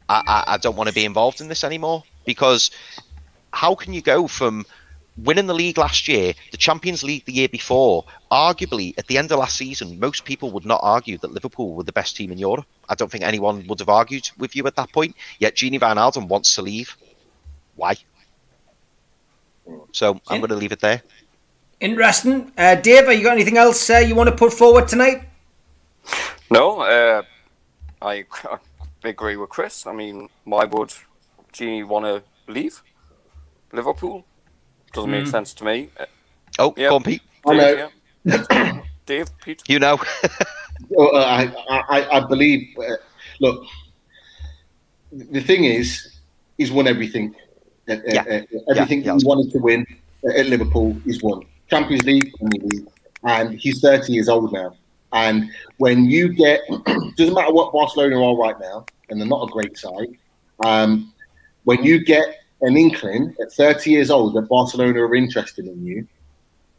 I, 0.08 0.24
I, 0.26 0.54
I 0.54 0.58
don't 0.58 0.76
want 0.76 0.88
to 0.90 0.96
be 0.96 1.06
involved 1.06 1.42
in 1.42 1.48
this 1.48 1.64
anymore 1.64 2.04
because 2.26 2.72
how 3.52 3.76
can 3.76 3.94
you 3.94 4.02
go 4.02 4.28
from 4.28 4.66
winning 5.17 5.47
the 5.47 5.54
league 5.54 5.78
last 5.78 6.08
year, 6.08 6.34
the 6.52 6.58
Champions 6.58 7.04
League 7.04 7.26
the 7.26 7.34
year 7.34 7.47
before, 7.47 8.06
arguably 8.32 8.97
at 8.97 9.08
the 9.08 9.17
end 9.17 9.32
of 9.32 9.39
last 9.39 9.56
season, 9.56 9.99
most 9.99 10.26
people 10.26 10.52
would 10.52 10.65
not 10.65 10.80
argue 10.84 11.17
that 11.19 11.32
Liverpool 11.32 11.73
were 11.76 11.84
the 11.84 11.91
best 11.91 12.15
team 12.15 12.32
in 12.32 12.38
Europe. 12.38 12.65
I 12.89 12.95
don't 12.95 13.12
think 13.12 13.23
anyone 13.23 13.65
would 13.67 13.80
have 13.80 13.89
argued 13.89 14.30
with 14.38 14.56
you 14.56 14.65
at 14.67 14.76
that 14.76 14.91
point. 14.91 15.15
Yet 15.39 15.56
Gini 15.56 15.80
Wijnaldum 15.80 16.28
wants 16.28 16.56
to 16.56 16.62
leave. 16.62 16.97
Why? 17.76 17.95
So 19.91 20.19
I'm 20.28 20.39
going 20.39 20.49
to 20.49 20.56
leave 20.56 20.71
it 20.71 20.80
there. 20.80 21.02
Interesting. 21.80 22.52
Uh, 22.58 22.76
Dave, 22.76 23.06
have 23.06 23.17
you 23.17 23.23
got 23.23 23.34
anything 23.34 23.58
else 23.58 23.89
uh, 23.89 23.97
you 23.97 24.15
want 24.15 24.30
to 24.30 24.36
put 24.36 24.54
forward 24.54 24.88
tonight? 24.88 25.23
No, 26.49 26.82
uh, 26.82 27.23
I 28.02 28.26
agree 29.04 29.38
with 29.38 29.49
Chris. 29.49 29.86
I 29.88 29.93
mean, 29.93 30.30
why 30.43 30.65
would 30.65 30.93
Gini 31.54 31.86
want 31.86 32.06
to 32.06 32.23
leave 32.52 32.82
Liverpool? 33.71 34.26
Doesn't 34.93 35.12
make 35.12 35.27
sense 35.27 35.53
to 35.56 35.65
me. 35.65 35.89
Uh, 35.99 36.06
Oh, 36.60 36.73
Yeah. 36.77 36.89
go 36.89 36.95
on, 36.97 37.03
Pete. 37.03 37.21
I 37.47 37.58
Dave, 37.58 37.77
know. 37.77 37.89
yeah. 38.25 38.82
Dave, 39.08 39.27
Pete. 39.43 39.63
You 39.67 39.79
know. 39.79 39.99
Well, 40.89 41.15
uh, 41.15 41.49
I, 41.69 41.79
I, 41.89 42.17
I 42.17 42.27
believe. 42.27 42.75
Uh, 42.77 42.95
look, 43.39 43.63
the 45.12 45.39
thing 45.39 45.63
is, 45.63 46.19
he's 46.58 46.71
won 46.71 46.88
everything. 46.88 47.34
Uh, 47.89 47.93
uh, 47.93 47.97
Yeah. 48.06 48.21
uh, 48.21 48.41
everything 48.69 48.99
Yeah, 49.01 49.13
yeah. 49.13 49.17
he 49.19 49.25
wanted 49.25 49.51
to 49.53 49.60
win 49.60 49.86
at 50.38 50.45
Liverpool, 50.47 50.95
he's 51.06 51.21
won. 51.23 51.43
Champions 51.69 52.03
League, 52.03 52.32
League, 52.41 52.88
and 53.23 53.58
he's 53.60 53.79
30 53.82 54.12
years 54.13 54.27
old 54.29 54.51
now. 54.51 54.75
And 55.13 55.49
when 55.77 56.06
you 56.06 56.29
get, 56.34 56.62
doesn't 57.17 57.34
matter 57.34 57.53
what 57.53 57.71
Barcelona 57.71 58.21
are 58.21 58.36
right 58.36 58.60
now, 58.60 58.86
and 59.10 59.19
they're 59.19 59.27
not 59.27 59.47
a 59.49 59.51
great 59.51 59.77
side. 59.77 60.10
Um, 60.65 61.13
when 61.63 61.84
you 61.84 62.03
get 62.03 62.42
an 62.63 62.78
inkling 62.78 63.36
at 63.41 63.52
30 63.52 63.91
years 63.91 64.10
old 64.10 64.34
that 64.36 64.43
Barcelona 64.43 64.99
are 65.02 65.15
interested 65.15 65.67
in 65.67 65.86
you, 65.86 66.08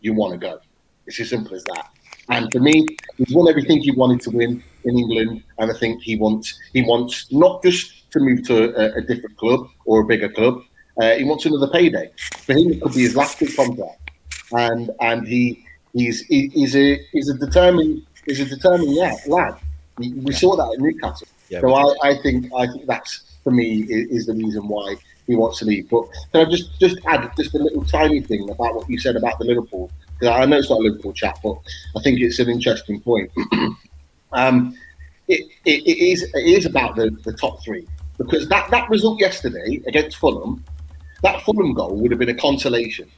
you 0.01 0.15
want 0.15 0.33
to 0.33 0.39
go. 0.39 0.61
It's 1.07 1.21
as 1.21 1.31
simple 1.31 1.55
as 1.55 1.63
that. 1.65 1.91
And 2.31 2.51
for 2.53 2.61
me, 2.61 2.87
he's 3.19 3.35
won 3.35 3.49
everything 3.49 3.81
he 3.81 3.91
wanted 3.91 4.21
to 4.23 4.31
win 4.31 4.63
in 4.85 4.99
England, 4.99 5.43
and 5.59 5.71
I 5.71 5.75
think 5.75 6.03
he 6.03 6.17
wants 6.17 6.59
he 6.73 6.83
wants 6.83 7.31
not 7.31 7.63
just 7.63 8.11
to 8.13 8.19
move 8.19 8.47
to 8.47 8.75
a, 8.75 8.99
a 8.99 9.03
different 9.03 9.37
club 9.37 9.69
or 9.85 10.01
a 10.01 10.05
bigger 10.05 10.31
club. 10.31 10.63
Uh, 11.01 11.17
he 11.17 11.25
wants 11.25 11.45
another 11.45 11.69
payday. 11.69 12.11
For 12.39 12.55
him, 12.55 12.71
it 12.73 12.81
could 12.81 12.95
be 12.95 13.03
his 13.03 13.15
last 13.15 13.39
big 13.39 13.55
contract, 13.55 14.11
and 14.53 14.91
and 15.01 15.29
he 15.29 15.67
he's 15.93 16.23
he, 16.23 16.49
he's 16.49 16.75
a 16.75 16.99
he's 17.13 17.29
a 17.29 17.35
determined 17.35 18.07
he's 18.25 18.41
a 18.41 18.47
determined 18.47 18.95
yeah, 18.95 19.17
lad. 19.27 19.57
We, 19.99 20.13
we 20.13 20.33
saw 20.33 20.57
that 20.57 20.73
at 20.73 20.81
Newcastle. 20.81 21.29
Yeah, 21.51 21.61
so 21.61 21.75
I, 21.75 22.11
I 22.11 22.23
think 22.23 22.51
I 22.57 22.67
think 22.67 22.87
that's 22.87 23.37
for 23.45 23.51
me 23.51 23.83
is, 23.83 24.09
is 24.11 24.27
the 24.27 24.35
reason 24.35 24.67
why 24.67 24.97
he 25.27 25.37
wants 25.37 25.59
to 25.61 25.65
leave. 25.65 25.89
But 25.89 26.05
can 26.33 26.47
I 26.47 26.51
just 26.51 26.79
just 26.81 26.99
add 27.07 27.31
just 27.37 27.55
a 27.55 27.59
little 27.59 27.85
tiny 27.85 28.21
thing 28.21 28.49
about 28.51 28.75
what 28.75 28.89
you 28.89 28.99
said 28.99 29.17
about 29.17 29.39
the 29.39 29.45
Liverpool? 29.45 29.91
Because 30.19 30.35
I 30.35 30.45
know 30.45 30.59
it's 30.59 30.71
not 30.71 30.81
a 30.81 30.83
Liverpool 30.83 31.13
chat, 31.13 31.39
but 31.43 31.57
I 31.97 32.03
think 32.03 32.21
it's 32.21 32.39
an 32.39 32.49
interesting 32.49 33.01
point. 33.01 33.31
um, 34.33 34.77
it, 35.29 35.47
it, 35.65 35.87
it 35.87 35.99
is 35.99 36.23
it 36.23 36.47
is 36.47 36.67
about 36.67 36.97
the, 36.97 37.11
the 37.25 37.33
top 37.33 37.63
three 37.65 37.87
because 38.19 38.49
that, 38.49 38.71
that 38.71 38.89
result 38.91 39.21
yesterday 39.21 39.83
against 39.87 40.19
Fulham, 40.19 40.65
that 41.23 41.43
Fulham 41.43 41.75
goal 41.75 41.97
would 41.97 42.11
have 42.11 42.21
been 42.21 42.29
a 42.29 42.35
consolation, 42.35 43.11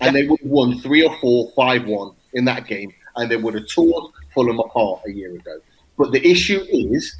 and 0.00 0.14
they 0.14 0.26
would 0.26 0.40
have 0.40 0.50
won 0.50 0.80
three 0.80 1.04
or 1.04 1.16
four, 1.18 1.52
five 1.54 1.84
one 1.86 2.12
in 2.32 2.44
that 2.46 2.66
game, 2.66 2.92
and 3.16 3.30
they 3.30 3.36
would 3.36 3.54
have 3.54 3.68
torn 3.68 4.10
Fulham 4.34 4.58
apart 4.58 5.02
a 5.06 5.12
year 5.12 5.34
ago. 5.34 5.60
But 5.96 6.12
the 6.12 6.26
issue 6.26 6.64
is, 6.68 7.14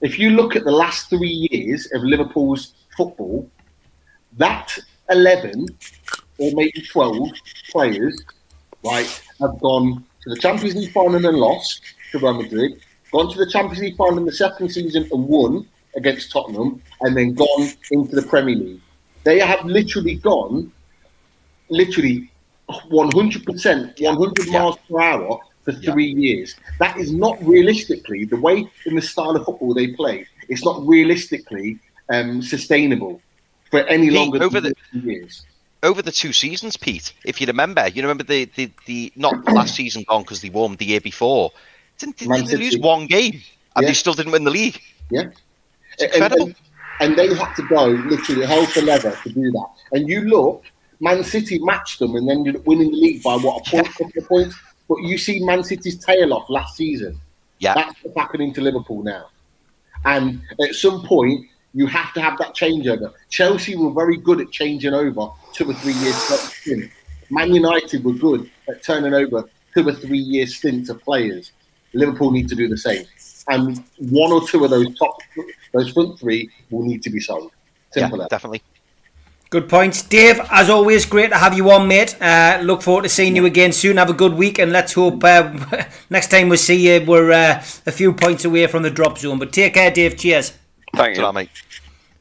if 0.00 0.18
you 0.18 0.30
look 0.30 0.56
at 0.56 0.64
the 0.64 0.72
last 0.72 1.10
three 1.10 1.48
years 1.50 1.90
of 1.92 2.02
Liverpool's 2.02 2.74
football, 2.96 3.48
that 4.38 4.76
eleven 5.10 5.66
or 6.38 6.50
maybe 6.52 6.82
twelve 6.90 7.30
players, 7.70 8.20
right, 8.84 9.22
have 9.40 9.58
gone 9.60 10.04
to 10.22 10.30
the 10.30 10.36
Champions 10.36 10.74
League 10.74 10.92
final 10.92 11.24
and 11.24 11.36
lost 11.36 11.80
to 12.12 12.18
Real 12.18 12.34
Madrid, 12.34 12.80
gone 13.12 13.30
to 13.32 13.38
the 13.38 13.50
Champions 13.50 13.80
League 13.80 13.96
final 13.96 14.18
in 14.18 14.24
the 14.24 14.32
second 14.32 14.70
season 14.70 15.08
and 15.12 15.28
won 15.28 15.66
against 15.96 16.30
Tottenham, 16.30 16.82
and 17.00 17.16
then 17.16 17.34
gone 17.34 17.70
into 17.90 18.14
the 18.14 18.22
Premier 18.22 18.54
League. 18.56 18.80
They 19.24 19.38
have 19.38 19.64
literally 19.64 20.16
gone, 20.16 20.70
literally 21.70 22.30
100%, 22.68 24.00
100 24.00 24.48
miles 24.50 24.76
per 24.88 25.00
hour 25.00 25.40
for 25.64 25.72
Yeah. 25.72 25.92
three 25.92 26.12
years. 26.12 26.54
That 26.78 26.98
is 26.98 27.12
not 27.12 27.42
realistically 27.46 28.24
the 28.24 28.36
way 28.36 28.68
in 28.84 28.94
the 28.94 29.02
style 29.02 29.36
of 29.36 29.44
football 29.44 29.74
they 29.74 29.88
play. 29.88 30.26
It's 30.48 30.64
not 30.64 30.86
realistically 30.86 31.78
um, 32.10 32.42
sustainable 32.42 33.20
for 33.70 33.80
any 33.80 34.08
Pete, 34.08 34.16
longer 34.16 34.42
over 34.42 34.60
than 34.60 34.72
the- 34.92 35.00
two 35.00 35.06
years. 35.06 35.44
over 35.82 36.02
the 36.02 36.12
two 36.12 36.32
seasons, 36.32 36.76
Pete, 36.76 37.12
if 37.24 37.40
you 37.40 37.46
remember, 37.46 37.86
you 37.88 38.02
remember 38.02 38.24
the 38.24 38.44
the, 38.56 38.70
the 38.86 39.12
not 39.16 39.44
last 39.52 39.74
season 39.80 40.04
gone 40.08 40.22
because 40.22 40.40
they 40.42 40.50
won 40.50 40.76
the 40.76 40.84
year 40.84 41.00
before. 41.00 41.52
Didn't, 41.98 42.16
didn't 42.18 42.46
they 42.46 42.56
lose 42.56 42.76
one 42.78 43.06
game 43.06 43.40
and 43.74 43.82
Yeah. 43.82 43.88
they 43.88 43.94
still 43.94 44.12
didn't 44.14 44.32
win 44.32 44.44
the 44.44 44.50
league? 44.50 44.80
Yeah. 45.10 45.28
It's 45.98 46.02
And- 46.02 46.12
incredible. 46.14 46.46
And, 46.46 46.56
and 47.00 47.16
they 47.18 47.34
had 47.34 47.54
to 47.54 47.62
go 47.68 47.86
literally 47.86 48.46
hell 48.46 48.64
for 48.66 48.80
leather 48.82 49.14
to 49.22 49.28
do 49.30 49.50
that. 49.52 49.66
And 49.92 50.08
you 50.08 50.22
look, 50.22 50.64
Man 51.00 51.22
City 51.24 51.58
matched 51.58 51.98
them 51.98 52.14
and 52.16 52.26
then 52.28 52.38
ended 52.38 52.56
up 52.56 52.66
winning 52.66 52.90
the 52.90 52.96
league 52.96 53.22
by 53.22 53.36
what 53.36 53.66
a 53.66 53.70
point, 53.70 53.86
couple 53.92 54.12
of 54.16 54.28
points. 54.28 54.56
But 54.88 54.98
you 55.02 55.18
see 55.18 55.44
Man 55.44 55.62
City's 55.64 55.98
tail 56.02 56.32
off 56.32 56.48
last 56.48 56.76
season. 56.76 57.20
Yeah. 57.58 57.74
That's 57.74 57.94
what's 58.02 58.16
happening 58.16 58.52
to 58.54 58.60
Liverpool 58.62 59.02
now. 59.02 59.26
And 60.04 60.40
at 60.62 60.74
some 60.74 61.02
point, 61.06 61.46
you 61.76 61.86
have 61.86 62.10
to 62.14 62.22
have 62.22 62.38
that 62.38 62.54
changeover. 62.54 63.12
Chelsea 63.28 63.76
were 63.76 63.92
very 63.92 64.16
good 64.16 64.40
at 64.40 64.50
changing 64.50 64.94
over 64.94 65.28
two 65.52 65.70
or 65.70 65.74
three 65.74 65.92
years 65.92 66.16
stint. 66.16 66.90
Man 67.28 67.52
United 67.52 68.02
were 68.02 68.14
good 68.14 68.50
at 68.66 68.82
turning 68.82 69.12
over 69.12 69.44
two 69.74 69.86
or 69.86 69.92
three 69.92 70.18
year 70.18 70.46
stints 70.46 70.88
of 70.88 71.02
players. 71.02 71.52
Liverpool 71.92 72.30
need 72.30 72.48
to 72.48 72.54
do 72.54 72.66
the 72.66 72.78
same. 72.78 73.04
And 73.48 73.84
one 73.98 74.32
or 74.32 74.48
two 74.48 74.64
of 74.64 74.70
those 74.70 74.98
top, 74.98 75.18
those 75.74 75.92
front 75.92 76.18
three 76.18 76.48
will 76.70 76.82
need 76.82 77.02
to 77.02 77.10
be 77.10 77.20
sold. 77.20 77.52
Simple 77.90 78.18
yeah, 78.18 78.24
as. 78.24 78.30
definitely. 78.30 78.62
Good 79.50 79.68
points, 79.68 80.00
Dave. 80.00 80.40
As 80.50 80.70
always, 80.70 81.04
great 81.04 81.28
to 81.28 81.36
have 81.36 81.54
you 81.54 81.70
on, 81.70 81.86
mate. 81.86 82.20
Uh, 82.20 82.58
look 82.62 82.80
forward 82.80 83.02
to 83.02 83.10
seeing 83.10 83.36
you 83.36 83.44
again 83.44 83.72
soon. 83.72 83.98
Have 83.98 84.10
a 84.10 84.14
good 84.14 84.32
week, 84.32 84.58
and 84.58 84.72
let's 84.72 84.94
hope 84.94 85.22
uh, 85.22 85.52
next 86.10 86.30
time 86.30 86.48
we 86.48 86.56
see 86.56 86.88
you, 86.88 87.04
we're 87.06 87.32
uh, 87.32 87.62
a 87.86 87.92
few 87.92 88.14
points 88.14 88.46
away 88.46 88.66
from 88.66 88.82
the 88.82 88.90
drop 88.90 89.18
zone. 89.18 89.38
But 89.38 89.52
take 89.52 89.74
care, 89.74 89.90
Dave. 89.90 90.16
Cheers. 90.16 90.54
Thank 90.94 91.16
you. 91.16 91.32
mate. 91.32 91.50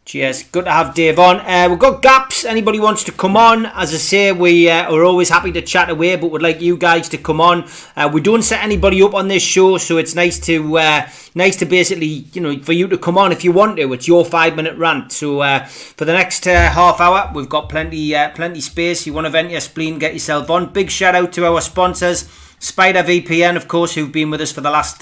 Cheers. 0.05 0.43
Good 0.43 0.65
to 0.65 0.71
have 0.71 0.93
Dave 0.93 1.17
on. 1.17 1.37
Uh, 1.39 1.67
we've 1.67 1.79
got 1.79 2.03
gaps. 2.03 2.45
Anybody 2.45 2.79
wants 2.79 3.03
to 3.05 3.11
come 3.11 3.35
on? 3.35 3.65
As 3.65 3.91
I 3.91 3.97
say, 3.97 4.31
we 4.31 4.69
uh, 4.69 4.93
are 4.93 5.03
always 5.03 5.29
happy 5.29 5.51
to 5.53 5.63
chat 5.63 5.89
away, 5.89 6.15
but 6.15 6.29
would 6.29 6.43
like 6.43 6.61
you 6.61 6.77
guys 6.77 7.09
to 7.09 7.17
come 7.17 7.41
on. 7.41 7.67
Uh, 7.95 8.07
we 8.13 8.21
don't 8.21 8.43
set 8.43 8.63
anybody 8.63 9.01
up 9.01 9.15
on 9.15 9.29
this 9.29 9.41
show, 9.41 9.79
so 9.79 9.97
it's 9.97 10.13
nice 10.13 10.39
to 10.41 10.77
uh, 10.77 11.09
nice 11.33 11.55
to 11.55 11.65
basically 11.65 12.27
you 12.33 12.39
know 12.39 12.55
for 12.59 12.73
you 12.73 12.87
to 12.87 12.99
come 12.99 13.17
on 13.17 13.31
if 13.31 13.43
you 13.43 13.51
want 13.51 13.77
to. 13.77 13.93
It's 13.93 14.07
your 14.07 14.23
five 14.23 14.55
minute 14.55 14.77
rant. 14.77 15.11
So 15.11 15.39
uh, 15.39 15.65
for 15.65 16.05
the 16.05 16.13
next 16.13 16.45
uh, 16.45 16.69
half 16.69 17.01
hour, 17.01 17.31
we've 17.33 17.49
got 17.49 17.69
plenty 17.69 18.15
uh, 18.15 18.29
plenty 18.29 18.61
space. 18.61 19.07
You 19.07 19.13
want 19.13 19.25
to 19.25 19.31
vent 19.31 19.49
your 19.49 19.59
spleen, 19.59 19.97
get 19.97 20.13
yourself 20.13 20.51
on. 20.51 20.71
Big 20.71 20.91
shout 20.91 21.15
out 21.15 21.33
to 21.33 21.47
our 21.47 21.61
sponsors, 21.61 22.29
Spider 22.59 23.01
VPN, 23.01 23.55
of 23.55 23.67
course, 23.67 23.95
who've 23.95 24.11
been 24.11 24.29
with 24.29 24.41
us 24.41 24.51
for 24.51 24.61
the 24.61 24.69
last. 24.69 25.01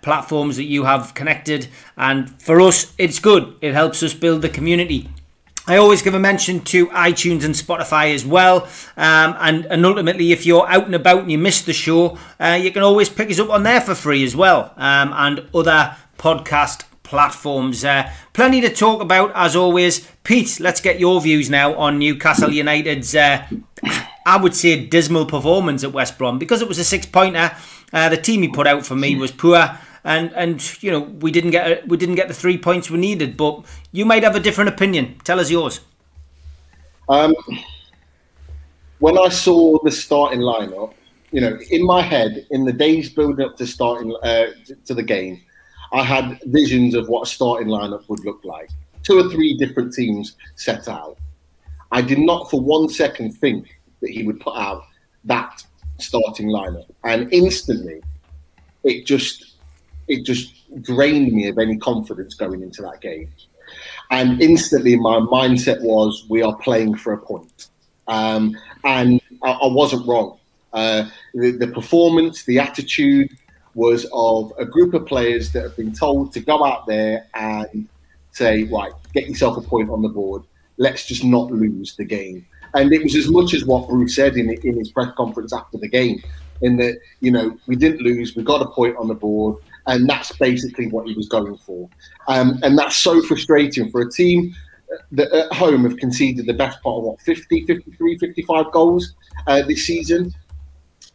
platforms 0.02 0.58
that 0.58 0.66
you 0.66 0.84
have 0.84 1.14
connected. 1.14 1.68
And 1.96 2.30
for 2.42 2.60
us, 2.60 2.94
it's 2.98 3.20
good. 3.20 3.56
It 3.62 3.74
helps 3.74 4.04
us 4.04 4.14
build 4.14 4.42
the 4.42 4.50
community. 4.50 5.10
I 5.66 5.78
always 5.78 6.02
give 6.02 6.14
a 6.14 6.20
mention 6.20 6.60
to 6.62 6.88
iTunes 6.88 7.46
and 7.46 7.56
Spotify 7.56 8.14
as 8.14 8.26
well. 8.26 8.64
Um, 8.98 9.36
and, 9.40 9.66
and 9.66 9.86
ultimately, 9.86 10.34
if 10.34 10.46
you're 10.46 10.68
out 10.68 10.86
and 10.86 10.96
about 10.96 11.22
and 11.22 11.32
you 11.32 11.38
miss 11.38 11.62
the 11.62 11.72
show, 11.72 12.18
uh, 12.38 12.60
you 12.62 12.70
can 12.72 12.84
always 12.84 13.08
pick 13.08 13.32
us 13.32 13.40
up 13.40 13.50
on 13.50 13.64
there 13.64 13.80
for 13.80 13.96
free 13.96 14.26
as 14.26 14.36
well. 14.36 14.74
Um, 14.76 15.14
and 15.14 15.48
other 15.56 15.96
podcast 16.18 16.84
platforms. 17.04 17.86
Uh, 17.86 18.12
plenty 18.34 18.60
to 18.60 18.70
talk 18.70 19.02
about 19.02 19.32
as 19.36 19.56
always. 19.56 20.06
Pete, 20.24 20.60
let's 20.60 20.82
get 20.82 21.00
your 21.00 21.22
views 21.22 21.50
now 21.50 21.76
on 21.76 21.98
Newcastle 21.98 22.52
United's, 22.52 23.16
uh, 23.16 23.46
I 24.26 24.38
would 24.42 24.56
say, 24.56 24.86
dismal 24.86 25.26
performance 25.26 25.84
at 25.86 25.94
West 25.94 26.18
Brom 26.18 26.40
because 26.40 26.62
it 26.62 26.68
was 26.68 26.80
a 26.80 26.84
six 26.84 27.06
pointer. 27.06 27.56
Uh, 27.94 28.10
the 28.10 28.18
team 28.18 28.42
he 28.42 28.50
put 28.50 28.68
out 28.68 28.86
for 28.86 28.96
me 28.96 29.16
was 29.16 29.32
poor 29.32 29.78
and 30.04 30.32
and 30.34 30.84
you 30.84 30.92
know 30.92 31.02
we 31.02 31.32
didn't 31.32 31.52
get 31.52 31.88
we 31.88 31.98
didn't 31.98 32.16
get 32.16 32.28
the 32.28 32.34
three 32.34 32.58
points 32.58 32.90
we 32.90 32.98
needed. 32.98 33.38
But 33.38 33.66
you 33.92 34.06
might 34.06 34.24
have 34.24 34.36
a 34.36 34.40
different 34.40 34.70
opinion. 34.70 35.16
Tell 35.24 35.40
us 35.40 35.50
yours. 35.50 35.80
Um, 37.10 37.36
when 39.00 39.18
I 39.18 39.30
saw 39.30 39.78
the 39.84 39.92
starting 39.92 40.40
lineup, 40.40 40.94
you 41.32 41.42
know, 41.42 41.58
in 41.72 41.86
my 41.86 42.02
head, 42.02 42.46
in 42.52 42.64
the 42.64 42.72
days 42.72 43.10
building 43.10 43.46
up 43.46 43.58
to 43.58 43.68
starting 43.68 44.16
uh, 44.24 44.48
to 44.86 44.94
the 44.94 45.04
game, 45.04 45.42
I 45.92 46.04
had 46.04 46.40
visions 46.46 46.96
of 46.96 47.10
what 47.10 47.28
a 47.28 47.32
starting 47.32 47.68
lineup 47.68 48.08
would 48.10 48.24
look 48.24 48.44
like. 48.44 48.70
Two 49.04 49.20
or 49.20 49.30
three 49.30 49.58
different 49.58 49.94
teams 49.94 50.36
set 50.56 50.88
out. 50.88 51.18
I 51.92 52.02
did 52.02 52.20
not 52.20 52.50
for 52.50 52.62
one 52.62 52.88
second 52.90 53.34
think 53.34 53.80
that 54.02 54.10
he 54.10 54.24
would 54.24 54.40
put 54.40 54.56
out 54.56 54.84
that 55.26 55.64
starting 56.00 56.48
lineup, 56.48 56.90
and 57.04 57.32
instantly, 57.32 58.02
it 58.84 59.06
just 59.06 59.53
it 60.08 60.26
just 60.26 60.54
drained 60.82 61.34
me 61.34 61.48
of 61.48 61.58
any 61.58 61.78
confidence 61.78 62.34
going 62.34 62.62
into 62.62 62.82
that 62.82 63.02
game. 63.02 63.30
And 64.12 64.42
instantly, 64.42 64.96
my 64.96 65.18
mindset 65.20 65.82
was, 65.82 66.26
we 66.30 66.42
are 66.42 66.56
playing 66.58 66.96
for 66.96 67.14
a 67.14 67.18
point. 67.18 67.70
Um, 68.08 68.58
and 68.84 69.22
I, 69.44 69.52
I, 69.52 69.68
wasn't 69.68 70.06
wrong. 70.08 70.38
Uh, 70.74 71.10
the, 71.34 71.52
the 71.52 71.68
performance, 71.68 72.44
the 72.44 72.60
attitude 72.60 73.32
was 73.76 74.06
of 74.14 74.52
a 74.58 74.66
group 74.66 74.94
of 74.94 75.06
players 75.06 75.52
that 75.54 75.64
have 75.64 75.76
been 75.78 75.94
told 75.94 76.34
to 76.34 76.40
go 76.40 76.64
out 76.66 76.86
there 76.86 77.28
and 77.34 77.88
say, 78.32 78.64
right, 78.66 78.92
get 79.14 79.28
yourself 79.28 79.58
a 79.58 79.62
point 79.62 79.90
on 79.90 80.02
the 80.02 80.10
board. 80.10 80.44
Let's 80.78 81.06
just 81.06 81.24
not 81.24 81.52
lose 81.52 81.96
the 81.96 82.04
game. 82.04 82.46
And 82.74 82.92
it 82.92 83.04
was 83.04 83.16
as 83.16 83.30
much 83.30 83.54
as 83.54 83.66
what 83.66 83.88
Bruce 83.88 84.16
said 84.16 84.36
in, 84.36 84.50
in 84.50 84.78
his 84.78 84.92
press 84.92 85.10
conference 85.16 85.54
after 85.54 85.78
the 85.78 85.88
game, 85.88 86.22
in 86.62 86.78
that, 86.78 87.00
you 87.20 87.32
know, 87.32 87.58
we 87.68 87.76
didn't 87.76 88.02
lose, 88.02 88.36
we 88.36 88.44
got 88.44 88.62
a 88.62 88.70
point 88.70 88.98
on 88.98 89.08
the 89.08 89.14
board, 89.14 89.58
and 89.88 90.10
that's 90.10 90.32
basically 90.38 90.88
what 90.88 91.08
he 91.08 91.14
was 91.14 91.28
going 91.28 91.58
for. 91.58 91.90
Um, 92.28 92.60
and 92.64 92.78
that's 92.78 92.98
so 92.98 93.22
frustrating 93.22 93.92
for 93.92 94.02
a 94.02 94.12
team 94.12 94.56
that 95.12 95.32
at 95.32 95.52
home 95.54 95.84
have 95.84 95.98
conceded 95.98 96.46
the 96.46 96.54
best 96.54 96.82
part 96.82 96.98
of 96.98 97.04
what 97.04 97.22
50, 97.22 97.66
53, 97.66 98.18
55 98.18 98.72
goals 98.72 99.14
uh, 99.48 99.62
this 99.64 99.86
season. 99.86 100.34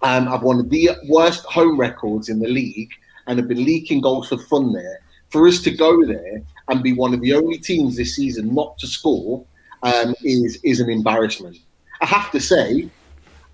Um, 0.03 0.29
I've 0.29 0.43
one 0.43 0.61
of 0.61 0.71
the 0.71 0.91
worst 1.09 1.45
home 1.45 1.79
records 1.79 2.29
in 2.29 2.39
the 2.39 2.49
league 2.49 2.91
and 3.27 3.39
have 3.39 3.49
been 3.49 3.65
leaking 3.65 4.01
goals 4.01 4.29
for 4.29 4.39
fun 4.39 4.73
there. 4.73 5.01
For 5.31 5.47
us 5.47 5.61
to 5.63 5.71
go 5.71 6.07
there 6.07 6.43
and 6.69 6.83
be 6.83 6.93
one 6.93 7.13
of 7.13 7.21
the 7.21 7.35
only 7.35 7.59
teams 7.59 7.97
this 7.97 8.17
season 8.17 8.55
not 8.55 8.79
to 8.79 8.87
score 8.87 9.45
um, 9.83 10.15
is 10.25 10.59
is 10.65 10.81
an 10.81 10.89
embarrassment. 10.89 11.57
I 12.01 12.07
have 12.07 12.31
to 12.31 12.41
say, 12.41 12.89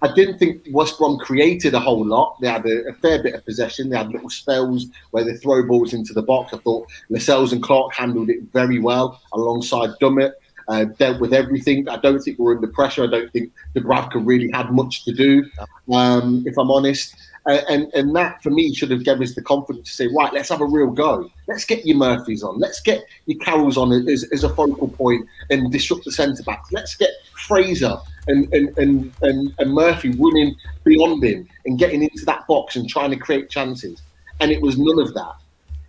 I 0.02 0.12
didn't 0.12 0.38
think 0.38 0.62
West 0.70 0.98
Brom 0.98 1.18
created 1.18 1.74
a 1.74 1.80
whole 1.80 2.04
lot. 2.04 2.38
They 2.40 2.48
had 2.48 2.66
a, 2.66 2.88
a, 2.88 2.92
fair 2.94 3.22
bit 3.22 3.34
of 3.34 3.44
possession. 3.44 3.88
They 3.88 3.96
had 3.96 4.10
little 4.10 4.30
spells 4.30 4.86
where 5.12 5.24
they 5.24 5.34
throw 5.34 5.66
balls 5.66 5.94
into 5.94 6.12
the 6.12 6.22
box. 6.22 6.52
I 6.52 6.58
thought 6.58 6.88
Lascelles 7.08 7.52
and 7.52 7.62
Clark 7.62 7.94
handled 7.94 8.28
it 8.28 8.42
very 8.52 8.78
well 8.78 9.20
alongside 9.32 9.90
Dummett. 10.00 10.32
Uh, 10.66 10.84
dealt 10.84 11.20
with 11.20 11.34
everything. 11.34 11.86
I 11.90 11.98
don't 11.98 12.20
think 12.20 12.38
we're 12.38 12.54
under 12.54 12.66
pressure. 12.68 13.04
I 13.04 13.06
don't 13.06 13.30
think 13.32 13.52
Dubravka 13.76 14.22
really 14.24 14.50
had 14.50 14.72
much 14.72 15.04
to 15.04 15.12
do, 15.12 15.44
um, 15.92 16.42
if 16.46 16.56
I'm 16.56 16.70
honest. 16.70 17.14
Uh, 17.46 17.60
and 17.68 17.92
and 17.92 18.16
that 18.16 18.42
for 18.42 18.48
me 18.48 18.74
should 18.74 18.90
have 18.90 19.04
given 19.04 19.22
us 19.22 19.34
the 19.34 19.42
confidence 19.42 19.88
to 19.90 19.94
say, 19.94 20.08
right, 20.16 20.32
let's 20.32 20.48
have 20.48 20.62
a 20.62 20.66
real 20.66 20.90
go. 20.90 21.30
Let's 21.46 21.66
get 21.66 21.84
your 21.84 21.98
Murphys 21.98 22.42
on. 22.42 22.58
Let's 22.58 22.80
get 22.80 23.04
your 23.26 23.38
Carrolls 23.40 23.76
on 23.76 23.92
as, 24.08 24.24
as 24.32 24.44
a 24.44 24.48
focal 24.48 24.88
point 24.88 25.26
and 25.50 25.70
disrupt 25.70 26.06
the 26.06 26.12
centre 26.12 26.42
backs. 26.42 26.72
Let's 26.72 26.96
get 26.96 27.10
Fraser 27.46 27.98
and, 28.28 28.52
and, 28.52 28.76
and, 28.78 29.12
and, 29.22 29.54
and 29.58 29.72
Murphy 29.72 30.10
running 30.10 30.54
beyond 30.84 31.22
him 31.22 31.48
and 31.66 31.78
getting 31.78 32.02
into 32.02 32.24
that 32.26 32.46
box 32.46 32.76
and 32.76 32.88
trying 32.88 33.10
to 33.10 33.16
create 33.16 33.50
chances. 33.50 34.02
And 34.40 34.50
it 34.50 34.60
was 34.60 34.78
none 34.78 34.98
of 34.98 35.14
that. 35.14 35.34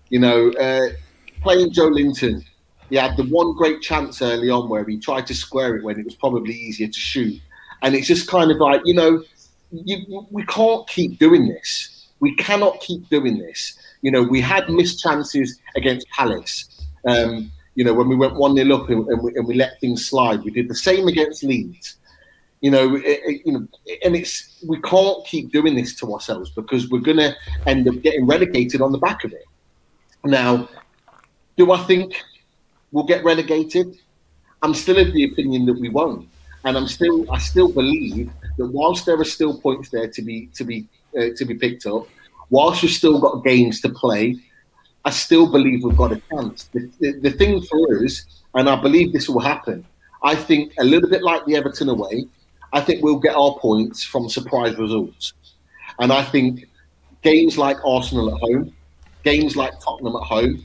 You 0.10 0.20
know, 0.20 0.52
uh, 0.52 0.90
playing 1.42 1.72
Joelinton, 1.72 2.44
he 2.90 2.96
had 2.96 3.18
the 3.18 3.24
one 3.24 3.56
great 3.56 3.82
chance 3.82 4.22
early 4.22 4.50
on 4.50 4.70
where 4.70 4.84
he 4.84 5.00
tried 5.00 5.28
to 5.28 5.34
square 5.34 5.76
it 5.76 5.84
when 5.84 6.00
it 6.00 6.06
was 6.06 6.16
probably 6.16 6.54
easier 6.54 6.88
to 6.88 7.00
shoot. 7.00 7.42
And 7.82 7.96
it's 7.96 8.08
just 8.08 8.28
kind 8.28 8.52
of 8.52 8.58
like, 8.58 8.82
you 8.86 8.94
know, 8.94 9.24
you, 9.72 10.28
we 10.32 10.46
can't 10.46 10.88
keep 10.88 11.18
doing 11.20 11.48
this. 11.48 12.08
We 12.20 12.36
cannot 12.36 12.80
keep 12.82 13.10
doing 13.10 13.38
this. 13.38 13.78
You 14.02 14.12
know, 14.12 14.22
we 14.22 14.40
had 14.40 14.70
missed 14.70 15.00
chances 15.00 15.60
against 15.76 16.08
Palace. 16.10 16.86
Um, 17.08 17.52
you 17.76 17.84
know, 17.84 17.94
when 17.94 18.08
we 18.08 18.16
went 18.16 18.36
1 18.36 18.56
0 18.56 18.76
up 18.76 18.90
and, 18.90 19.08
and, 19.08 19.22
we, 19.22 19.36
and 19.36 19.48
we 19.48 19.56
let 19.56 19.80
things 19.82 20.08
slide. 20.08 20.44
We 20.44 20.52
did 20.52 20.70
the 20.70 20.76
same 20.76 21.08
against 21.08 21.44
Leeds. 21.44 21.98
You 22.62 22.72
know, 22.72 22.96
it, 22.96 23.04
it, 23.06 23.42
you 23.46 23.54
know, 23.54 23.68
and 24.04 24.16
it's 24.16 24.64
we 24.68 24.82
can't 24.82 25.26
keep 25.26 25.52
doing 25.52 25.76
this 25.76 25.96
to 26.00 26.14
ourselves 26.14 26.50
because 26.50 26.90
we're 26.90 27.00
going 27.00 27.18
to 27.18 27.36
end 27.68 27.88
up 27.88 28.02
getting 28.02 28.26
relegated 28.26 28.82
on 28.82 28.92
the 28.92 28.98
back 28.98 29.24
of 29.24 29.34
it. 29.34 29.46
Now, 30.24 30.68
do 31.58 31.72
I 31.72 31.78
think 31.84 32.24
we'll 32.92 33.06
get 33.06 33.24
relegated? 33.24 33.98
I'm 34.62 34.74
still 34.74 34.98
of 34.98 35.14
the 35.14 35.26
opinion 35.26 35.66
that 35.68 35.80
we 35.80 35.90
won't, 35.90 36.28
and 36.64 36.76
I'm 36.78 36.88
still 36.88 37.30
I 37.32 37.38
still 37.38 37.72
believe 37.72 38.32
that 38.58 38.68
whilst 38.68 39.06
there 39.06 39.20
are 39.20 39.26
still 39.26 39.60
points 39.60 39.90
there 39.90 40.08
to 40.08 40.22
be 40.22 40.48
to 40.56 40.64
be 40.64 40.88
uh, 41.18 41.28
to 41.36 41.46
be 41.46 41.54
picked 41.54 41.86
up, 41.86 42.08
whilst 42.50 42.82
we've 42.82 42.92
still 42.92 43.20
got 43.20 43.44
games 43.44 43.82
to 43.82 43.90
play, 43.90 44.38
I 45.04 45.12
still 45.12 45.52
believe 45.52 45.84
we've 45.84 45.98
got 45.98 46.14
a 46.14 46.22
chance. 46.32 46.64
The, 46.74 46.90
the, 47.00 47.12
the 47.20 47.32
thing 47.32 47.62
for 47.62 48.04
us, 48.04 48.26
and 48.56 48.68
I 48.68 48.76
believe 48.76 49.14
this 49.14 49.30
will 49.30 49.40
happen. 49.40 49.86
I 50.24 50.36
think 50.36 50.74
a 50.80 50.84
little 50.84 51.10
bit 51.10 51.22
like 51.22 51.46
the 51.46 51.56
Everton 51.56 51.90
away, 51.90 52.26
I 52.76 52.82
think 52.82 53.02
we'll 53.02 53.20
get 53.20 53.36
our 53.36 53.58
points 53.60 54.04
from 54.04 54.28
surprise 54.28 54.78
results. 54.78 55.34
And 56.00 56.12
I 56.12 56.24
think 56.24 56.66
games 57.22 57.58
like 57.58 57.78
Arsenal 57.86 58.36
at 58.36 58.42
home, 58.42 58.76
games 59.24 59.56
like 59.56 59.72
Tottenham 59.80 60.18
at 60.18 60.24
home, 60.24 60.62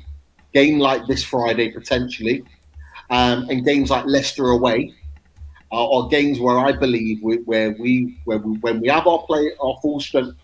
game 0.53 0.81
like 0.81 1.07
this 1.07 1.23
Friday 1.23 1.71
potentially, 1.71 2.43
um, 3.11 3.49
and 3.49 3.65
games 3.65 3.91
like 3.91 4.07
Leicester 4.07 4.49
away 4.49 4.93
are, 5.71 5.89
are 5.89 6.09
games 6.09 6.41
where 6.41 6.59
I 6.59 6.73
believe 6.73 7.23
we, 7.23 7.37
where 7.45 7.77
we 7.79 8.19
where 8.25 8.39
we, 8.39 8.59
when 8.59 8.81
we 8.81 8.89
have 8.89 9.07
our 9.07 9.23
play 9.29 9.53
our 9.61 9.77
full 9.81 10.01
strength 10.01 10.37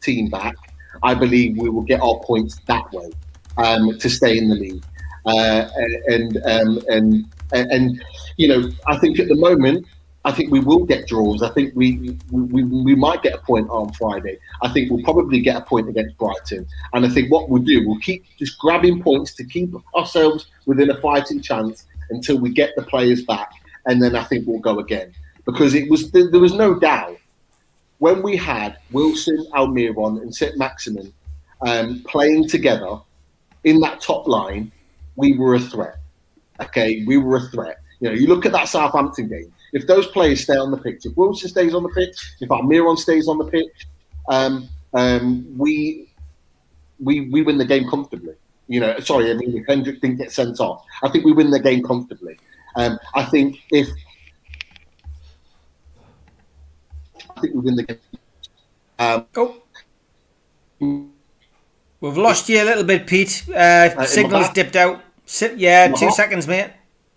team 0.00 0.28
back, 0.28 0.56
I 1.04 1.14
believe 1.14 1.56
we 1.56 1.68
will 1.68 1.82
get 1.82 2.00
our 2.00 2.18
points 2.24 2.58
that 2.66 2.92
way 2.92 3.10
um, 3.58 3.96
to 3.96 4.10
stay 4.10 4.38
in 4.38 4.48
the 4.48 4.56
league. 4.56 4.84
Uh, 5.24 5.68
and 6.08 6.36
um, 6.44 6.82
and 6.88 7.24
and 7.52 8.04
you 8.38 8.48
know, 8.48 8.68
I 8.88 8.98
think 8.98 9.20
at 9.20 9.28
the 9.28 9.36
moment, 9.36 9.86
I 10.24 10.32
think 10.32 10.52
we 10.52 10.60
will 10.60 10.84
get 10.84 11.08
draws. 11.08 11.42
I 11.42 11.50
think 11.50 11.74
we, 11.74 12.16
we 12.30 12.62
we 12.62 12.94
might 12.94 13.22
get 13.22 13.34
a 13.34 13.38
point 13.38 13.68
on 13.70 13.92
Friday. 13.94 14.38
I 14.62 14.72
think 14.72 14.90
we'll 14.90 15.02
probably 15.02 15.40
get 15.40 15.56
a 15.56 15.62
point 15.62 15.88
against 15.88 16.16
Brighton. 16.16 16.66
And 16.92 17.04
I 17.04 17.08
think 17.08 17.30
what 17.32 17.48
we'll 17.48 17.62
do, 17.62 17.86
we'll 17.86 17.98
keep 17.98 18.24
just 18.38 18.56
grabbing 18.58 19.02
points 19.02 19.34
to 19.34 19.44
keep 19.44 19.74
ourselves 19.96 20.46
within 20.66 20.90
a 20.90 21.00
fighting 21.00 21.40
chance 21.40 21.86
until 22.10 22.38
we 22.38 22.50
get 22.50 22.70
the 22.76 22.82
players 22.82 23.24
back 23.24 23.50
and 23.86 24.02
then 24.02 24.14
I 24.14 24.24
think 24.24 24.46
we'll 24.46 24.60
go 24.60 24.78
again 24.78 25.12
because 25.44 25.74
it 25.74 25.90
was 25.90 26.10
there 26.12 26.28
was 26.30 26.54
no 26.54 26.78
doubt 26.78 27.16
when 27.98 28.22
we 28.22 28.36
had 28.36 28.78
Wilson, 28.90 29.46
Almiron, 29.52 30.22
and 30.22 30.34
St 30.34 30.56
Maximin 30.58 31.12
um, 31.60 32.02
playing 32.06 32.48
together 32.48 32.98
in 33.62 33.78
that 33.80 34.00
top 34.00 34.26
line, 34.26 34.72
we 35.14 35.38
were 35.38 35.54
a 35.54 35.60
threat. 35.60 35.98
Okay, 36.60 37.04
we 37.06 37.16
were 37.16 37.36
a 37.36 37.40
threat. 37.42 37.78
You 38.00 38.08
know, 38.08 38.14
you 38.14 38.26
look 38.26 38.44
at 38.44 38.52
that 38.52 38.68
Southampton 38.68 39.28
game. 39.28 39.52
If 39.72 39.86
those 39.86 40.06
players 40.08 40.42
stay 40.42 40.56
on 40.56 40.70
the 40.70 40.76
pitch, 40.76 41.06
if 41.06 41.16
Wilson 41.16 41.48
stays 41.48 41.74
on 41.74 41.82
the 41.82 41.88
pitch, 41.90 42.16
if 42.40 42.48
Almiron 42.48 42.98
stays 42.98 43.28
on 43.28 43.38
the 43.38 43.46
pitch, 43.46 43.86
um, 44.28 44.68
um, 44.94 45.46
we 45.56 46.12
we 47.00 47.28
we 47.30 47.42
win 47.42 47.58
the 47.58 47.64
game 47.64 47.88
comfortably. 47.88 48.34
You 48.68 48.80
know, 48.80 48.98
sorry, 49.00 49.30
I 49.30 49.34
mean, 49.34 49.56
if 49.56 49.66
Hendrick 49.66 50.00
didn't 50.00 50.18
get 50.18 50.32
sent 50.32 50.60
off, 50.60 50.84
I 51.02 51.08
think 51.08 51.24
we 51.24 51.32
win 51.32 51.50
the 51.50 51.60
game 51.60 51.82
comfortably. 51.82 52.38
Um, 52.76 52.98
I 53.14 53.24
think 53.24 53.58
if 53.70 53.88
I 57.36 57.40
think 57.40 57.54
we 57.54 57.60
win 57.60 57.76
the 57.76 57.82
game. 57.82 57.98
Um, 58.98 59.26
oh. 59.36 59.62
We've 62.00 62.16
lost 62.16 62.48
you 62.48 62.62
a 62.62 62.64
little 62.64 62.84
bit, 62.84 63.06
Pete. 63.06 63.44
Uh, 63.48 63.52
uh, 63.52 64.04
signals 64.04 64.48
dipped 64.50 64.76
out. 64.76 65.02
Si- 65.24 65.54
yeah, 65.56 65.88
two 65.92 66.10
seconds, 66.10 66.48
mate. 66.48 66.70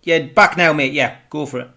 Yeah, 0.03 0.19
back 0.19 0.57
now, 0.57 0.73
mate. 0.73 0.93
Yeah, 0.93 1.17
go 1.29 1.45
for 1.45 1.59
it. 1.61 1.69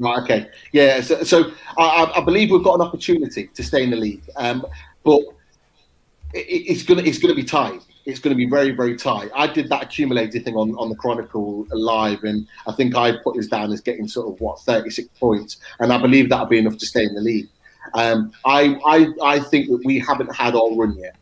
Right. 0.00 0.22
Okay. 0.22 0.48
Yeah. 0.72 1.00
So, 1.02 1.22
so 1.22 1.52
I, 1.78 2.10
I, 2.16 2.24
believe 2.24 2.50
we've 2.50 2.64
got 2.64 2.74
an 2.74 2.80
opportunity 2.80 3.48
to 3.54 3.62
stay 3.62 3.84
in 3.84 3.90
the 3.90 3.96
league, 3.96 4.22
um, 4.36 4.66
but 5.04 5.20
it, 6.32 6.46
it's 6.48 6.82
gonna 6.82 7.02
it's 7.02 7.18
gonna 7.18 7.34
be 7.34 7.44
tight 7.44 7.82
it's 8.06 8.20
going 8.20 8.34
to 8.34 8.36
be 8.36 8.48
very, 8.48 8.70
very 8.72 8.96
tight. 8.96 9.30
I 9.34 9.46
did 9.46 9.68
that 9.68 9.82
accumulated 9.84 10.44
thing 10.44 10.56
on, 10.56 10.74
on 10.76 10.88
the 10.88 10.94
Chronicle 10.94 11.66
live, 11.70 12.24
and 12.24 12.46
I 12.66 12.72
think 12.72 12.96
I 12.96 13.12
put 13.22 13.36
this 13.36 13.46
down 13.46 13.72
as 13.72 13.80
getting 13.80 14.08
sort 14.08 14.32
of 14.32 14.40
what 14.40 14.60
36 14.60 15.08
points, 15.18 15.58
and 15.78 15.92
I 15.92 15.98
believe 15.98 16.28
that'll 16.28 16.46
be 16.46 16.58
enough 16.58 16.78
to 16.78 16.86
stay 16.86 17.04
in 17.04 17.14
the 17.14 17.20
league. 17.20 17.48
Um, 17.94 18.32
I, 18.44 18.76
I, 18.86 19.08
I 19.22 19.40
think 19.40 19.68
that 19.70 19.82
we 19.84 19.98
haven't 19.98 20.34
had 20.34 20.54
our 20.54 20.74
run 20.74 20.96
yet. 20.98 21.16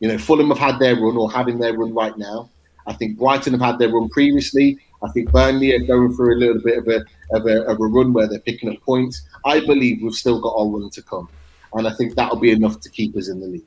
You 0.00 0.08
know, 0.08 0.18
Fulham 0.18 0.48
have 0.48 0.58
had 0.58 0.78
their 0.78 0.94
run 0.94 1.16
or 1.16 1.30
having 1.30 1.58
their 1.58 1.76
run 1.76 1.92
right 1.94 2.16
now. 2.16 2.48
I 2.86 2.94
think 2.94 3.18
Brighton 3.18 3.52
have 3.52 3.62
had 3.62 3.78
their 3.78 3.90
run 3.90 4.08
previously. 4.08 4.78
I 5.02 5.08
think 5.10 5.32
Burnley 5.32 5.72
are 5.74 5.78
going 5.78 6.12
through 6.14 6.34
a 6.34 6.38
little 6.38 6.60
bit 6.60 6.78
of 6.78 6.88
a, 6.88 7.04
of 7.32 7.46
a, 7.46 7.62
of 7.64 7.80
a 7.80 7.86
run 7.86 8.12
where 8.12 8.28
they're 8.28 8.40
picking 8.40 8.68
up 8.68 8.80
points. 8.82 9.22
I 9.44 9.60
believe 9.60 10.02
we've 10.02 10.14
still 10.14 10.40
got 10.40 10.54
our 10.56 10.66
run 10.66 10.90
to 10.90 11.02
come, 11.02 11.28
and 11.74 11.88
I 11.88 11.94
think 11.94 12.14
that'll 12.14 12.38
be 12.38 12.50
enough 12.50 12.80
to 12.80 12.90
keep 12.90 13.16
us 13.16 13.28
in 13.28 13.40
the 13.40 13.46
league. 13.46 13.64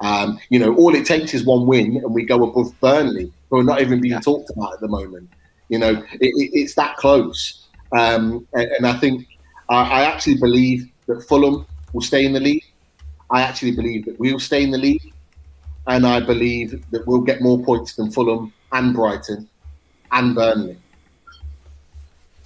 Um, 0.00 0.40
you 0.48 0.58
know, 0.58 0.74
all 0.76 0.94
it 0.94 1.04
takes 1.04 1.34
is 1.34 1.44
one 1.44 1.66
win, 1.66 1.98
and 1.98 2.14
we 2.14 2.24
go 2.24 2.42
above 2.44 2.72
Burnley, 2.80 3.30
who 3.50 3.58
are 3.58 3.64
not 3.64 3.82
even 3.82 4.00
being 4.00 4.20
talked 4.20 4.50
about 4.50 4.72
at 4.74 4.80
the 4.80 4.88
moment. 4.88 5.28
You 5.68 5.78
know, 5.78 5.90
it, 5.90 6.18
it, 6.20 6.50
it's 6.54 6.74
that 6.76 6.96
close. 6.96 7.66
Um, 7.92 8.46
and, 8.54 8.70
and 8.70 8.86
I 8.86 8.94
think 8.94 9.26
I, 9.68 9.82
I 9.82 10.02
actually 10.04 10.38
believe 10.38 10.88
that 11.06 11.22
Fulham 11.28 11.66
will 11.92 12.00
stay 12.00 12.24
in 12.24 12.32
the 12.32 12.40
league. 12.40 12.64
I 13.30 13.42
actually 13.42 13.72
believe 13.72 14.06
that 14.06 14.18
we'll 14.18 14.40
stay 14.40 14.62
in 14.62 14.70
the 14.70 14.78
league, 14.78 15.12
and 15.86 16.06
I 16.06 16.20
believe 16.20 16.82
that 16.90 17.06
we'll 17.06 17.20
get 17.20 17.42
more 17.42 17.62
points 17.62 17.96
than 17.96 18.10
Fulham 18.10 18.54
and 18.72 18.94
Brighton 18.94 19.49
and 20.12 20.34
Burnley. 20.34 20.76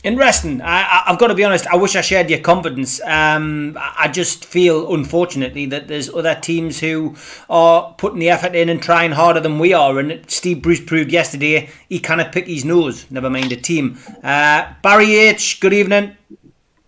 Interesting. 0.05 0.61
I, 0.61 1.03
have 1.07 1.19
got 1.19 1.29
to 1.29 1.35
be 1.35 1.45
honest. 1.45 1.67
I 1.67 1.77
wish 1.77 1.97
I 1.97 2.03
shared 2.03 2.29
your 2.29 2.41
confidence. 2.41 3.01
Um, 3.05 3.79
I 3.81 4.09
just 4.09 4.45
feel, 4.45 4.93
unfortunately, 4.93 5.65
that 5.67 5.89
there's 5.89 6.13
other 6.13 6.35
teams 6.35 6.81
who 6.81 7.17
are 7.49 7.95
putting 7.97 8.19
the 8.19 8.29
effort 8.29 8.55
in 8.55 8.69
and 8.69 8.83
trying 8.83 9.13
harder 9.13 9.41
than 9.41 9.59
we 9.59 9.73
are. 9.73 9.99
And 9.99 10.31
Steve 10.31 10.61
Bruce 10.61 10.83
proved 10.83 11.11
yesterday 11.11 11.71
he 11.89 11.99
cannot 12.01 12.33
pick 12.33 12.47
his 12.47 12.67
nose. 12.67 13.11
Never 13.11 13.31
mind 13.31 13.51
a 13.53 13.57
team. 13.57 13.99
Uh, 14.23 14.75
Barry 14.83 15.17
H. 15.17 15.59
Good 15.59 15.73
evening. 15.73 16.15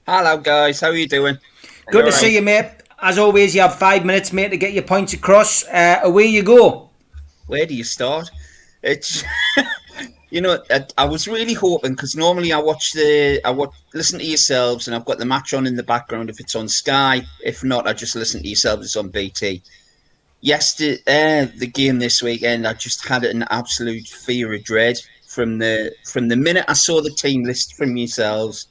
Hello, 0.07 0.37
guys. 0.37 0.83
How 0.83 0.89
are 0.89 0.95
you 0.95 1.09
doing? 1.09 1.39
Good 1.91 2.03
to 2.03 2.11
right? 2.11 2.13
see 2.13 2.35
you, 2.35 2.43
mate. 2.43 2.71
As 3.01 3.17
always, 3.17 3.55
you 3.55 3.63
have 3.63 3.79
five 3.79 4.05
minutes, 4.05 4.31
mate, 4.31 4.51
to 4.51 4.59
get 4.59 4.75
your 4.75 4.83
points 4.83 5.15
across. 5.15 5.67
Uh, 5.69 6.01
away 6.03 6.27
you 6.27 6.43
go. 6.43 6.91
Where 7.47 7.65
do 7.65 7.75
you 7.75 7.85
start? 7.85 8.31
It's. 8.83 9.25
you 10.37 10.43
know, 10.43 10.63
I, 10.71 10.85
I 10.99 11.05
was 11.07 11.27
really 11.27 11.55
hoping 11.55 11.93
because 11.93 12.15
normally 12.15 12.53
I 12.53 12.59
watch 12.59 12.93
the, 12.93 13.41
I 13.43 13.49
watch, 13.49 13.73
listen 13.95 14.19
to 14.19 14.25
yourselves, 14.27 14.87
and 14.87 14.95
I've 14.95 15.07
got 15.07 15.17
the 15.17 15.25
match 15.25 15.55
on 15.55 15.67
in 15.67 15.77
the 15.77 15.83
background 15.83 16.29
if 16.29 16.41
it's 16.41 16.55
on 16.55 16.69
Sky. 16.69 17.23
If 17.43 17.65
not, 17.65 17.89
I 17.89 17.95
just 17.95 18.15
listen 18.15 18.43
to 18.43 18.47
yourselves. 18.47 18.85
It's 18.85 18.97
on 18.97 19.09
BT. 19.09 19.63
Yesterday, 20.43 21.01
uh, 21.07 21.47
the 21.57 21.67
game 21.67 22.01
this 22.01 22.23
weekend, 22.23 22.67
I 22.67 22.75
just 22.75 23.09
had 23.09 23.25
an 23.25 23.47
absolute 23.49 24.07
fear 24.09 24.53
of 24.53 24.63
dread 24.63 24.99
from 25.27 25.57
the 25.57 25.95
from 26.05 26.29
the 26.29 26.37
minute 26.37 26.67
I 26.69 26.75
saw 26.75 27.01
the 27.01 27.17
team 27.17 27.45
list 27.45 27.75
from 27.75 27.97
yourselves. 27.97 28.67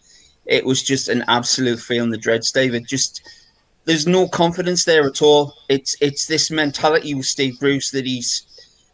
It 0.45 0.67
was 0.67 0.83
just 0.83 1.09
an 1.09 1.25
absolute 1.27 1.79
feeling 1.79 2.11
the 2.11 2.17
dreads, 2.19 2.51
David. 2.51 2.87
Just 2.87 3.27
there's 3.85 4.05
no 4.05 4.27
confidence 4.27 4.85
there 4.85 5.07
at 5.07 5.23
all. 5.23 5.55
It's 5.67 5.95
it's 5.99 6.27
this 6.27 6.51
mentality 6.51 7.15
with 7.15 7.25
Steve 7.25 7.59
Bruce 7.59 7.89
that 7.89 8.05
he's 8.05 8.45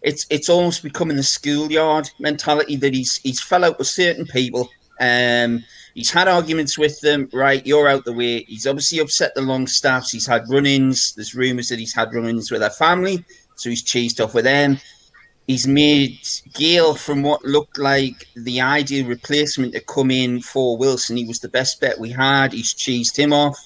it's 0.01 0.25
it's 0.29 0.49
almost 0.49 0.83
becoming 0.83 1.17
the 1.17 1.23
schoolyard 1.23 2.09
mentality 2.19 2.75
that 2.77 2.93
he's 2.93 3.17
he's 3.17 3.41
fell 3.41 3.63
out 3.63 3.77
with 3.77 3.87
certain 3.87 4.25
people. 4.25 4.69
Um, 4.99 5.63
he's 5.93 6.11
had 6.11 6.27
arguments 6.27 6.77
with 6.77 6.99
them. 7.01 7.29
Right, 7.33 7.65
you're 7.65 7.87
out 7.87 8.05
the 8.05 8.13
way. 8.13 8.43
He's 8.43 8.67
obviously 8.67 8.99
upset 8.99 9.33
the 9.35 9.41
Longstaffs. 9.41 10.11
He's 10.11 10.27
had 10.27 10.49
run-ins. 10.49 11.13
There's 11.15 11.35
rumours 11.35 11.69
that 11.69 11.79
he's 11.79 11.93
had 11.93 12.13
run-ins 12.13 12.51
with 12.51 12.61
their 12.61 12.69
family, 12.69 13.23
so 13.55 13.69
he's 13.69 13.83
cheesed 13.83 14.23
off 14.23 14.33
with 14.33 14.45
them. 14.45 14.79
He's 15.47 15.67
made 15.67 16.19
Gayle 16.53 16.95
from 16.95 17.23
what 17.23 17.43
looked 17.43 17.77
like 17.77 18.25
the 18.35 18.61
ideal 18.61 19.07
replacement 19.07 19.73
to 19.73 19.81
come 19.81 20.11
in 20.11 20.41
for 20.41 20.77
Wilson. 20.77 21.17
He 21.17 21.25
was 21.25 21.39
the 21.39 21.49
best 21.49 21.81
bet 21.81 21.99
we 21.99 22.11
had. 22.11 22.53
He's 22.53 22.73
cheesed 22.73 23.17
him 23.17 23.33
off. 23.33 23.57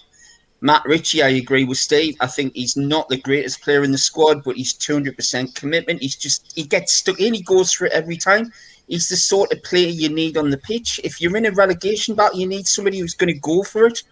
Matt 0.61 0.85
Ritchie, 0.85 1.21
I 1.21 1.29
agree 1.29 1.65
with 1.65 1.77
Steve. 1.77 2.15
I 2.19 2.27
think 2.27 2.55
he's 2.55 2.77
not 2.77 3.09
the 3.09 3.17
greatest 3.17 3.61
player 3.61 3.83
in 3.83 3.91
the 3.91 3.97
squad, 3.97 4.43
but 4.43 4.55
he's 4.55 4.73
200% 4.73 5.53
commitment. 5.53 6.01
He's 6.01 6.15
just, 6.15 6.53
he 6.55 6.63
gets 6.63 6.93
stuck 6.93 7.19
in, 7.19 7.33
he 7.33 7.41
goes 7.41 7.73
for 7.73 7.85
it 7.85 7.91
every 7.91 8.17
time. 8.17 8.51
He's 8.87 9.09
the 9.09 9.17
sort 9.17 9.51
of 9.51 9.63
player 9.63 9.89
you 9.89 10.09
need 10.09 10.37
on 10.37 10.49
the 10.49 10.57
pitch. 10.57 10.99
If 11.03 11.19
you're 11.19 11.35
in 11.37 11.45
a 11.45 11.51
relegation 11.51 12.15
battle, 12.15 12.39
you 12.39 12.47
need 12.47 12.67
somebody 12.67 12.99
who's 12.99 13.15
going 13.15 13.33
to 13.33 13.39
go 13.39 13.63
for 13.63 13.85
it. 13.85 14.03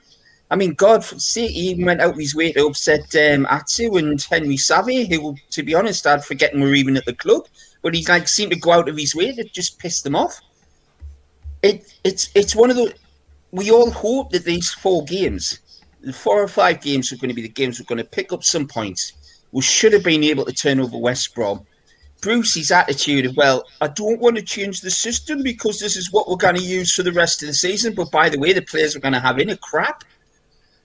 I 0.52 0.56
mean, 0.56 0.74
God, 0.74 1.04
see, 1.04 1.48
he 1.48 1.84
went 1.84 2.02
out 2.02 2.12
of 2.12 2.20
his 2.20 2.36
way 2.36 2.52
to 2.52 2.68
upset 2.68 3.16
um, 3.16 3.48
Atsu 3.48 3.96
and 3.96 4.22
Henri 4.22 4.58
Saivet, 4.58 5.12
who, 5.12 5.36
to 5.52 5.64
be 5.64 5.74
honest, 5.74 6.06
I'd 6.06 6.26
forgotten 6.26 6.62
were 6.62 6.74
even 6.74 6.98
at 6.98 7.06
the 7.06 7.14
club. 7.14 7.48
But 7.82 7.96
he's 7.96 8.10
like 8.10 8.28
seemed 8.28 8.52
to 8.52 8.60
go 8.60 8.72
out 8.72 8.90
of 8.90 8.98
his 8.98 9.16
way 9.16 9.32
to 9.32 9.44
just 9.46 9.80
piss 9.80 10.02
them 10.02 10.16
off. 10.16 10.40
It, 11.62 11.94
it's, 12.04 12.30
it's 12.36 12.56
one 12.56 12.70
of 12.70 12.76
the. 12.76 12.94
We 13.52 13.72
all 13.72 13.92
hope 13.92 14.32
that 14.32 14.46
these 14.46 14.72
four 14.72 15.06
games 15.06 15.60
four 16.12 16.42
or 16.42 16.48
five 16.48 16.82
games 16.82 17.12
are 17.12 17.18
going 17.18 17.30
to 17.30 17.36
be 17.36 17.42
the 17.42 17.50
games 17.50 17.80
we're 17.80 17.86
going 17.86 18.04
to 18.04 18.10
pick 18.10 18.34
up 18.34 18.44
some 18.44 18.68
points. 18.68 19.14
We 19.52 19.62
should 19.62 19.94
have 19.94 20.04
been 20.04 20.24
able 20.24 20.46
to 20.46 20.52
turn 20.52 20.80
over 20.80 20.98
West 20.98 21.34
Brom. 21.36 21.66
Bruce's 22.22 22.72
attitude 22.72 23.26
of, 23.26 23.36
well, 23.36 23.66
I 23.82 23.88
don't 23.88 24.20
want 24.20 24.38
to 24.38 24.42
change 24.42 24.82
the 24.82 24.90
system 24.90 25.44
because 25.44 25.80
this 25.80 25.98
is 25.98 26.12
what 26.12 26.30
we're 26.30 26.38
going 26.38 26.56
to 26.56 26.62
use 26.62 26.94
for 26.94 27.04
the 27.04 27.12
rest 27.12 27.44
of 27.44 27.48
the 27.48 27.54
season. 27.54 27.94
But 27.94 28.12
by 28.12 28.30
the 28.30 28.40
way, 28.40 28.54
the 28.54 28.62
players 28.62 28.96
are 28.96 29.00
going 29.02 29.14
to 29.14 29.20
have 29.20 29.40
in 29.40 29.56
crap. 29.58 30.04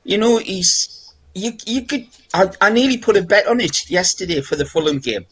You 0.05 0.19
know, 0.19 0.39
he's 0.39 1.15
you 1.35 1.53
you 1.65 1.83
could. 1.83 2.07
I, 2.35 2.51
I 2.61 2.71
nearly 2.71 2.99
put 2.99 3.17
a 3.17 3.23
bet 3.23 3.47
on 3.47 3.61
it 3.61 3.89
yesterday 3.89 4.41
for 4.41 4.57
the 4.57 4.65
Fulham 4.65 4.99
game 4.99 5.27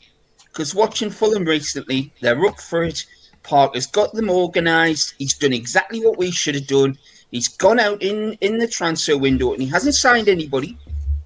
because 0.57 0.75
watching 0.75 1.11
Fulham 1.11 1.45
recently, 1.45 2.13
they're 2.21 2.47
up 2.47 2.61
for 2.61 2.85
it. 2.85 3.05
Parker's 3.43 3.87
got 3.87 4.13
them 4.15 4.31
organised. 4.31 5.15
He's 5.19 5.35
done 5.35 5.53
exactly 5.53 6.01
what 6.01 6.19
we 6.19 6.31
should 6.31 6.55
have 6.55 6.67
done. 6.67 6.99
He's 7.31 7.49
gone 7.49 7.81
out 7.81 8.03
in, 8.03 8.33
in 8.41 8.59
the 8.59 8.69
transfer 8.69 9.17
window 9.17 9.53
and 9.53 9.63
he 9.63 9.69
hasn't 9.69 9.95
signed 9.95 10.29
anybody. 10.29 10.77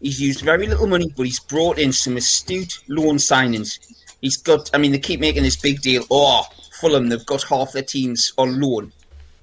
He's 0.01 0.21
used 0.21 0.41
very 0.41 0.67
little 0.67 0.87
money, 0.87 1.13
but 1.17 1.27
he's 1.27 1.41
brought 1.41 1.79
in 1.79 1.93
some 1.93 2.17
astute 2.17 2.79
loan 2.89 3.17
signings. 3.17 3.79
He's 4.21 4.37
got, 4.37 4.71
I 4.73 4.79
mean, 4.79 4.93
they 4.93 4.99
keep 4.99 5.21
making 5.21 5.43
this 5.43 5.57
big 5.57 5.83
deal. 5.83 6.05
Oh, 6.11 6.45
Fulham, 6.81 7.09
they've 7.09 7.27
got 7.27 7.43
half 7.43 7.73
their 7.73 7.83
teams 7.83 8.33
on 8.39 8.61
loan. 8.61 8.93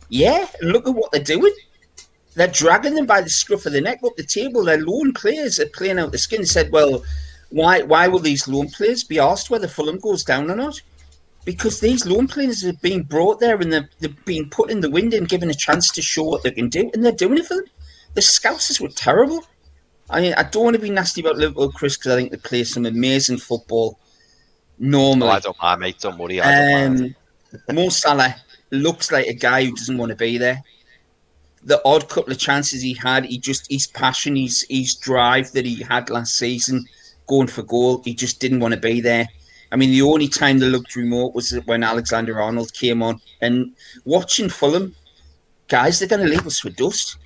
Yeah, 0.09 0.47
look 0.61 0.87
at 0.87 0.95
what 0.95 1.11
they're 1.11 1.23
doing. 1.23 1.53
They're 2.35 2.47
dragging 2.47 2.95
them 2.95 3.05
by 3.05 3.21
the 3.21 3.29
scruff 3.29 3.65
of 3.65 3.73
the 3.73 3.81
neck 3.81 3.99
up 4.05 4.15
the 4.15 4.23
table. 4.23 4.63
Their 4.63 4.81
loan 4.81 5.13
players 5.13 5.59
are 5.59 5.67
playing 5.69 5.99
out 5.99 6.11
the 6.11 6.17
skin. 6.17 6.45
Said, 6.45 6.71
well, 6.71 7.03
why 7.49 7.81
why 7.81 8.07
will 8.07 8.19
these 8.19 8.47
loan 8.47 8.69
players 8.69 9.03
be 9.03 9.19
asked 9.19 9.49
whether 9.49 9.67
Fulham 9.67 9.99
goes 9.99 10.23
down 10.23 10.51
or 10.51 10.55
not? 10.55 10.79
Because 11.47 11.79
these 11.79 12.05
loan 12.05 12.27
players 12.27 12.61
have 12.61 12.81
been 12.81 13.03
brought 13.03 13.39
there 13.39 13.55
and 13.55 13.71
they're, 13.71 13.89
they're 14.01 14.13
being 14.25 14.49
put 14.49 14.69
in 14.69 14.81
the 14.81 14.89
wind 14.89 15.13
and 15.13 15.29
given 15.29 15.49
a 15.49 15.53
chance 15.53 15.89
to 15.89 16.01
show 16.01 16.23
what 16.23 16.43
they 16.43 16.51
can 16.51 16.67
do, 16.67 16.91
and 16.93 17.05
they're 17.05 17.13
doing 17.13 17.37
it 17.37 17.45
for 17.45 17.55
them. 17.55 17.63
The 18.15 18.21
Scousers 18.21 18.81
were 18.81 18.89
terrible. 18.89 19.41
I 20.09 20.19
mean, 20.19 20.33
I 20.33 20.43
don't 20.43 20.65
want 20.65 20.75
to 20.75 20.81
be 20.81 20.89
nasty 20.89 21.21
about 21.21 21.37
Liverpool, 21.37 21.71
Chris, 21.71 21.95
because 21.95 22.11
I 22.11 22.17
think 22.17 22.31
they 22.31 22.37
play 22.37 22.65
some 22.65 22.85
amazing 22.85 23.37
football. 23.37 23.97
Normally, 24.77 25.29
oh, 25.29 25.35
I 25.35 25.39
don't 25.39 25.61
mind, 25.61 25.79
mate. 25.79 25.99
Don't 26.01 26.17
worry. 26.17 26.41
I 26.41 26.83
um, 26.83 27.15
Mo 27.71 27.87
Salah 27.87 28.35
looks 28.71 29.13
like 29.13 29.27
a 29.27 29.33
guy 29.33 29.63
who 29.63 29.71
doesn't 29.71 29.97
want 29.97 30.09
to 30.09 30.17
be 30.17 30.37
there. 30.37 30.61
The 31.63 31.81
odd 31.85 32.09
couple 32.09 32.33
of 32.33 32.39
chances 32.39 32.81
he 32.81 32.93
had, 32.93 33.23
he 33.23 33.37
just 33.37 33.71
his 33.71 33.87
passion, 33.87 34.35
his 34.35 34.65
his 34.69 34.95
drive 34.95 35.53
that 35.53 35.65
he 35.65 35.81
had 35.81 36.09
last 36.09 36.35
season, 36.35 36.85
going 37.25 37.47
for 37.47 37.63
goal, 37.63 38.01
he 38.03 38.13
just 38.13 38.41
didn't 38.41 38.59
want 38.59 38.73
to 38.73 38.79
be 38.81 38.99
there. 38.99 39.29
I 39.71 39.75
mean, 39.75 39.91
the 39.91 40.01
only 40.01 40.27
time 40.27 40.59
they 40.59 40.67
looked 40.67 40.95
remote 40.95 41.35
was 41.35 41.51
when 41.65 41.83
Alexander 41.83 42.41
Arnold 42.41 42.73
came 42.73 43.03
on. 43.03 43.19
And 43.41 43.73
watching 44.05 44.49
Fulham, 44.49 44.95
guys, 45.67 45.99
they're 45.99 46.07
going 46.07 46.25
to 46.25 46.31
leave 46.31 46.47
us 46.47 46.59
for 46.59 46.69
dust. 46.69 47.17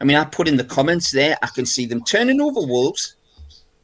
I 0.00 0.04
mean, 0.04 0.16
I 0.16 0.24
put 0.24 0.48
in 0.48 0.56
the 0.56 0.64
comments 0.64 1.12
there, 1.12 1.36
I 1.42 1.48
can 1.48 1.66
see 1.66 1.86
them 1.86 2.02
turning 2.04 2.40
over 2.40 2.60
Wolves. 2.60 3.16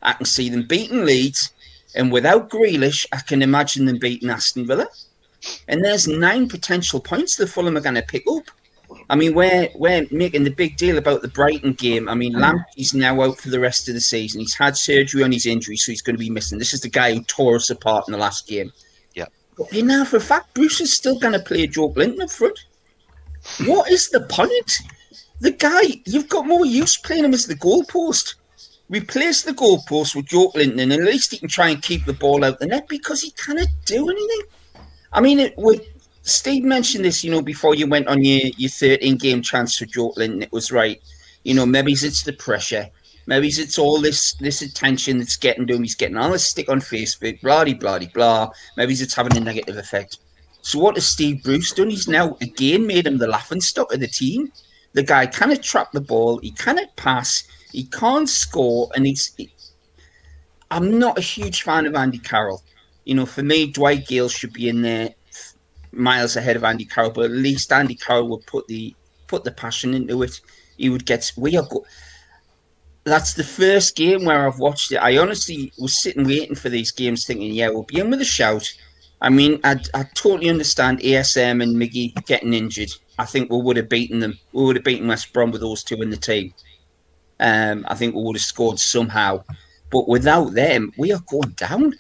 I 0.02 0.12
can 0.14 0.26
see 0.26 0.48
them 0.48 0.66
beating 0.66 1.04
Leeds. 1.04 1.52
And 1.94 2.10
without 2.12 2.50
Grealish, 2.50 3.06
I 3.12 3.18
can 3.18 3.42
imagine 3.42 3.86
them 3.86 3.98
beating 3.98 4.30
Aston 4.30 4.66
Villa. 4.66 4.88
And 5.68 5.84
there's 5.84 6.08
nine 6.08 6.48
potential 6.48 7.00
points 7.00 7.36
the 7.36 7.46
Fulham 7.46 7.76
are 7.76 7.80
going 7.80 7.94
to 7.94 8.02
pick 8.02 8.24
up. 8.28 8.50
I 9.10 9.16
mean, 9.16 9.34
we're 9.34 9.68
we're 9.74 10.06
making 10.10 10.44
the 10.44 10.50
big 10.50 10.76
deal 10.76 10.98
about 10.98 11.22
the 11.22 11.28
Brighton 11.28 11.72
game. 11.72 12.08
I 12.08 12.14
mean, 12.14 12.34
mm. 12.34 12.40
Lamp 12.40 12.62
is 12.76 12.92
now 12.92 13.22
out 13.22 13.38
for 13.38 13.48
the 13.48 13.60
rest 13.60 13.88
of 13.88 13.94
the 13.94 14.00
season. 14.00 14.40
He's 14.40 14.54
had 14.54 14.76
surgery 14.76 15.22
on 15.22 15.32
his 15.32 15.46
injury, 15.46 15.76
so 15.76 15.92
he's 15.92 16.02
going 16.02 16.16
to 16.16 16.20
be 16.20 16.30
missing. 16.30 16.58
This 16.58 16.74
is 16.74 16.82
the 16.82 16.90
guy 16.90 17.14
who 17.14 17.22
tore 17.22 17.56
us 17.56 17.70
apart 17.70 18.04
in 18.06 18.12
the 18.12 18.18
last 18.18 18.46
game. 18.46 18.70
Yeah. 19.14 19.26
But 19.56 19.72
you 19.72 19.82
know, 19.82 20.04
for 20.04 20.18
a 20.18 20.20
fact, 20.20 20.52
Bruce 20.54 20.80
is 20.80 20.94
still 20.94 21.18
going 21.18 21.32
to 21.32 21.40
play 21.40 21.66
Joelinton 21.66 22.20
up 22.20 22.30
front. 22.30 22.58
What 23.64 23.90
is 23.90 24.10
the 24.10 24.20
point? 24.20 24.78
The 25.40 25.52
guy, 25.52 26.02
you've 26.04 26.28
got 26.28 26.46
more 26.46 26.66
use 26.66 26.96
playing 26.96 27.24
him 27.24 27.32
as 27.32 27.46
the 27.46 27.54
goalpost. 27.54 28.34
Replace 28.90 29.42
the 29.42 29.52
goalpost 29.52 30.16
with 30.16 30.26
Joelinton, 30.26 30.80
and 30.82 30.92
at 30.92 31.00
least 31.00 31.30
he 31.30 31.38
can 31.38 31.48
try 31.48 31.70
and 31.70 31.82
keep 31.82 32.04
the 32.04 32.12
ball 32.12 32.44
out 32.44 32.58
the 32.58 32.66
net 32.66 32.88
because 32.88 33.22
he 33.22 33.30
cannot 33.32 33.68
do 33.84 34.08
anything. 34.08 34.40
I 35.12 35.20
mean, 35.20 35.40
it, 35.40 35.54
with 35.56 35.82
Steve 36.28 36.64
mentioned 36.64 37.04
this, 37.04 37.24
you 37.24 37.30
know, 37.30 37.42
before 37.42 37.74
you 37.74 37.86
went 37.86 38.08
on 38.08 38.22
your, 38.22 38.50
your 38.56 38.70
13 38.70 39.16
game 39.16 39.42
transfer, 39.42 39.86
Joelinton. 39.86 40.42
It 40.42 40.52
was 40.52 40.70
right. 40.70 41.00
You 41.44 41.54
know, 41.54 41.66
maybe 41.66 41.92
it's 41.92 42.22
the 42.22 42.32
pressure. 42.32 42.88
Maybe 43.26 43.48
it's 43.48 43.78
all 43.78 44.00
this 44.00 44.32
this 44.34 44.62
attention 44.62 45.18
that's 45.18 45.36
getting 45.36 45.66
to 45.66 45.74
him. 45.74 45.82
He's 45.82 45.94
getting 45.94 46.16
all 46.16 46.30
this 46.30 46.46
stick 46.46 46.68
on 46.70 46.80
Facebook, 46.80 47.40
blah, 47.42 47.64
blah, 47.64 47.98
blah. 48.14 48.50
Maybe 48.76 48.94
it's 48.94 49.14
having 49.14 49.36
a 49.36 49.40
negative 49.40 49.76
effect. 49.76 50.18
So 50.62 50.78
what 50.78 50.96
has 50.96 51.06
Steve 51.06 51.42
Bruce 51.42 51.72
done? 51.72 51.90
He's 51.90 52.08
now 52.08 52.36
again 52.40 52.86
made 52.86 53.06
him 53.06 53.18
the 53.18 53.26
laughing 53.26 53.60
stock 53.60 53.92
of 53.92 54.00
the 54.00 54.06
team. 54.06 54.50
The 54.94 55.02
guy 55.02 55.26
cannot 55.26 55.62
trap 55.62 55.92
the 55.92 56.00
ball. 56.00 56.38
He 56.38 56.52
cannot 56.52 56.96
pass. 56.96 57.44
He 57.70 57.84
can't 57.84 58.28
score. 58.28 58.90
And 58.94 59.06
he's. 59.06 59.34
He, 59.36 59.50
I'm 60.70 60.98
not 60.98 61.18
a 61.18 61.22
huge 61.22 61.62
fan 61.62 61.86
of 61.86 61.94
Andy 61.94 62.18
Carroll. 62.18 62.62
You 63.04 63.14
know, 63.14 63.26
for 63.26 63.42
me, 63.42 63.70
Dwight 63.70 64.06
Gayle 64.06 64.28
should 64.28 64.52
be 64.52 64.68
in 64.68 64.82
there 64.82 65.14
miles 65.92 66.36
ahead 66.36 66.56
of 66.56 66.64
Andy 66.64 66.84
Carroll, 66.84 67.10
but 67.10 67.26
at 67.26 67.30
least 67.30 67.72
Andy 67.72 67.94
Carroll 67.94 68.28
would 68.28 68.46
put 68.46 68.66
the 68.68 68.94
put 69.26 69.44
the 69.44 69.52
passion 69.52 69.94
into 69.94 70.22
it. 70.22 70.40
He 70.76 70.88
would 70.88 71.06
get 71.06 71.32
we 71.36 71.56
are 71.56 71.68
that's 73.04 73.34
the 73.34 73.44
first 73.44 73.96
game 73.96 74.24
where 74.24 74.46
I've 74.46 74.58
watched 74.58 74.92
it. 74.92 74.96
I 74.96 75.18
honestly 75.18 75.72
was 75.78 76.00
sitting 76.00 76.26
waiting 76.26 76.54
for 76.54 76.68
these 76.68 76.90
games, 76.92 77.24
thinking, 77.24 77.52
yeah, 77.52 77.70
we'll 77.70 77.82
be 77.84 78.00
in 78.00 78.10
with 78.10 78.20
a 78.20 78.24
shout. 78.24 78.70
I 79.20 79.30
mean, 79.30 79.60
I 79.64 79.80
I 79.94 80.04
totally 80.14 80.48
understand 80.48 81.00
ASM 81.00 81.62
and 81.62 81.76
Miggy 81.76 82.14
getting 82.26 82.54
injured. 82.54 82.90
I 83.18 83.24
think 83.24 83.50
we 83.50 83.60
would 83.60 83.76
have 83.76 83.88
beaten 83.88 84.20
them. 84.20 84.38
We 84.52 84.64
would 84.64 84.76
have 84.76 84.84
beaten 84.84 85.08
West 85.08 85.32
Brom 85.32 85.50
with 85.50 85.60
those 85.60 85.82
two 85.82 86.00
in 86.02 86.10
the 86.10 86.16
team. 86.16 86.54
Um, 87.40 87.84
I 87.88 87.94
think 87.94 88.14
we 88.14 88.22
would 88.22 88.36
have 88.36 88.42
scored 88.42 88.78
somehow. 88.78 89.44
But 89.90 90.08
without 90.08 90.54
them, 90.54 90.92
we 90.96 91.12
are 91.12 91.20
going 91.28 91.50
down. 91.50 91.94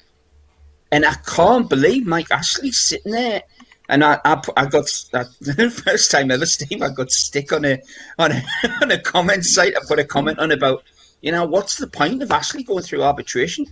And 0.92 1.04
I 1.04 1.14
can't 1.26 1.68
believe 1.68 2.06
Mike 2.06 2.30
Ashley 2.30 2.70
sitting 2.70 3.12
there. 3.12 3.42
And 3.88 4.04
I, 4.04 4.20
I, 4.24 4.40
I 4.56 4.66
got 4.66 4.84
the 5.12 5.82
first 5.84 6.10
time 6.10 6.30
ever, 6.30 6.46
Steve. 6.46 6.82
I 6.82 6.90
got 6.90 7.10
stick 7.10 7.52
on 7.52 7.64
a 7.64 7.80
on 8.18 8.32
a 8.32 8.42
on 8.82 8.90
a 8.90 9.00
comment 9.00 9.44
site. 9.44 9.76
I 9.76 9.80
put 9.86 9.98
a 9.98 10.04
comment 10.04 10.38
on 10.38 10.52
about, 10.52 10.82
you 11.22 11.32
know, 11.32 11.44
what's 11.46 11.76
the 11.76 11.86
point 11.86 12.22
of 12.22 12.30
Ashley 12.30 12.62
going 12.62 12.82
through 12.82 13.02
arbitration? 13.02 13.66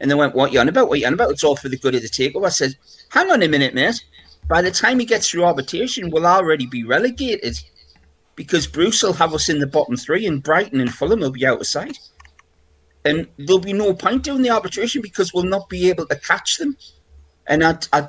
And 0.00 0.10
they 0.10 0.14
went, 0.14 0.34
"What 0.34 0.52
you 0.52 0.60
on 0.60 0.68
about? 0.68 0.88
What 0.88 1.00
you 1.00 1.06
on 1.06 1.14
about? 1.14 1.30
It's 1.30 1.44
all 1.44 1.56
for 1.56 1.68
the 1.68 1.78
good 1.78 1.94
of 1.94 2.02
the 2.02 2.08
takeover." 2.08 2.46
I 2.46 2.50
said, 2.50 2.76
"Hang 3.10 3.30
on 3.30 3.42
a 3.42 3.48
minute, 3.48 3.74
mate. 3.74 4.04
By 4.48 4.60
the 4.60 4.70
time 4.70 4.98
he 4.98 5.06
gets 5.06 5.30
through 5.30 5.44
arbitration, 5.44 6.10
we'll 6.10 6.26
already 6.26 6.66
be 6.66 6.84
relegated 6.84 7.56
because 8.36 8.66
Bruce 8.66 9.02
will 9.02 9.14
have 9.14 9.32
us 9.32 9.48
in 9.48 9.60
the 9.60 9.66
bottom 9.66 9.96
three, 9.96 10.26
and 10.26 10.42
Brighton 10.42 10.80
and 10.80 10.92
Fulham 10.92 11.20
will 11.20 11.30
be 11.30 11.46
out 11.46 11.60
of 11.60 11.66
sight." 11.66 11.98
and 13.04 13.28
there'll 13.36 13.60
be 13.60 13.72
no 13.72 13.92
point 13.94 14.22
doing 14.22 14.42
the 14.42 14.50
arbitration 14.50 15.02
because 15.02 15.34
we'll 15.34 15.44
not 15.44 15.68
be 15.68 15.90
able 15.90 16.06
to 16.06 16.16
catch 16.16 16.56
them. 16.56 16.76
And 17.46 17.62
I, 17.62 17.78
I, 17.92 18.08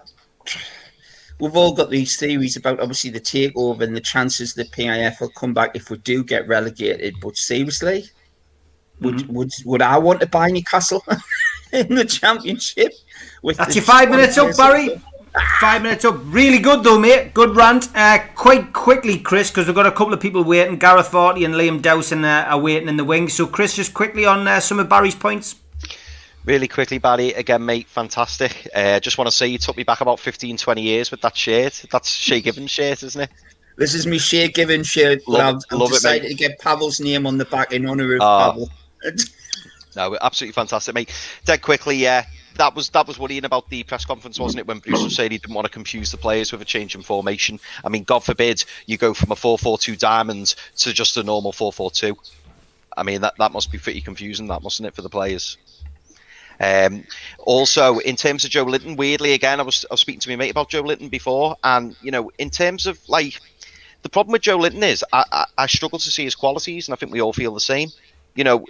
we've 1.39 1.55
all 1.55 1.73
got 1.73 1.89
these 1.89 2.17
theories 2.17 2.55
about 2.55 2.79
obviously 2.79 3.09
the 3.09 3.19
takeover 3.19 3.81
and 3.81 3.95
the 3.95 4.01
chances 4.01 4.53
the 4.53 4.65
PIF 4.65 5.19
will 5.19 5.29
come 5.29 5.53
back 5.53 5.75
if 5.75 5.89
we 5.89 5.97
do 5.97 6.23
get 6.23 6.47
relegated. 6.47 7.15
But 7.21 7.37
seriously, 7.37 8.05
would 9.01 9.15
Mm-hmm. 9.15 9.33
would 9.33 9.51
would 9.65 9.81
I 9.81 9.97
want 9.97 10.21
to 10.21 10.27
buy 10.27 10.49
Newcastle 10.49 11.03
in 11.73 11.95
the 11.95 12.05
championship? 12.05 12.93
With 13.41 13.57
That's 13.57 13.75
your 13.75 13.83
five 13.83 14.09
minutes 14.09 14.37
up, 14.37 14.55
Barry. 14.55 15.01
Five 15.59 15.81
minutes 15.81 16.05
up. 16.05 16.15
Really 16.25 16.59
good 16.59 16.83
though, 16.83 16.97
mate. 16.97 17.33
Good 17.33 17.57
rant. 17.57 17.89
Uh, 17.93 18.19
quite 18.35 18.71
quickly, 18.71 19.19
Chris, 19.19 19.51
because 19.51 19.67
we've 19.67 19.75
got 19.75 19.85
a 19.85 19.91
couple 19.91 20.13
of 20.13 20.21
people 20.21 20.43
waiting. 20.45 20.77
Gareth 20.77 21.11
Varty 21.11 21.43
and 21.43 21.55
Liam 21.55 21.81
Dowson 21.81 22.23
uh, 22.23 22.45
are 22.47 22.59
waiting 22.59 22.87
in 22.87 22.95
the 22.95 23.03
wings. 23.03 23.33
So, 23.33 23.45
Chris, 23.45 23.75
just 23.75 23.93
quickly 23.93 24.25
on 24.25 24.47
uh, 24.47 24.61
some 24.61 24.79
of 24.79 24.87
Barry's 24.87 25.15
points. 25.15 25.55
Really 26.45 26.67
quickly, 26.67 26.99
Barry, 26.99 27.33
again, 27.33 27.65
mate, 27.65 27.87
fantastic. 27.87 28.67
Uh, 28.73 28.99
just 28.99 29.17
want 29.17 29.27
to 29.27 29.35
say 29.35 29.47
you 29.47 29.57
took 29.57 29.75
me 29.75 29.83
back 29.83 30.01
about 30.01 30.19
15, 30.19 30.57
20 30.57 30.81
years 30.81 31.09
with 31.09 31.21
that 31.21 31.35
shirt. 31.35 31.83
That's 31.91 32.09
Shay 32.09 32.39
Given's 32.41 32.69
shirt, 32.69 33.01
isn't 33.01 33.19
it? 33.21 33.29
This 33.77 33.95
is 33.95 34.05
me 34.05 34.19
Shay 34.19 34.47
Given 34.49 34.83
shirt. 34.83 35.27
Love 35.27 35.41
I've, 35.41 35.55
it, 35.55 35.63
I've 35.71 35.79
love 35.79 35.89
it, 35.89 35.93
decided 35.95 36.23
mate. 36.23 36.29
to 36.29 36.35
get 36.35 36.59
Pavel's 36.59 36.99
name 36.99 37.25
on 37.25 37.37
the 37.39 37.45
back 37.45 37.73
in 37.73 37.87
honour 37.87 38.15
of 38.15 38.21
Ah. 38.21 38.51
Pavel. 38.51 38.69
No, 39.95 40.17
absolutely 40.21 40.53
fantastic, 40.53 40.93
mate. 40.93 41.09
Dead 41.45 41.61
quickly, 41.61 41.95
yeah. 41.97 42.25
That 42.57 42.75
was 42.75 42.89
that 42.91 43.07
was 43.07 43.17
worrying 43.19 43.43
about 43.43 43.69
the 43.69 43.83
press 43.83 44.05
conference, 44.05 44.39
wasn't 44.39 44.59
it? 44.61 44.67
When 44.67 44.79
Bruce 44.79 45.03
was 45.03 45.15
saying 45.15 45.31
he 45.31 45.37
didn't 45.39 45.55
want 45.55 45.65
to 45.65 45.71
confuse 45.71 46.11
the 46.11 46.17
players 46.17 46.51
with 46.51 46.61
a 46.61 46.65
change 46.65 46.95
in 46.95 47.01
formation. 47.01 47.59
I 47.83 47.89
mean, 47.89 48.03
God 48.03 48.23
forbid 48.23 48.63
you 48.85 48.97
go 48.97 49.13
from 49.13 49.31
a 49.31 49.35
four-four-two 49.35 49.95
diamond 49.97 50.55
to 50.77 50.93
just 50.93 51.17
a 51.17 51.23
normal 51.23 51.51
four-four-two. 51.51 52.17
I 52.95 53.03
mean, 53.03 53.21
that 53.21 53.33
that 53.39 53.51
must 53.51 53.71
be 53.73 53.77
pretty 53.77 53.99
confusing, 53.99 54.47
that 54.47 54.63
mustn't 54.63 54.87
it, 54.87 54.95
for 54.95 55.01
the 55.01 55.09
players? 55.09 55.57
Um, 56.59 57.03
also, 57.39 57.99
in 57.99 58.15
terms 58.15 58.45
of 58.45 58.51
Joelinton, 58.51 58.97
weirdly 58.97 59.33
again, 59.33 59.59
I 59.59 59.63
was 59.63 59.85
I 59.89 59.93
was 59.93 60.01
speaking 60.01 60.21
to 60.21 60.29
my 60.29 60.35
mate 60.35 60.51
about 60.51 60.69
Joelinton 60.69 61.09
before, 61.09 61.57
and 61.63 61.95
you 62.01 62.11
know, 62.11 62.31
in 62.37 62.49
terms 62.49 62.87
of 62.87 62.99
like 63.09 63.39
the 64.01 64.09
problem 64.09 64.33
with 64.33 64.43
Joelinton 64.43 64.83
is 64.83 65.03
I, 65.11 65.25
I, 65.31 65.45
I 65.57 65.67
struggle 65.67 65.99
to 65.99 66.11
see 66.11 66.23
his 66.23 66.35
qualities, 66.35 66.87
and 66.87 66.93
I 66.93 66.97
think 66.97 67.11
we 67.11 67.21
all 67.21 67.33
feel 67.33 67.53
the 67.53 67.59
same. 67.59 67.89
You 68.35 68.43
know, 68.43 68.65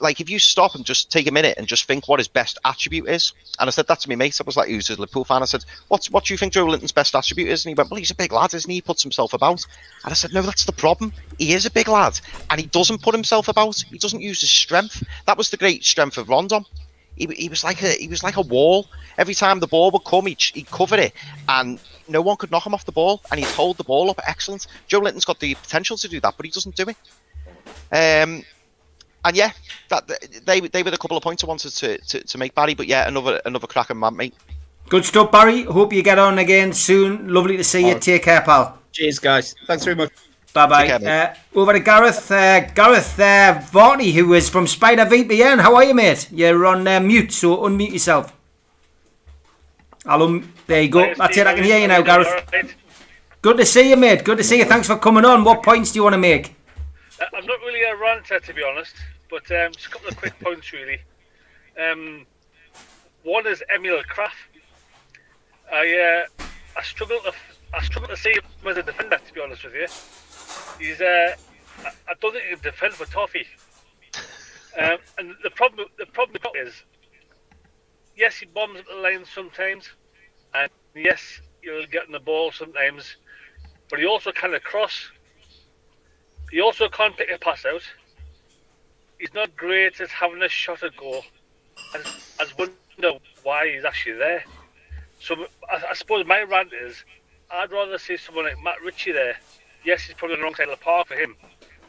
like 0.00 0.20
if 0.20 0.28
you 0.28 0.40
stop 0.40 0.74
and 0.74 0.84
just 0.84 1.12
take 1.12 1.28
a 1.28 1.32
minute 1.32 1.56
and 1.56 1.68
just 1.68 1.84
think 1.84 2.08
what 2.08 2.18
his 2.18 2.26
best 2.26 2.58
attribute 2.64 3.08
is, 3.08 3.32
and 3.60 3.68
I 3.68 3.70
said 3.70 3.86
that 3.86 4.00
to 4.00 4.08
my 4.08 4.16
mate, 4.16 4.40
I 4.40 4.44
was 4.44 4.56
like, 4.56 4.68
who's 4.68 4.90
a 4.90 4.94
Liverpool 4.94 5.24
fan? 5.24 5.40
I 5.40 5.44
said, 5.44 5.64
what's 5.86 6.10
what 6.10 6.24
do 6.24 6.34
you 6.34 6.38
think 6.38 6.52
Joelinton's 6.52 6.90
best 6.90 7.14
attribute 7.14 7.48
is? 7.48 7.64
And 7.64 7.70
he 7.70 7.74
went, 7.74 7.90
well, 7.90 7.98
he's 7.98 8.10
a 8.10 8.16
big 8.16 8.32
lad, 8.32 8.54
isn't 8.54 8.68
he? 8.68 8.78
He 8.78 8.82
puts 8.82 9.02
himself 9.02 9.34
about. 9.34 9.64
And 10.04 10.10
I 10.10 10.14
said, 10.14 10.32
no, 10.34 10.42
that's 10.42 10.64
the 10.64 10.72
problem. 10.72 11.12
He 11.38 11.52
is 11.54 11.64
a 11.64 11.70
big 11.70 11.86
lad, 11.86 12.20
and 12.50 12.60
he 12.60 12.66
doesn't 12.66 13.02
put 13.02 13.14
himself 13.14 13.46
about. 13.46 13.76
He 13.88 13.98
doesn't 13.98 14.20
use 14.20 14.40
his 14.40 14.50
strength. 14.50 15.04
That 15.26 15.38
was 15.38 15.50
the 15.50 15.56
great 15.56 15.84
strength 15.84 16.18
of 16.18 16.28
Rondon. 16.28 16.64
He, 17.18 17.26
he 17.36 17.48
was 17.48 17.64
like 17.64 17.82
a 17.82 17.90
he 17.92 18.08
was 18.08 18.22
like 18.22 18.36
a 18.36 18.42
wall. 18.42 18.86
Every 19.16 19.34
time 19.34 19.60
the 19.60 19.66
ball 19.66 19.90
would 19.90 20.04
come, 20.04 20.26
he'd, 20.26 20.40
he'd 20.40 20.70
cover 20.70 20.96
it, 20.96 21.12
and 21.48 21.80
no 22.08 22.22
one 22.22 22.36
could 22.36 22.50
knock 22.50 22.66
him 22.66 22.74
off 22.74 22.84
the 22.84 22.92
ball, 22.92 23.20
and 23.30 23.40
he'd 23.40 23.48
hold 23.48 23.76
the 23.76 23.84
ball 23.84 24.10
up. 24.10 24.20
Excellent. 24.26 24.66
Joelinton's 24.88 25.24
got 25.24 25.40
the 25.40 25.54
potential 25.56 25.96
to 25.96 26.08
do 26.08 26.20
that, 26.20 26.34
but 26.36 26.46
he 26.46 26.52
doesn't 26.52 26.76
do 26.76 26.86
it. 26.88 26.96
Um, 27.90 28.44
and 29.24 29.36
yeah, 29.36 29.50
that 29.88 30.08
they 30.46 30.60
they 30.60 30.82
were 30.82 30.90
the 30.90 30.98
couple 30.98 31.16
of 31.16 31.22
points 31.22 31.42
I 31.42 31.46
wanted 31.46 31.70
to, 31.70 31.98
to, 31.98 32.24
to 32.24 32.38
make, 32.38 32.54
Barry. 32.54 32.74
But 32.74 32.86
yeah, 32.86 33.08
another 33.08 33.40
another 33.44 33.66
cracking 33.66 33.98
man, 33.98 34.16
mate. 34.16 34.34
Good 34.88 35.04
stuff, 35.04 35.30
Barry. 35.30 35.64
Hope 35.64 35.92
you 35.92 36.02
get 36.02 36.18
on 36.18 36.38
again 36.38 36.72
soon. 36.72 37.28
Lovely 37.28 37.56
to 37.56 37.64
see 37.64 37.86
you. 37.88 37.98
Take 37.98 38.22
care, 38.22 38.40
pal. 38.40 38.78
Cheers, 38.92 39.18
guys. 39.18 39.54
Thanks 39.66 39.84
very 39.84 39.96
much. 39.96 40.12
Bye 40.52 40.66
bye. 40.66 40.88
Uh, 40.88 41.34
over 41.54 41.72
to 41.72 41.80
Gareth. 41.80 42.30
Uh, 42.30 42.60
Gareth 42.60 43.18
uh, 43.20 43.60
Varty, 43.70 44.12
who 44.12 44.34
is 44.34 44.48
from 44.48 44.66
Spider 44.66 45.04
VPN. 45.04 45.60
How 45.60 45.76
are 45.76 45.84
you, 45.84 45.94
mate? 45.94 46.28
You're 46.32 46.66
on 46.66 46.86
uh, 46.88 47.00
mute, 47.00 47.32
so 47.32 47.58
unmute 47.58 47.92
yourself. 47.92 48.32
I'll 50.06 50.22
un- 50.22 50.52
there 50.66 50.82
you 50.82 50.88
go. 50.88 51.14
That's 51.14 51.36
it. 51.36 51.46
I 51.46 51.54
can 51.54 51.64
hear 51.64 51.78
you 51.78 51.88
now, 51.88 52.00
Gareth. 52.00 52.74
Good 53.42 53.58
to 53.58 53.66
see 53.66 53.90
you, 53.90 53.96
mate. 53.96 54.24
Good 54.24 54.38
to 54.38 54.44
see 54.44 54.58
you. 54.58 54.64
Thanks 54.64 54.86
for 54.86 54.96
coming 54.96 55.24
on. 55.24 55.44
What 55.44 55.62
points 55.62 55.92
do 55.92 55.98
you 55.98 56.02
want 56.02 56.14
to 56.14 56.18
make? 56.18 56.54
Uh, 57.20 57.24
I'm 57.34 57.46
not 57.46 57.60
really 57.60 57.82
a 57.82 57.96
ranter 57.96 58.40
to 58.40 58.54
be 58.54 58.62
honest, 58.62 58.96
but 59.30 59.48
um, 59.50 59.72
just 59.72 59.86
a 59.86 59.90
couple 59.90 60.08
of 60.08 60.16
quick 60.16 60.38
points 60.40 60.72
really. 60.72 60.98
Um, 61.80 62.26
one 63.22 63.46
is 63.46 63.62
Emil 63.74 64.02
Krafth. 64.04 64.30
I 65.72 66.26
uh, 66.40 66.44
I 66.76 66.82
struggle 66.82 67.20
to 67.20 67.32
I 67.74 67.82
struggle 67.84 68.08
to 68.08 68.16
see 68.16 68.32
him 68.32 68.42
as 68.66 68.76
a 68.78 68.82
defender 68.82 69.18
to 69.24 69.34
be 69.34 69.40
honest 69.40 69.64
with 69.64 69.74
you. 69.74 69.86
He's 70.78 71.00
uh, 71.00 71.34
I, 71.84 72.14
don't 72.20 72.32
think 72.32 72.44
he 72.44 72.54
can 72.54 72.62
defend 72.62 72.94
for 72.94 73.06
Toffee. 73.06 73.46
Um, 74.78 74.98
and 75.16 75.34
the 75.42 75.50
problem 75.50 75.88
the 75.98 76.06
problem 76.06 76.40
is, 76.54 76.72
yes, 78.16 78.36
he 78.36 78.46
bombs 78.46 78.78
at 78.78 78.86
the 78.86 78.94
line 78.94 79.24
sometimes, 79.24 79.88
and 80.54 80.70
yes, 80.94 81.40
he'll 81.62 81.84
get 81.86 82.06
in 82.06 82.12
the 82.12 82.20
ball 82.20 82.52
sometimes, 82.52 83.16
but 83.90 83.98
he 83.98 84.06
also 84.06 84.30
kind 84.30 84.54
of 84.54 84.62
cross. 84.62 85.10
He 86.52 86.60
also 86.60 86.88
can't 86.88 87.16
pick 87.16 87.28
a 87.28 87.38
pass 87.38 87.64
out. 87.64 87.82
He's 89.18 89.34
not 89.34 89.56
great 89.56 90.00
at 90.00 90.10
having 90.10 90.42
a 90.42 90.48
shot 90.48 90.84
at 90.84 90.96
goal. 90.96 91.24
I 91.94 91.98
I 92.38 92.46
wonder 92.56 93.18
why 93.42 93.72
he's 93.72 93.84
actually 93.84 94.18
there. 94.18 94.44
So 95.18 95.46
I, 95.68 95.82
I 95.90 95.94
suppose 95.94 96.24
my 96.24 96.42
rant 96.42 96.72
is, 96.72 97.04
I'd 97.50 97.72
rather 97.72 97.98
see 97.98 98.16
someone 98.16 98.44
like 98.44 98.62
Matt 98.62 98.82
Ritchie 98.84 99.12
there. 99.12 99.36
Yes, 99.88 100.02
he's 100.02 100.14
probably 100.16 100.34
on 100.34 100.40
the 100.40 100.44
wrong 100.44 100.54
side 100.54 100.68
of 100.68 100.78
the 100.78 100.84
park 100.84 101.06
for 101.06 101.14
him, 101.14 101.34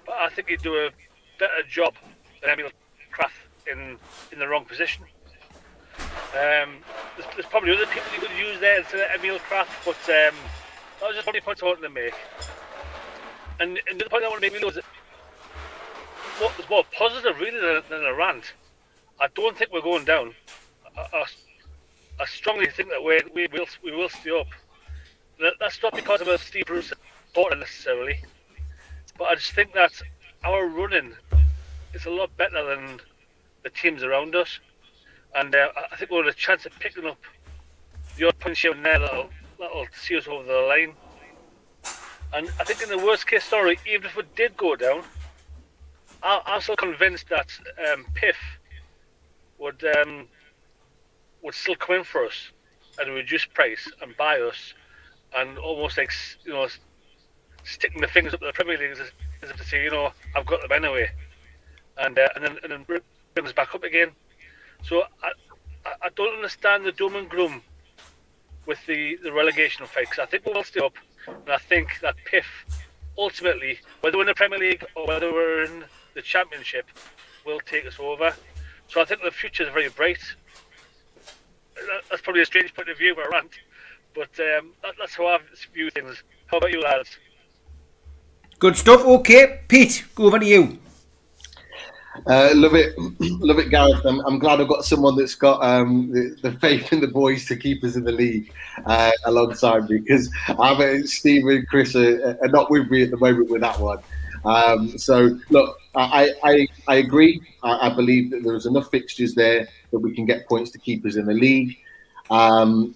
but 0.05 0.15
I 0.15 0.29
think 0.29 0.47
he'd 0.47 0.61
do 0.61 0.73
a 0.73 0.89
better 1.37 1.67
job 1.69 1.95
than 2.41 2.51
Emil 2.51 2.69
Krafth 3.11 3.41
in 3.69 3.97
in 4.31 4.39
the 4.39 4.47
wrong 4.47 4.63
position. 4.63 5.03
Um, 6.31 6.79
there's, 7.17 7.27
there's 7.35 7.45
probably 7.47 7.75
other 7.75 7.87
people 7.87 8.09
you 8.13 8.21
could 8.21 8.37
use 8.37 8.57
there 8.61 8.79
instead 8.79 9.01
of 9.01 9.19
Emil 9.21 9.37
Krafth, 9.39 9.67
but 9.83 9.99
um, 10.07 10.33
that 11.01 11.07
was 11.07 11.15
just 11.17 11.27
one 11.27 11.41
point 11.41 11.61
I 11.61 11.65
wanted 11.65 11.81
to 11.81 11.89
make. 11.89 12.13
And, 13.59 13.77
and 13.89 13.99
the 13.99 14.09
point 14.09 14.23
I 14.23 14.29
want 14.29 14.41
to 14.41 14.49
make 14.49 14.63
was 14.63 14.79
what 16.39 16.57
was 16.57 16.69
more 16.69 16.85
positive 16.97 17.37
really 17.41 17.59
than, 17.59 17.83
than 17.89 18.05
a 18.05 18.13
rant. 18.13 18.53
I 19.19 19.27
don't 19.35 19.57
think 19.57 19.73
we're 19.73 19.81
going 19.81 20.05
down. 20.05 20.33
I, 20.97 21.01
I, 21.17 21.25
I 22.21 22.25
strongly 22.27 22.67
think 22.67 22.91
that 22.91 23.03
we 23.03 23.19
we 23.35 23.47
will 23.51 23.67
we 23.83 23.91
will 23.91 24.07
stay 24.07 24.31
up. 24.39 24.47
That, 25.41 25.55
that's 25.59 25.83
not 25.83 25.93
because 25.93 26.21
of 26.21 26.41
Steve 26.41 26.63
Bruce 26.65 26.93
supporter 27.29 27.55
necessarily, 27.55 28.17
but 29.17 29.25
I 29.25 29.35
just 29.35 29.51
think 29.51 29.73
that 29.73 29.91
our 30.43 30.65
running 30.67 31.13
is 31.93 32.05
a 32.05 32.09
lot 32.09 32.35
better 32.37 32.63
than 32.75 32.99
the 33.63 33.69
teams 33.69 34.03
around 34.03 34.35
us, 34.35 34.59
and 35.35 35.53
uh, 35.53 35.69
I- 35.91 35.95
think 35.95 36.11
we'll 36.11 36.23
have 36.23 36.33
a 36.33 36.37
chance 36.37 36.65
of 36.65 36.71
picking 36.79 37.05
up 37.05 37.17
the 38.17 38.27
odd 38.27 38.39
punch 38.39 38.61
here 38.61 38.71
and 38.71 38.83
there 38.83 38.99
that'll, 38.99 39.29
that'll 39.59 39.85
see 39.93 40.17
us 40.17 40.27
over 40.27 40.43
the 40.43 40.53
line. 40.53 40.93
And 42.33 42.49
I 42.59 42.63
think 42.63 42.81
in 42.81 42.89
the 42.89 43.03
worst 43.03 43.27
case 43.27 43.43
story, 43.43 43.79
even 43.91 44.05
if 44.05 44.15
we 44.15 44.23
did 44.35 44.55
go 44.57 44.75
down, 44.75 45.03
I, 46.23 46.41
I'm 46.45 46.61
still 46.61 46.75
convinced 46.75 47.29
that 47.29 47.51
um, 47.91 48.05
PIF 48.13 48.35
would 49.57 49.83
um, 49.97 50.27
would 51.41 51.55
still 51.55 51.75
come 51.75 51.97
in 51.97 52.03
for 52.03 52.25
us 52.25 52.51
at 52.99 53.07
a 53.07 53.11
reduced 53.11 53.53
price 53.53 53.91
and 54.01 54.15
buy 54.17 54.39
us, 54.39 54.73
and 55.35 55.57
almost 55.57 55.97
like 55.97 56.11
you 56.45 56.53
know 56.53 56.67
sticking 57.63 58.01
the 58.01 58.07
fingers 58.07 58.33
up 58.33 58.39
to 58.41 58.47
the 58.47 58.53
Premier 58.53 58.77
League 58.77 58.91
as, 58.91 58.99
as 59.41 59.49
if 59.49 59.55
to 59.57 59.63
say, 59.63 59.83
you 59.83 59.91
know, 59.91 60.11
I've 60.35 60.45
got 60.45 60.61
them 60.61 60.71
anyway, 60.71 61.09
and 61.97 62.17
uh, 62.17 62.27
and 62.35 62.43
then 62.43 62.57
and 62.63 62.71
then 62.71 62.83
br- 62.83 62.97
bring 63.33 63.45
us 63.47 63.53
back 63.53 63.73
up 63.75 63.83
again. 63.83 64.11
So 64.83 65.03
I, 65.23 65.31
I 66.03 66.09
don't 66.15 66.35
understand 66.35 66.85
the 66.85 66.91
doom 66.91 67.15
and 67.15 67.29
gloom 67.29 67.61
with 68.65 68.85
the, 68.85 69.17
the 69.23 69.31
relegation 69.31 69.85
fight 69.85 70.07
'cause 70.09 70.19
I 70.19 70.25
think 70.25 70.45
we 70.45 70.53
will 70.53 70.63
stay 70.63 70.79
up, 70.79 70.93
and 71.27 71.49
I 71.49 71.57
think 71.57 71.99
that 72.01 72.15
PIF 72.31 72.45
ultimately, 73.17 73.79
whether 74.01 74.17
we're 74.17 74.23
in 74.23 74.27
the 74.27 74.33
Premier 74.35 74.59
League 74.59 74.85
or 74.95 75.07
whether 75.07 75.31
we're 75.31 75.63
in 75.63 75.83
the 76.13 76.21
Championship, 76.21 76.85
will 77.45 77.59
take 77.61 77.85
us 77.85 77.95
over. 77.99 78.33
So 78.87 79.01
I 79.01 79.05
think 79.05 79.21
the 79.21 79.31
future 79.31 79.63
is 79.63 79.69
very 79.69 79.89
bright. 79.89 80.19
That's 82.09 82.21
probably 82.21 82.41
a 82.41 82.45
strange 82.45 82.73
point 82.73 82.89
of 82.89 82.97
view, 82.97 83.15
but 83.15 83.29
rant. 83.31 83.51
But 84.15 84.29
um, 84.39 84.73
that, 84.83 84.95
that's 84.99 85.15
how 85.15 85.27
I 85.27 85.39
view 85.73 85.89
things. 85.89 86.23
How 86.47 86.57
about 86.57 86.71
you, 86.71 86.81
lads? 86.81 87.17
Good 88.59 88.75
stuff. 88.75 89.05
Okay, 89.05 89.61
Pete, 89.69 90.03
go 90.15 90.25
over 90.25 90.37
to 90.37 90.45
you. 90.45 90.77
Uh, 92.27 92.49
love 92.55 92.75
it, 92.75 92.93
love 93.19 93.57
it, 93.57 93.69
Gareth. 93.69 94.03
I'm, 94.03 94.19
I'm, 94.25 94.37
glad 94.37 94.59
I've 94.59 94.67
got 94.67 94.83
someone 94.83 95.15
that's 95.15 95.33
got 95.33 95.63
um, 95.63 96.11
the, 96.11 96.35
the, 96.41 96.51
faith 96.59 96.91
in 96.91 96.99
the 96.99 97.07
boys 97.07 97.45
to 97.45 97.55
keep 97.55 97.81
us 97.85 97.95
in 97.95 98.03
the 98.03 98.11
league 98.11 98.51
uh, 98.85 99.11
alongside 99.23 99.89
me 99.89 99.99
because 99.99 100.29
I 100.47 101.01
Steve 101.03 101.47
and 101.47 101.65
Chris 101.69 101.95
are, 101.95 102.37
are, 102.41 102.49
not 102.49 102.69
with 102.69 102.91
me 102.91 103.03
at 103.03 103.11
the 103.11 103.17
moment 103.17 103.49
with 103.49 103.61
that 103.61 103.79
one. 103.79 103.99
Um, 104.43 104.97
so 104.97 105.39
look, 105.49 105.77
I, 105.95 106.33
I, 106.43 106.67
I 106.89 106.95
agree. 106.95 107.41
I, 107.63 107.89
I, 107.89 107.95
believe 107.95 108.31
that 108.31 108.43
there's 108.43 108.65
enough 108.65 108.91
fixtures 108.91 109.35
there 109.35 109.69
that 109.91 109.99
we 109.99 110.13
can 110.13 110.25
get 110.25 110.47
points 110.49 110.71
to 110.71 110.79
keep 110.79 111.05
us 111.05 111.15
in 111.15 111.25
the 111.25 111.33
league. 111.33 111.77
Um, 112.29 112.93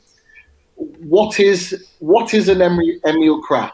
what 0.76 1.40
is 1.40 1.88
what 2.00 2.34
is 2.34 2.50
an 2.50 2.62
Emil 2.62 3.42
Krafth? 3.42 3.72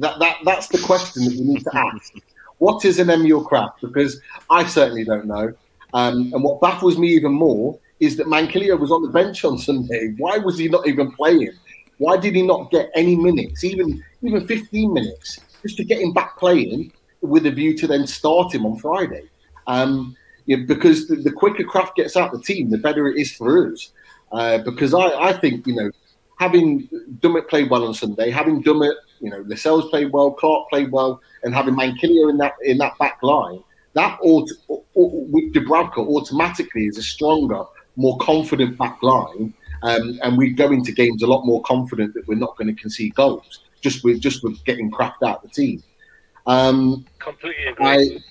That, 0.00 0.18
that 0.18 0.38
that's 0.44 0.68
the 0.68 0.78
question 0.78 1.24
that 1.24 1.32
we 1.32 1.40
need 1.40 1.64
to 1.64 1.76
ask. 1.76 2.12
What 2.58 2.84
is 2.84 2.98
an 2.98 3.10
Emil 3.10 3.44
Krafth? 3.44 3.80
Because 3.80 4.20
I 4.50 4.66
certainly 4.66 5.04
don't 5.04 5.26
know. 5.26 5.52
Um, 5.92 6.32
and 6.32 6.42
what 6.42 6.60
baffles 6.60 6.98
me 6.98 7.08
even 7.08 7.32
more 7.32 7.78
is 8.00 8.16
that 8.16 8.26
Manquillo 8.26 8.78
was 8.78 8.90
on 8.90 9.02
the 9.02 9.08
bench 9.08 9.44
on 9.44 9.58
Sunday. 9.58 10.14
Why 10.18 10.38
was 10.38 10.58
he 10.58 10.68
not 10.68 10.86
even 10.86 11.12
playing? 11.12 11.52
Why 11.98 12.16
did 12.16 12.34
he 12.34 12.42
not 12.42 12.70
get 12.70 12.90
any 12.94 13.16
minutes, 13.16 13.62
even 13.64 14.02
even 14.22 14.46
15 14.46 14.92
minutes, 14.92 15.40
just 15.62 15.76
to 15.76 15.84
get 15.84 16.00
him 16.00 16.12
back 16.12 16.36
playing 16.38 16.92
with 17.20 17.46
a 17.46 17.50
view 17.50 17.76
to 17.78 17.86
then 17.86 18.06
start 18.06 18.54
him 18.54 18.66
on 18.66 18.76
Friday? 18.76 19.24
Um, 19.66 20.16
because 20.46 21.08
the, 21.08 21.16
the, 21.16 21.32
quicker 21.32 21.64
Krafth 21.64 21.94
gets 21.94 22.16
out 22.16 22.32
the 22.32 22.40
team, 22.40 22.68
the 22.68 22.78
better 22.78 23.08
it 23.08 23.16
is 23.16 23.32
for 23.32 23.72
us. 23.72 23.92
Uh, 24.32 24.58
because 24.58 24.92
I, 24.92 25.06
I 25.06 25.32
think, 25.32 25.66
you 25.66 25.74
know, 25.74 25.90
having 26.38 26.88
Dummett 27.20 27.48
played 27.48 27.70
well 27.70 27.86
on 27.86 27.94
Sunday, 27.94 28.30
having 28.30 28.62
Dummett, 28.62 28.94
you 29.20 29.30
know, 29.30 29.44
Lascelles 29.46 29.90
played 29.90 30.12
well, 30.12 30.30
Clark 30.32 30.68
played 30.68 30.90
well, 30.90 31.20
and 31.42 31.54
having 31.54 31.74
Manquillo 31.74 32.30
in 32.30 32.36
that 32.38 32.54
in 32.62 32.78
that 32.78 32.96
back 32.98 33.18
line, 33.22 33.62
that 33.94 34.18
ought, 34.22 34.50
with 34.94 35.52
Dubravka 35.52 35.98
automatically 35.98 36.86
is 36.86 36.98
a 36.98 37.02
stronger, 37.02 37.64
more 37.96 38.18
confident 38.18 38.76
back 38.78 39.02
line, 39.02 39.54
um, 39.82 40.18
and 40.22 40.36
we 40.36 40.50
go 40.50 40.72
into 40.72 40.92
games 40.92 41.22
a 41.22 41.26
lot 41.26 41.44
more 41.44 41.62
confident 41.62 42.14
that 42.14 42.26
we're 42.26 42.34
not 42.34 42.56
going 42.56 42.74
to 42.74 42.80
concede 42.80 43.14
goals 43.14 43.60
just 43.80 44.02
with 44.02 44.20
just 44.20 44.42
with 44.42 44.62
getting 44.64 44.90
Krafth 44.90 45.22
out 45.24 45.42
the 45.42 45.48
team. 45.48 45.82
Um, 46.46 47.06
Completely 47.18 47.66
agree. 47.66 47.86
I, 47.86 48.24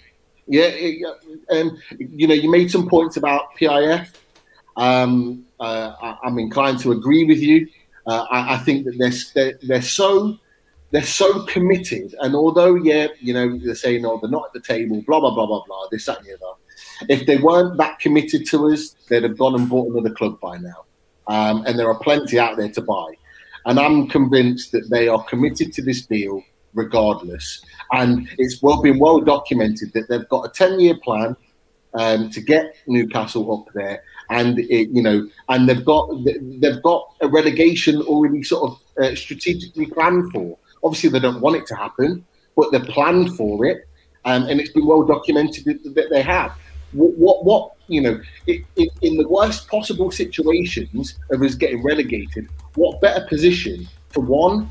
yeah, 0.46 0.70
um, 1.52 1.78
you 1.98 2.28
know, 2.28 2.34
you 2.34 2.52
made 2.52 2.70
some 2.70 2.90
points 2.90 3.18
about 3.18 3.56
PIF. 3.60 4.10
Um, 4.76 5.46
uh, 5.60 5.94
I, 6.02 6.28
am 6.28 6.38
inclined 6.40 6.80
to 6.80 6.92
agree 6.92 7.24
with 7.24 7.40
you. 7.40 7.68
Uh, 8.06 8.26
I, 8.30 8.56
I, 8.56 8.58
think 8.58 8.86
that 8.86 8.98
they're, 8.98 9.14
they're, 9.34 9.60
they're 9.62 9.82
so 9.82 10.38
they're 10.94 11.02
so 11.02 11.44
committed, 11.48 12.14
and 12.20 12.36
although 12.36 12.76
yeah, 12.76 13.08
you 13.20 13.34
know 13.34 13.58
they're 13.58 13.74
saying 13.74 14.06
oh 14.06 14.20
they're 14.22 14.30
not 14.30 14.46
at 14.46 14.54
the 14.54 14.62
table, 14.62 15.04
blah 15.08 15.20
blah 15.20 15.34
blah 15.34 15.48
blah 15.48 15.64
blah, 15.66 15.88
this 15.92 16.06
that 16.06 16.20
and 16.20 16.28
the 16.28 16.36
other. 16.36 17.10
If 17.10 17.26
they 17.26 17.38
weren't 17.38 17.78
that 17.78 18.00
committed 18.00 18.46
to 18.48 18.70
us, 18.70 18.96
they'd 19.10 19.24
have 19.24 19.38
gone 19.38 19.56
and 19.56 19.68
bought 19.68 19.92
another 19.92 20.14
club 20.14 20.40
by 20.40 20.58
now. 20.58 20.86
Um, 21.28 21.66
and 21.66 21.80
there 21.80 21.90
are 21.90 21.98
plenty 22.00 22.38
out 22.38 22.58
there 22.58 22.70
to 22.70 22.82
buy. 22.82 23.14
And 23.66 23.80
I'm 23.80 24.08
convinced 24.08 24.72
that 24.74 24.90
they 24.92 25.08
are 25.08 25.24
committed 25.24 25.74
to 25.74 25.82
this 25.82 26.06
deal 26.06 26.44
regardless. 26.74 27.64
And 27.92 28.30
it's 28.38 28.62
well 28.62 28.82
been 28.82 29.00
well 29.00 29.20
documented 29.20 29.94
that 29.94 30.10
they've 30.10 30.28
got 30.30 30.46
a 30.46 30.50
10 30.50 30.80
year 30.80 30.96
plan 31.04 31.36
um, 31.94 32.30
to 32.32 32.42
get 32.42 32.76
Newcastle 32.88 33.66
up 33.68 33.74
there 33.74 34.04
and 34.30 34.60
it, 34.60 34.90
you 34.90 35.02
know, 35.02 35.28
and 35.50 35.68
they've 35.68 35.86
got 35.86 36.10
they've 36.26 36.82
got 36.82 37.16
a 37.22 37.28
relegation 37.28 38.02
already 38.02 38.44
sort 38.44 38.72
of 38.72 39.04
uh, 39.04 39.16
strategically 39.16 39.86
planned 39.86 40.32
for. 40.32 40.58
Obviously, 40.84 41.10
they 41.10 41.20
don't 41.20 41.42
want 41.42 41.56
it 41.56 41.66
to 41.68 41.76
happen, 41.76 42.26
but 42.56 42.72
they're 42.72 42.86
planned 42.86 43.36
for 43.36 43.66
it, 43.66 43.88
um, 44.26 44.44
and 44.44 44.60
it's 44.60 44.72
been 44.72 44.86
well 44.86 45.04
documented 45.04 45.66
that 45.66 46.08
they 46.10 46.22
have. 46.22 46.58
What, 46.92 47.18
what, 47.18 47.46
what 47.46 47.72
you 47.88 48.02
know, 48.02 48.22
it, 48.48 48.66
it, 48.76 48.90
in 49.02 49.18
the 49.18 49.28
worst 49.28 49.68
possible 49.68 50.12
situations 50.12 51.18
of 51.32 51.42
us 51.42 51.56
getting 51.56 51.84
relegated, 51.84 52.48
what 52.76 53.02
better 53.02 53.26
position 53.28 53.88
to 54.14 54.20
one 54.20 54.70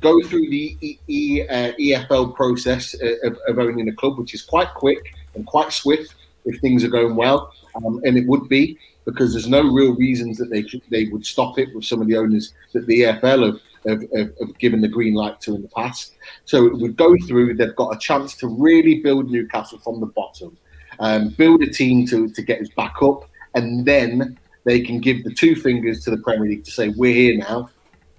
go 0.00 0.20
through 0.22 0.50
the 0.50 0.76
e, 0.80 0.98
e, 1.08 1.42
uh, 1.48 1.72
EFL 1.80 2.34
process 2.34 2.94
uh, 3.02 3.26
of, 3.26 3.38
of 3.48 3.58
owning 3.58 3.88
a 3.88 3.94
club, 3.94 4.18
which 4.18 4.34
is 4.34 4.42
quite 4.42 4.72
quick 4.74 5.14
and 5.34 5.46
quite 5.46 5.72
swift 5.72 6.14
if 6.44 6.60
things 6.60 6.84
are 6.84 6.88
going 6.88 7.16
well, 7.16 7.52
um, 7.76 8.00
and 8.04 8.16
it 8.16 8.26
would 8.26 8.48
be 8.48 8.78
because 9.04 9.32
there's 9.32 9.48
no 9.48 9.62
real 9.62 9.94
reasons 9.96 10.36
that 10.36 10.50
they 10.50 10.64
they 10.90 11.10
would 11.10 11.24
stop 11.24 11.58
it 11.58 11.74
with 11.74 11.84
some 11.84 12.00
of 12.00 12.08
the 12.08 12.16
owners 12.16 12.52
that 12.72 12.86
the 12.86 13.02
EFL 13.02 13.46
have, 13.46 13.60
have, 13.88 14.02
have, 14.14 14.32
have 14.40 14.58
given 14.58 14.80
the 14.80 14.88
green 14.88 15.14
light 15.14 15.40
to 15.42 15.54
in 15.54 15.62
the 15.62 15.68
past. 15.68 16.14
So 16.44 16.66
it 16.66 16.78
would 16.78 16.96
go 16.96 17.16
through. 17.26 17.54
They've 17.54 17.74
got 17.76 17.94
a 17.94 17.98
chance 17.98 18.36
to 18.36 18.48
really 18.48 19.00
build 19.00 19.30
Newcastle 19.30 19.78
from 19.78 20.00
the 20.00 20.06
bottom, 20.06 20.56
um, 21.00 21.30
build 21.30 21.62
a 21.62 21.70
team 21.70 22.06
to 22.08 22.28
to 22.30 22.42
get 22.42 22.60
us 22.60 22.68
back 22.76 22.96
up, 23.02 23.28
and 23.54 23.84
then 23.84 24.38
they 24.64 24.80
can 24.80 25.00
give 25.00 25.24
the 25.24 25.32
two 25.32 25.54
fingers 25.54 26.04
to 26.04 26.10
the 26.10 26.18
Premier 26.18 26.48
League 26.48 26.64
to 26.64 26.70
say 26.70 26.88
we're 26.90 27.14
here 27.14 27.38
now, 27.38 27.70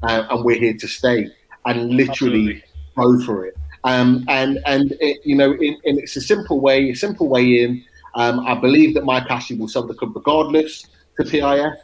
uh, 0.03 0.25
and 0.29 0.43
we're 0.43 0.59
here 0.59 0.73
to 0.73 0.87
stay, 0.87 1.29
and 1.65 1.91
literally 1.91 2.63
Absolutely. 2.97 3.19
go 3.19 3.25
for 3.25 3.45
it. 3.45 3.55
Um, 3.83 4.25
and 4.27 4.59
and 4.65 4.91
it, 4.99 5.21
you 5.25 5.35
know, 5.35 5.53
in, 5.53 5.77
in, 5.83 5.99
it's 5.99 6.15
a 6.15 6.21
simple 6.21 6.59
way, 6.59 6.89
a 6.89 6.95
simple 6.95 7.29
way 7.29 7.63
in. 7.63 7.83
Um, 8.15 8.39
I 8.41 8.55
believe 8.55 8.95
that 8.95 9.05
Mike 9.05 9.29
Ashley 9.29 9.55
will 9.57 9.67
sell 9.67 9.83
the 9.83 9.93
club 9.93 10.15
regardless 10.15 10.87
to 11.17 11.23
PIF, 11.23 11.75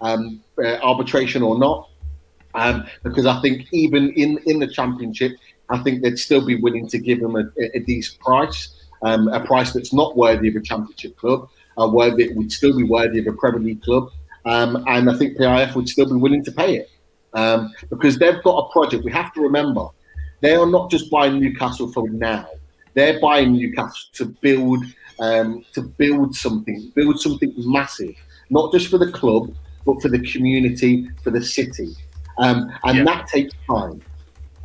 um, 0.00 0.40
uh, 0.58 0.78
arbitration 0.82 1.42
or 1.42 1.58
not, 1.58 1.90
um, 2.54 2.86
because 3.02 3.26
I 3.26 3.40
think 3.40 3.66
even 3.72 4.10
in, 4.12 4.38
in 4.46 4.60
the 4.60 4.68
championship, 4.68 5.32
I 5.70 5.78
think 5.78 6.02
they'd 6.02 6.18
still 6.18 6.44
be 6.44 6.56
willing 6.56 6.88
to 6.88 6.98
give 6.98 7.18
him 7.18 7.36
a, 7.36 7.44
a 7.74 7.80
decent 7.80 8.20
price, 8.20 8.74
um, 9.02 9.28
a 9.28 9.44
price 9.44 9.72
that's 9.72 9.92
not 9.92 10.16
worthy 10.16 10.48
of 10.48 10.56
a 10.56 10.60
championship 10.60 11.16
club, 11.16 11.48
uh, 11.78 11.88
worthy 11.88 12.32
would 12.34 12.52
still 12.52 12.76
be 12.76 12.84
worthy 12.84 13.20
of 13.20 13.26
a 13.26 13.32
Premier 13.32 13.60
League 13.60 13.82
club, 13.82 14.08
um, 14.44 14.84
and 14.86 15.10
I 15.10 15.16
think 15.16 15.36
PIF 15.36 15.74
would 15.74 15.88
still 15.88 16.06
be 16.06 16.14
willing 16.14 16.44
to 16.44 16.52
pay 16.52 16.76
it 16.76 16.90
um, 17.32 17.72
because 17.90 18.18
they've 18.18 18.42
got 18.42 18.58
a 18.58 18.72
project. 18.72 19.04
We 19.04 19.12
have 19.12 19.32
to 19.34 19.40
remember 19.40 19.88
they 20.40 20.54
are 20.54 20.66
not 20.66 20.90
just 20.90 21.10
buying 21.10 21.40
Newcastle 21.40 21.90
for 21.92 22.08
now; 22.08 22.48
they're 22.94 23.20
buying 23.20 23.52
Newcastle 23.52 24.10
to 24.14 24.26
build 24.26 24.84
um, 25.20 25.64
to 25.72 25.82
build 25.82 26.34
something, 26.34 26.92
build 26.94 27.20
something 27.20 27.52
massive, 27.56 28.14
not 28.50 28.72
just 28.72 28.88
for 28.88 28.98
the 28.98 29.10
club, 29.10 29.54
but 29.86 30.00
for 30.00 30.08
the 30.08 30.20
community, 30.30 31.08
for 31.22 31.30
the 31.30 31.42
city, 31.42 31.94
um, 32.38 32.70
and 32.84 32.98
yeah. 32.98 33.04
that 33.04 33.26
takes 33.28 33.52
time. 33.66 34.00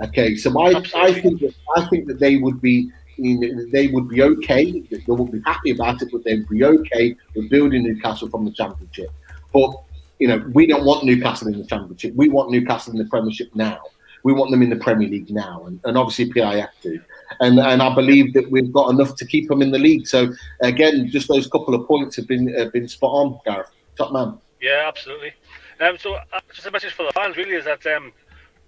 Okay, 0.02 0.36
so 0.36 0.58
I, 0.60 0.82
I 0.96 1.14
think 1.14 1.42
that 1.42 1.54
I 1.76 1.86
think 1.90 2.08
that 2.08 2.20
they 2.20 2.38
would 2.38 2.62
be 2.62 2.90
they 3.18 3.88
would 3.88 4.08
be 4.08 4.22
okay. 4.22 4.82
They 4.90 5.02
would 5.08 5.32
be 5.32 5.42
happy 5.46 5.72
about 5.72 6.02
it, 6.02 6.10
but 6.12 6.24
they'd 6.24 6.48
be 6.48 6.64
okay 6.64 7.16
with 7.36 7.50
building 7.50 7.84
Newcastle 7.84 8.30
from 8.30 8.46
the 8.46 8.52
Championship. 8.52 9.12
But 9.52 9.72
you 10.20 10.28
know, 10.28 10.44
we 10.54 10.68
don't 10.68 10.86
want 10.86 11.04
Newcastle 11.04 11.50
in 11.50 11.58
the 11.60 11.66
Championship. 11.66 12.14
We 12.16 12.30
want 12.30 12.50
Newcastle 12.52 12.94
in 12.94 13.00
the 13.00 13.10
Premiership 13.10 13.54
now. 13.56 13.80
We 14.24 14.34
want 14.34 14.52
them 14.52 14.62
in 14.62 14.70
the 14.70 14.78
Premier 14.78 15.08
League 15.08 15.30
now, 15.30 15.64
and, 15.66 15.80
and 15.84 15.98
obviously 15.98 16.32
PIF 16.32 16.70
do 16.82 17.00
and 17.40 17.60
and 17.60 17.82
I 17.82 17.94
believe 17.94 18.34
that 18.34 18.50
we've 18.50 18.72
got 18.72 18.90
enough 18.90 19.16
to 19.16 19.26
keep 19.26 19.48
them 19.48 19.62
in 19.62 19.72
the 19.72 19.80
league. 19.80 20.08
So 20.08 20.34
again, 20.62 21.10
just 21.10 21.28
those 21.28 21.48
couple 21.48 21.76
of 21.76 21.88
points 21.88 22.16
have 22.16 22.28
been 22.28 22.54
have 22.56 22.74
been 22.74 22.88
spot 22.88 23.12
on, 23.12 23.40
Gareth. 23.46 23.70
Top 23.98 24.12
man. 24.12 24.38
Yeah, 24.62 24.86
absolutely. 24.88 25.34
Um, 25.80 25.98
so 25.98 26.16
uh, 26.16 26.40
just 26.54 26.68
a 26.68 26.72
message 26.72 26.94
for 26.94 27.06
the 27.06 27.14
fans 27.14 27.38
really 27.38 27.56
is 27.56 27.66
that 27.66 27.86
um, 27.88 28.12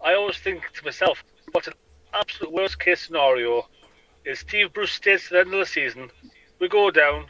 I 0.03 0.14
always 0.14 0.38
think 0.38 0.72
to 0.74 0.86
myself, 0.86 1.24
what's 1.51 1.68
an 1.68 1.74
absolute 2.14 2.53
worst 2.53 2.80
case 2.80 3.01
scenario 3.01 3.68
is 4.24 4.39
Steve 4.39 4.72
Bruce 4.74 4.93
stays 4.93 5.24
to 5.28 5.34
the 5.34 5.39
end 5.41 5.53
of 5.53 5.59
the 5.59 5.66
season, 5.66 6.09
we 6.59 6.70
go 6.70 6.89
down, 6.89 7.26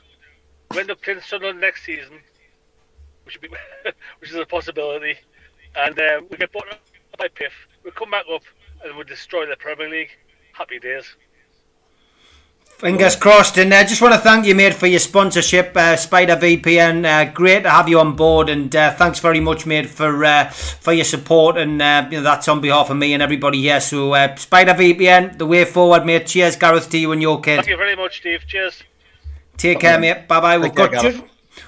we 0.71 0.79
end 0.79 0.91
up 0.91 1.01
playing 1.01 1.21
Sunderland 1.21 1.59
next 1.59 1.83
season, 1.83 2.19
which 3.23 3.41
be 3.41 3.47
which 4.19 4.29
is 4.29 4.35
a 4.35 4.45
possibility, 4.45 5.15
and 5.75 5.99
uh, 5.99 6.21
we 6.29 6.37
get 6.37 6.51
bought 6.51 6.65
by 7.17 7.27
PIF, 7.27 7.51
we 7.83 7.91
come 7.91 8.11
back 8.11 8.25
up 8.31 8.43
and 8.83 8.95
we 8.97 9.03
destroy 9.03 9.45
the 9.45 9.55
Premier 9.55 9.89
League. 9.89 10.09
Happy 10.53 10.79
days. 10.79 11.05
Fingers 12.81 13.15
crossed, 13.15 13.59
and 13.59 13.71
I 13.71 13.81
uh, 13.81 13.83
just 13.83 14.01
want 14.01 14.15
to 14.15 14.19
thank 14.19 14.47
you, 14.47 14.55
mate, 14.55 14.73
for 14.73 14.87
your 14.87 14.99
sponsorship, 14.99 15.77
uh, 15.77 15.95
Spider 15.95 16.35
VPN. 16.35 17.05
Uh, 17.05 17.31
great 17.31 17.61
to 17.61 17.69
have 17.69 17.87
you 17.87 17.99
on 17.99 18.15
board, 18.15 18.49
and 18.49 18.75
uh, 18.75 18.91
thanks 18.95 19.19
very 19.19 19.39
much, 19.39 19.67
mate, 19.67 19.87
for 19.87 20.25
uh, 20.25 20.49
for 20.49 20.91
your 20.91 21.05
support. 21.05 21.57
And 21.57 21.79
uh, 21.79 22.07
you 22.09 22.17
know 22.17 22.23
that's 22.23 22.47
on 22.47 22.59
behalf 22.59 22.89
of 22.89 22.97
me 22.97 23.13
and 23.13 23.21
everybody 23.21 23.61
here. 23.61 23.79
So, 23.79 24.13
Spider 24.35 24.73
VPN, 24.73 25.37
the 25.37 25.45
way 25.45 25.63
forward, 25.63 26.07
mate. 26.07 26.25
Cheers, 26.25 26.55
Gareth, 26.55 26.89
to 26.89 26.97
you 26.97 27.11
and 27.11 27.21
your 27.21 27.39
kid. 27.39 27.57
Thank 27.57 27.67
you 27.67 27.77
very 27.77 27.95
much, 27.95 28.17
Steve. 28.17 28.47
Cheers. 28.47 28.81
Take 29.57 29.79
care, 29.79 29.99
mate. 29.99 30.27
Bye 30.27 30.39
bye. 30.39 30.57
We've 30.57 30.73
got 30.73 30.91
care, 30.91 31.21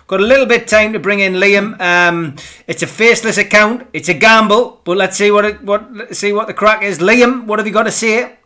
got 0.08 0.20
a 0.20 0.26
little 0.26 0.48
bit 0.48 0.68
time 0.68 0.94
to 0.94 1.00
bring 1.00 1.20
in 1.20 1.34
Liam. 1.34 1.80
Um, 1.80 2.38
it's 2.66 2.82
a 2.82 2.88
faceless 2.88 3.38
account. 3.38 3.86
It's 3.94 4.10
a 4.10 4.16
gamble, 4.16 4.82
but 4.84 4.98
let's 4.98 5.18
see 5.18 5.30
what 5.30 5.46
it, 5.46 5.62
what 5.64 5.94
let's 5.94 6.18
see 6.18 6.34
what 6.34 6.48
the 6.48 6.56
crack 6.56 6.82
is. 6.82 6.98
Liam, 6.98 7.46
what 7.46 7.60
have 7.60 7.68
you 7.68 7.74
got 7.74 7.84
to 7.84 7.92
say? 7.92 8.40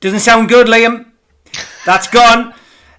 Doesn't 0.00 0.20
sound 0.20 0.48
good, 0.48 0.66
Liam. 0.66 1.06
That's 1.84 2.08
gone. 2.08 2.54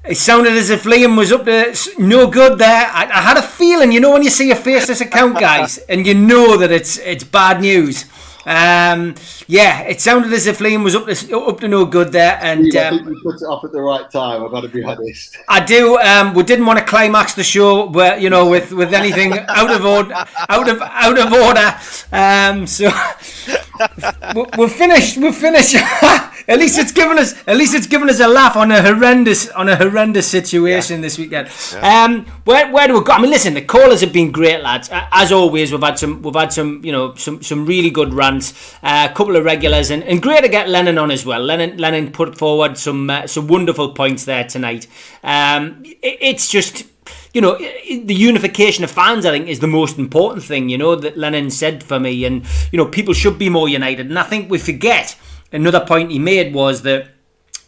It 0.05 0.15
sounded 0.17 0.53
as 0.53 0.69
if 0.69 0.83
Liam 0.83 1.17
was 1.17 1.31
up 1.31 1.45
to 1.45 1.75
no 1.99 2.27
good 2.27 2.57
there. 2.59 2.87
I, 2.87 3.05
I 3.05 3.21
had 3.21 3.37
a 3.37 3.41
feeling, 3.41 3.91
you 3.91 3.99
know, 3.99 4.11
when 4.11 4.23
you 4.23 4.29
see 4.29 4.51
a 4.51 4.55
faceless 4.55 5.01
account, 5.01 5.37
guys, 5.39 5.79
and 5.89 6.07
you 6.07 6.13
know 6.13 6.57
that 6.57 6.71
it's 6.71 6.97
it's 6.99 7.23
bad 7.23 7.61
news. 7.61 8.05
Um, 8.47 9.15
yeah, 9.47 9.81
it 9.81 9.99
sounded 9.99 10.31
as 10.31 10.47
if 10.47 10.59
Liam 10.59 10.81
was 10.83 10.95
up 10.95 11.05
to 11.05 11.39
up 11.41 11.59
to 11.59 11.67
no 11.67 11.83
good 11.85 12.13
there, 12.13 12.39
and 12.41 12.65
I 12.77 12.87
um, 12.87 12.95
think 12.95 13.09
we 13.09 13.21
put 13.21 13.35
it 13.41 13.45
off 13.45 13.65
at 13.65 13.73
the 13.73 13.81
right 13.81 14.09
time. 14.09 14.41
I've 14.43 14.51
got 14.51 14.61
to 14.61 14.69
be 14.69 14.83
honest. 14.83 15.37
I 15.49 15.59
do. 15.59 15.97
Um, 15.97 16.33
we 16.33 16.43
didn't 16.43 16.65
want 16.65 16.79
to 16.79 16.85
climax 16.85 17.33
the 17.33 17.43
show, 17.43 17.89
where 17.89 18.17
you 18.17 18.29
know, 18.29 18.49
with, 18.49 18.71
with 18.71 18.93
anything 18.93 19.33
out 19.33 19.69
of 19.69 19.85
order, 19.85 20.13
out 20.47 20.69
of 20.69 20.81
out 20.81 21.19
of 21.19 21.33
order. 21.33 21.75
Um, 22.13 22.65
so 22.65 22.89
we- 24.33 24.45
we're 24.57 24.69
finished. 24.69 25.17
We're 25.17 25.33
finished. 25.33 25.75
at 26.47 26.59
least 26.59 26.79
it's 26.79 26.91
given 26.91 27.19
us. 27.19 27.33
At 27.47 27.57
least 27.57 27.75
it's 27.75 27.87
given 27.87 28.09
us 28.09 28.19
a 28.19 28.27
laugh 28.27 28.55
on 28.55 28.71
a 28.71 28.81
horrendous 28.81 29.49
on 29.49 29.67
a 29.67 29.75
horrendous 29.75 30.27
situation 30.27 31.01
this 31.01 31.17
weekend. 31.17 31.49
Um, 31.81 32.25
where 32.45 32.71
where 32.71 32.87
do 32.87 32.93
we 32.97 33.03
go? 33.03 33.11
I 33.11 33.21
mean, 33.21 33.31
listen, 33.31 33.53
the 33.53 33.61
callers 33.61 34.01
have 34.01 34.13
been 34.13 34.31
great, 34.31 34.61
lads. 34.61 34.89
As 34.91 35.31
always, 35.31 35.71
we've 35.71 35.81
had 35.81 35.99
some 35.99 36.21
we've 36.21 36.33
had 36.35 36.53
some 36.53 36.83
you 36.83 36.91
know 36.91 37.13
some 37.15 37.41
some 37.43 37.65
really 37.65 37.89
good 37.89 38.13
Uh, 38.83 39.07
a 39.09 39.13
couple 39.13 39.35
of 39.35 39.45
regulars, 39.45 39.89
and, 39.89 40.03
and 40.03 40.21
great 40.21 40.41
to 40.43 40.49
get 40.49 40.69
Lennon 40.69 40.97
on 40.97 41.11
as 41.11 41.25
well. 41.25 41.41
Lennon 41.41 41.77
Lennon 41.77 42.11
put 42.11 42.37
forward 42.37 42.77
some 42.77 43.09
uh, 43.09 43.27
some 43.27 43.47
wonderful 43.47 43.93
points 43.93 44.25
there 44.25 44.43
tonight. 44.43 44.87
Um, 45.23 45.83
it, 45.83 46.17
it's 46.21 46.49
just 46.49 46.85
you 47.33 47.41
know, 47.41 47.57
the 47.57 48.15
unification 48.15 48.83
of 48.83 48.91
fans, 48.91 49.25
I 49.25 49.31
think, 49.31 49.47
is 49.47 49.59
the 49.59 49.67
most 49.67 49.97
important 49.97 50.43
thing, 50.43 50.69
you 50.69 50.77
know, 50.77 50.95
that 50.95 51.17
Lennon 51.17 51.51
said 51.51 51.83
for 51.83 51.99
me. 51.99 52.25
And, 52.25 52.45
you 52.71 52.77
know, 52.77 52.85
people 52.85 53.13
should 53.13 53.37
be 53.37 53.49
more 53.49 53.69
united. 53.69 54.07
And 54.07 54.17
I 54.17 54.23
think 54.23 54.49
we 54.49 54.57
forget 54.57 55.15
another 55.51 55.85
point 55.85 56.11
he 56.11 56.19
made 56.19 56.53
was 56.53 56.81
that 56.81 57.09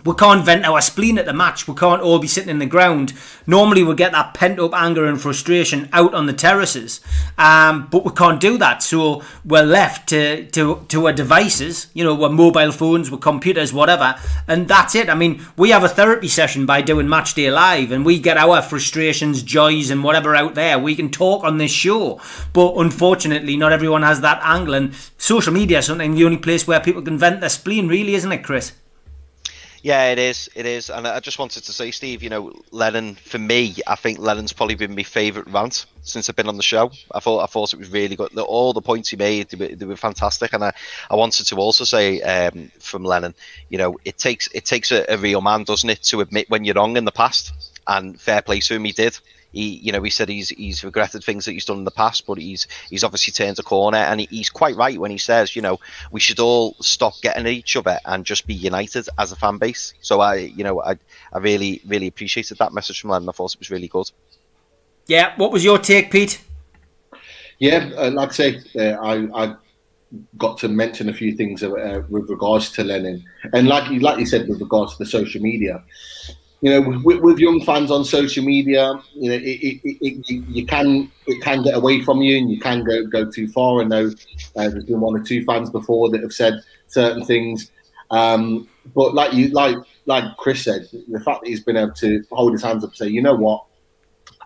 we 0.05 0.13
can't 0.15 0.45
vent 0.45 0.65
our 0.65 0.79
spleen 0.79 1.17
at 1.17 1.25
the 1.25 1.33
match. 1.33 1.67
We 1.67 1.75
can't 1.75 2.01
all 2.01 2.19
be 2.19 2.27
sitting 2.27 2.49
in 2.49 2.59
the 2.59 2.65
ground. 2.65 3.13
Normally, 3.45 3.83
we 3.83 3.95
get 3.95 4.13
that 4.13 4.33
pent 4.33 4.57
up 4.57 4.73
anger 4.73 5.05
and 5.05 5.19
frustration 5.19 5.89
out 5.91 6.13
on 6.13 6.25
the 6.25 6.31
terraces, 6.31 7.01
um, 7.37 7.87
but 7.91 8.05
we 8.05 8.11
can't 8.11 8.39
do 8.39 8.57
that. 8.59 8.81
So 8.81 9.23
we're 9.43 9.63
left 9.63 10.07
to, 10.09 10.45
to 10.51 10.85
to 10.87 11.07
our 11.07 11.13
devices. 11.13 11.87
You 11.93 12.05
know, 12.05 12.15
we're 12.15 12.29
mobile 12.29 12.71
phones, 12.71 13.11
we're 13.11 13.17
computers, 13.17 13.73
whatever, 13.73 14.15
and 14.47 14.69
that's 14.69 14.95
it. 14.95 15.09
I 15.09 15.15
mean, 15.15 15.45
we 15.57 15.71
have 15.71 15.83
a 15.83 15.89
therapy 15.89 16.29
session 16.29 16.65
by 16.65 16.81
doing 16.81 17.09
Match 17.09 17.33
Day 17.33 17.51
Live, 17.51 17.91
and 17.91 18.05
we 18.05 18.19
get 18.19 18.37
our 18.37 18.61
frustrations, 18.61 19.43
joys, 19.43 19.89
and 19.89 20.01
whatever 20.01 20.33
out 20.33 20.55
there. 20.55 20.79
We 20.79 20.95
can 20.95 21.11
talk 21.11 21.43
on 21.43 21.57
this 21.57 21.71
show, 21.71 22.21
but 22.53 22.75
unfortunately, 22.77 23.57
not 23.57 23.73
everyone 23.73 24.03
has 24.03 24.21
that 24.21 24.39
angle. 24.43 24.75
And 24.75 24.95
social 25.17 25.51
media 25.51 25.79
is 25.79 25.87
something 25.87 26.15
the 26.15 26.23
only 26.23 26.37
place 26.37 26.65
where 26.65 26.79
people 26.79 27.01
can 27.01 27.17
vent 27.17 27.41
their 27.41 27.49
spleen, 27.49 27.89
really, 27.89 28.15
isn't 28.15 28.31
it, 28.31 28.45
Chris? 28.45 28.71
Yeah, 29.81 30.11
it 30.11 30.19
is. 30.19 30.49
It 30.55 30.65
is. 30.65 30.89
And 30.89 31.07
I 31.07 31.19
just 31.21 31.39
wanted 31.39 31.63
to 31.63 31.71
say, 31.71 31.91
Steve, 31.91 32.21
you 32.21 32.29
know, 32.29 32.53
Lennon, 32.71 33.15
for 33.15 33.39
me, 33.39 33.75
I 33.87 33.95
think 33.95 34.19
Lennon's 34.19 34.51
probably 34.51 34.75
been 34.75 34.93
my 34.95 35.03
favourite 35.03 35.49
rant 35.49 35.85
since 36.01 36.27
I've 36.29 36.35
been 36.35 36.49
on 36.49 36.57
the 36.57 36.63
show. 36.63 36.91
I 37.13 37.19
thought 37.19 37.43
I 37.43 37.45
thought 37.45 37.73
it 37.73 37.79
was 37.79 37.89
really 37.89 38.17
good. 38.17 38.37
All 38.37 38.73
the 38.73 38.81
points 38.81 39.09
he 39.09 39.15
made, 39.15 39.49
they 39.49 39.57
were, 39.57 39.75
they 39.75 39.85
were 39.85 39.95
fantastic. 39.95 40.51
And 40.51 40.65
I, 40.65 40.73
I 41.09 41.15
wanted 41.15 41.45
to 41.47 41.55
also 41.57 41.85
say 41.85 42.21
um, 42.21 42.71
from 42.79 43.05
Lennon, 43.05 43.35
you 43.69 43.77
know, 43.77 43.97
it 44.03 44.17
takes 44.17 44.47
it 44.53 44.65
takes 44.65 44.91
a, 44.91 45.05
a 45.07 45.17
real 45.17 45.39
man, 45.41 45.63
doesn't 45.63 45.89
it, 45.89 46.03
to 46.03 46.19
admit 46.21 46.49
when 46.49 46.65
you're 46.65 46.75
wrong 46.75 46.97
in 46.97 47.05
the 47.05 47.11
past. 47.11 47.53
And 47.87 48.19
fair 48.19 48.41
play 48.41 48.59
to 48.59 48.75
him, 48.75 48.83
he 48.83 48.91
did. 48.91 49.17
He, 49.51 49.75
you 49.77 49.91
know, 49.91 50.03
he 50.03 50.09
said 50.09 50.29
he's 50.29 50.49
he's 50.49 50.83
regretted 50.83 51.23
things 51.23 51.45
that 51.45 51.53
he's 51.53 51.65
done 51.65 51.79
in 51.79 51.83
the 51.83 51.91
past, 51.91 52.27
but 52.27 52.37
he's 52.37 52.67
he's 52.89 53.03
obviously 53.03 53.31
turned 53.31 53.57
a 53.59 53.63
corner, 53.63 53.97
and 53.97 54.19
he, 54.19 54.27
he's 54.29 54.49
quite 54.49 54.75
right 54.75 54.99
when 54.99 55.11
he 55.11 55.17
says, 55.17 55.55
you 55.55 55.61
know, 55.61 55.79
we 56.11 56.19
should 56.19 56.39
all 56.39 56.75
stop 56.79 57.13
getting 57.21 57.45
at 57.45 57.51
each 57.51 57.75
other 57.75 57.97
and 58.05 58.25
just 58.25 58.45
be 58.45 58.53
united 58.53 59.07
as 59.17 59.31
a 59.31 59.35
fan 59.35 59.57
base. 59.57 59.93
So 60.01 60.19
I, 60.19 60.35
you 60.35 60.63
know, 60.63 60.81
I 60.81 60.97
I 61.33 61.39
really 61.39 61.81
really 61.87 62.07
appreciated 62.07 62.57
that 62.59 62.73
message 62.73 63.01
from 63.01 63.09
Lennon. 63.09 63.29
I 63.29 63.31
thought 63.31 63.53
it 63.53 63.59
was 63.59 63.71
really 63.71 63.87
good. 63.87 64.11
Yeah. 65.07 65.33
What 65.37 65.51
was 65.51 65.63
your 65.63 65.79
take, 65.79 66.11
Pete? 66.11 66.41
Yeah, 67.57 67.89
uh, 67.97 68.11
like 68.11 68.29
I 68.29 68.31
say, 68.31 68.61
uh, 68.77 69.03
I, 69.03 69.43
I 69.43 69.55
got 70.37 70.57
to 70.59 70.69
mention 70.69 71.09
a 71.09 71.13
few 71.13 71.35
things 71.35 71.61
uh, 71.61 72.03
with 72.07 72.29
regards 72.29 72.71
to 72.73 72.83
Lennon, 72.83 73.25
and 73.53 73.67
like 73.67 73.91
you 73.91 73.99
like 73.99 74.17
you 74.17 74.25
said 74.25 74.47
with 74.47 74.61
regards 74.61 74.93
to 74.93 75.03
the 75.03 75.09
social 75.09 75.41
media. 75.41 75.83
You 76.61 76.71
know, 76.71 76.99
with, 77.05 77.19
with 77.21 77.39
young 77.39 77.63
fans 77.63 77.89
on 77.89 78.03
social 78.03 78.43
media, 78.43 78.93
you 79.15 79.29
know, 79.29 79.35
it, 79.35 79.43
it, 79.43 79.79
it, 80.05 80.29
you- 80.29 80.65
can 80.65 81.09
it 81.25 81.41
can 81.41 81.63
get 81.63 81.75
away 81.75 82.01
from 82.01 82.21
you, 82.21 82.37
and 82.37 82.51
you 82.51 82.59
can 82.59 82.83
go 82.83 83.05
go 83.05 83.29
too 83.31 83.47
far. 83.49 83.81
I 83.81 83.85
know 83.85 84.07
uh, 84.57 84.69
there's 84.69 84.83
been 84.83 84.99
one 84.99 85.15
or 85.15 85.23
two 85.23 85.45
fans 85.45 85.69
before 85.69 86.09
that 86.09 86.21
have 86.21 86.33
said 86.33 86.55
certain 86.87 87.23
things, 87.23 87.71
um, 88.11 88.67
but 88.93 89.13
like 89.13 89.33
you 89.33 89.47
like 89.49 89.77
like 90.05 90.25
Chris 90.37 90.63
said, 90.65 90.87
the 90.91 91.19
fact 91.21 91.41
that 91.43 91.47
he's 91.49 91.63
been 91.63 91.77
able 91.77 91.93
to 91.93 92.23
hold 92.31 92.51
his 92.51 92.63
hands 92.63 92.83
up 92.83 92.89
and 92.89 92.97
say, 92.97 93.07
you 93.07 93.21
know 93.21 93.35
what, 93.35 93.63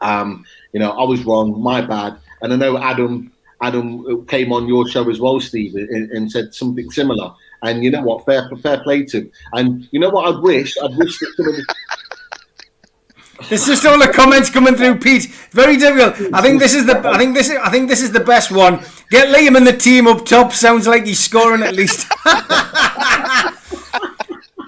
um, 0.01 0.45
you 0.71 0.79
know, 0.79 0.91
I 0.91 1.03
was 1.05 1.23
wrong, 1.25 1.59
my 1.61 1.81
bad. 1.81 2.17
And 2.41 2.53
I 2.53 2.57
know 2.57 2.77
Adam 2.77 3.31
Adam 3.61 4.25
came 4.27 4.51
on 4.51 4.67
your 4.67 4.87
show 4.87 5.09
as 5.09 5.19
well, 5.19 5.39
Steve, 5.39 5.73
and, 5.75 6.11
and 6.11 6.31
said 6.31 6.53
something 6.53 6.91
similar. 6.91 7.33
And 7.63 7.81
you 7.83 7.89
know 7.91 8.01
what, 8.01 8.25
fair 8.25 8.49
fair 8.61 8.83
play 8.83 9.05
to 9.05 9.19
him. 9.21 9.31
And 9.53 9.87
you 9.91 9.99
know 9.99 10.09
what, 10.09 10.27
I'd 10.27 10.43
wish, 10.43 10.75
I'd 10.83 10.95
wish 10.97 11.17
that 11.19 11.33
some 11.37 11.47
of 11.47 11.55
the, 11.55 11.75
It's 13.49 13.65
just 13.65 13.85
all 13.85 13.99
the 13.99 14.11
comments 14.11 14.49
coming 14.49 14.75
through, 14.75 14.99
Pete. 14.99 15.25
Very 15.51 15.77
difficult. 15.77 16.33
I 16.33 16.41
think 16.41 16.59
this 16.59 16.73
is 16.73 16.85
the. 16.85 16.97
I 17.07 17.17
think 17.17 17.35
this. 17.35 17.49
Is, 17.49 17.57
I 17.61 17.69
think 17.69 17.89
this 17.89 18.01
is 18.01 18.11
the 18.11 18.19
best 18.19 18.51
one. 18.51 18.83
Get 19.09 19.35
Liam 19.35 19.57
and 19.57 19.67
the 19.67 19.75
team 19.75 20.07
up 20.07 20.25
top. 20.25 20.53
Sounds 20.53 20.87
like 20.87 21.05
he's 21.05 21.19
scoring 21.19 21.63
at 21.63 21.75
least. 21.75 22.07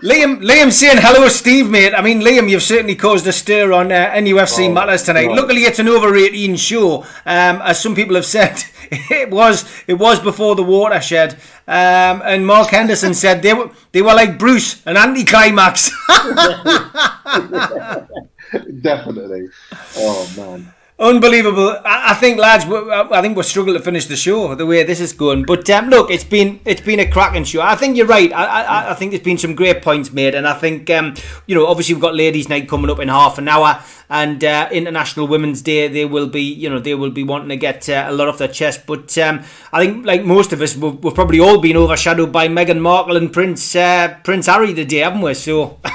Liam, 0.03 0.37
Liam 0.43 0.71
saying 0.71 0.97
hello, 0.99 1.27
Steve, 1.29 1.67
mate. 1.67 1.93
I 1.95 2.01
mean, 2.01 2.21
Liam, 2.21 2.47
you've 2.47 2.61
certainly 2.61 2.95
caused 2.95 3.25
a 3.25 3.31
stir 3.31 3.71
on 3.73 3.91
uh, 3.91 4.11
NUFC 4.11 4.69
Oh, 4.69 4.71
matters 4.71 5.01
tonight. 5.01 5.29
Luckily, 5.29 5.61
it's 5.61 5.79
an 5.79 5.87
over 5.87 6.15
18 6.15 6.55
show, 6.57 7.03
um, 7.25 7.59
as 7.63 7.81
some 7.81 7.95
people 7.95 8.13
have 8.15 8.25
said. 8.37 8.61
It 8.91 9.31
was. 9.31 9.65
It 9.87 9.95
was 9.95 10.19
before 10.19 10.55
the 10.55 10.61
watershed. 10.63 11.33
Um, 11.67 12.21
and 12.23 12.45
Mark 12.45 12.69
Henderson 12.69 13.15
said 13.15 13.41
they 13.41 13.53
were. 13.53 13.71
They 13.93 14.01
were 14.03 14.13
like 14.13 14.37
Bruce, 14.37 14.85
an 14.85 14.97
anticlimax. 14.97 15.89
definitely. 18.81 19.49
Oh 19.97 20.33
man. 20.37 20.73
Unbelievable! 20.97 21.77
I, 21.83 22.13
think, 22.13 22.37
lads, 22.37 22.63
I 22.63 23.21
think 23.21 23.35
we're 23.35 23.43
struggling 23.43 23.75
to 23.75 23.83
finish 23.83 24.05
the 24.05 24.15
show 24.15 24.55
the 24.55 24.65
way 24.65 24.81
this 24.83 25.01
is 25.01 25.11
going. 25.11 25.43
But 25.43 25.69
um, 25.69 25.89
look, 25.89 26.09
it's 26.09 26.23
been 26.23 26.61
it's 26.63 26.79
been 26.79 27.01
a 27.01 27.11
cracking 27.11 27.43
show. 27.43 27.59
I 27.59 27.75
think 27.75 27.97
you're 27.97 28.05
right. 28.05 28.31
I, 28.31 28.45
I, 28.45 28.91
I 28.91 28.93
think 28.93 29.11
there's 29.11 29.21
been 29.21 29.37
some 29.37 29.55
great 29.55 29.81
points 29.81 30.13
made, 30.13 30.35
and 30.35 30.47
I 30.47 30.53
think 30.53 30.89
um, 30.89 31.15
you 31.47 31.55
know, 31.55 31.67
obviously 31.67 31.95
we've 31.95 32.01
got 32.01 32.15
Ladies' 32.15 32.47
Night 32.47 32.69
coming 32.69 32.89
up 32.89 33.01
in 33.01 33.09
half 33.09 33.37
an 33.37 33.49
hour, 33.49 33.83
and 34.09 34.41
uh, 34.41 34.69
International 34.71 35.27
Women's 35.27 35.61
Day. 35.61 35.89
They 35.89 36.05
will 36.05 36.27
be, 36.27 36.43
you 36.43 36.69
know, 36.69 36.79
they 36.79 36.95
will 36.95 37.11
be 37.11 37.25
wanting 37.25 37.49
to 37.49 37.57
get 37.57 37.89
uh, 37.89 38.05
a 38.07 38.13
lot 38.13 38.29
off 38.29 38.37
their 38.37 38.47
chest. 38.47 38.85
But 38.85 39.17
um, 39.17 39.43
I 39.73 39.85
think, 39.85 40.05
like 40.05 40.23
most 40.23 40.53
of 40.53 40.61
us, 40.61 40.77
we've, 40.77 41.03
we've 41.03 41.13
probably 41.13 41.41
all 41.41 41.59
been 41.59 41.75
overshadowed 41.75 42.31
by 42.31 42.47
Meghan 42.47 42.79
Markle 42.79 43.17
and 43.17 43.33
Prince 43.33 43.75
uh, 43.75 44.15
Prince 44.23 44.45
Harry 44.45 44.73
today, 44.73 44.99
haven't 44.99 45.19
we? 45.19 45.33
So. 45.33 45.77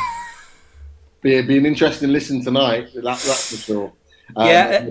Be, 1.23 1.41
be 1.43 1.59
an 1.59 1.67
interesting 1.67 2.11
listen 2.11 2.43
tonight. 2.43 2.93
That, 2.95 3.03
that's 3.03 3.51
for 3.51 3.57
sure. 3.57 3.93
Um, 4.37 4.47
Yeah. 4.49 4.89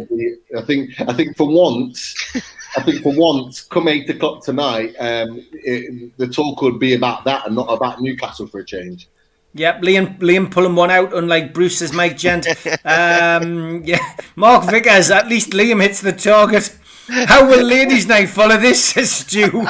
I 0.57 0.61
think 0.61 0.99
I 1.01 1.13
think 1.13 1.37
for 1.37 1.47
once, 1.47 2.15
I 2.77 2.83
think 2.83 3.01
for 3.01 3.13
once, 3.15 3.61
come 3.61 3.87
eight 3.87 4.09
o'clock 4.09 4.43
tonight, 4.43 4.95
um, 4.99 5.45
it, 5.53 6.17
the 6.17 6.27
talk 6.27 6.61
would 6.61 6.79
be 6.79 6.93
about 6.95 7.23
that 7.25 7.45
and 7.47 7.55
not 7.55 7.67
about 7.67 8.01
Newcastle 8.01 8.47
for 8.47 8.59
a 8.59 8.65
change. 8.65 9.07
Yep, 9.55 9.81
Liam 9.81 10.19
Liam 10.19 10.51
pulling 10.51 10.75
one 10.75 10.91
out, 10.91 11.13
unlike 11.13 11.53
Bruce's 11.53 11.91
Mike 11.91 12.17
Gent. 12.17 12.47
Um, 12.85 13.83
yeah, 13.85 14.15
Mark 14.35 14.69
Vickers. 14.69 15.09
At 15.09 15.27
least 15.27 15.51
Liam 15.51 15.81
hits 15.81 16.01
the 16.01 16.13
target. 16.13 16.77
How 17.07 17.47
will 17.47 17.63
ladies' 17.65 18.05
night 18.07 18.29
follow 18.29 18.57
this, 18.57 18.83
says 18.85 19.11
Stu? 19.11 19.67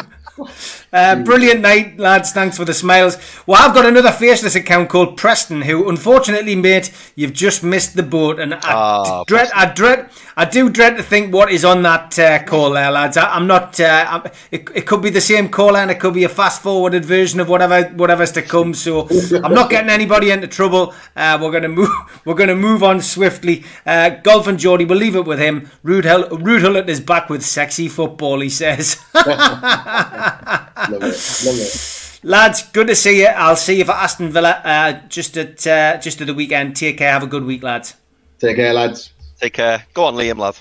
Uh, 0.92 1.24
brilliant 1.24 1.62
night, 1.62 2.00
lads. 2.00 2.32
Thanks 2.32 2.58
for 2.58 2.66
the 2.66 2.74
smiles. 2.74 3.18
Well, 3.46 3.62
I've 3.62 3.76
got 3.76 3.86
another 3.86 4.12
faceless 4.12 4.56
account 4.56 4.90
called 4.90 5.18
Preston, 5.18 5.62
who, 5.62 5.88
unfortunately, 5.90 6.56
mate, 6.56 6.92
you've 7.16 7.34
just 7.34 7.64
missed 7.64 7.96
the 7.96 8.04
boat, 8.04 8.40
and 8.40 8.54
I 8.56 8.60
Ah, 8.64 9.24
dread, 9.26 9.50
I 9.54 9.66
dread, 9.68 10.10
I 10.36 10.46
do 10.46 10.70
dread 10.70 10.98
to 10.98 11.04
think 11.04 11.34
what 11.34 11.52
is 11.52 11.64
on 11.64 11.84
that 11.84 12.18
uh, 12.18 12.44
call 12.44 12.72
there, 12.72 12.90
lads. 12.92 13.18
I, 13.18 13.30
I'm 13.36 13.46
not. 13.46 13.80
Uh, 13.80 14.06
I'm, 14.10 14.32
it, 14.52 14.68
it 14.74 14.88
could 14.88 15.02
be 15.02 15.10
the 15.12 15.22
same 15.22 15.50
call, 15.50 15.78
and 15.78 15.92
it 15.92 16.00
could 16.00 16.14
be 16.14 16.24
a 16.24 16.30
fast-forwarded 16.30 17.06
version 17.06 17.40
of 17.40 17.50
whatever 17.50 17.84
whatever's 17.90 18.32
to 18.34 18.42
come. 18.42 18.74
So 18.74 19.08
I'm 19.44 19.54
not 19.54 19.70
getting 19.70 19.90
anybody 19.90 20.32
into 20.32 20.48
trouble. 20.48 20.94
Uh, 21.16 21.38
we're 21.42 21.52
gonna 21.52 21.70
move. 21.70 21.90
We're 22.26 22.36
gonna 22.36 22.56
move 22.56 22.84
on 22.84 23.02
swiftly. 23.02 23.64
Uh, 23.86 24.10
Golf 24.10 24.48
and 24.48 24.60
Geordie, 24.60 24.86
we'll 24.86 24.98
leave 24.98 25.16
it 25.16 25.26
with 25.26 25.40
him. 25.40 25.70
Rude, 25.84 26.06
Hullet 26.06 26.88
is 26.90 27.00
back 27.00 27.30
with 27.30 27.44
sexy 27.46 27.88
football. 27.88 28.40
He 28.40 28.50
says. 28.50 28.98
Love 30.90 31.04
it, 31.04 31.42
love 31.46 31.60
it. 31.60 32.20
Lads, 32.24 32.64
good 32.72 32.88
to 32.88 32.96
see 32.96 33.22
you. 33.22 33.28
I'll 33.28 33.56
see 33.56 33.78
you 33.78 33.86
for 33.86 33.94
Aston 33.94 34.30
Villa 34.30 34.62
uh, 34.64 35.00
just 35.08 35.38
at 35.38 35.66
uh, 35.66 35.98
just 35.98 36.20
at 36.22 36.28
the 36.28 36.34
weekend. 36.34 36.76
Take 36.76 36.98
care. 36.98 37.12
Have 37.12 37.24
a 37.24 37.28
good 37.28 37.46
week, 37.46 37.64
lads. 37.64 37.96
Take 38.40 38.58
care, 38.58 38.74
lads. 38.74 39.14
Take 39.40 39.54
care. 39.54 39.86
Go 39.94 40.06
on, 40.06 40.16
Liam, 40.16 40.38
lad. 40.38 40.56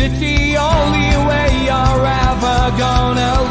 It's 0.00 0.18
the 0.18 0.56
only 0.56 1.10
way 1.28 1.64
you're 1.66 2.06
ever 2.06 2.78
gonna 2.78 3.41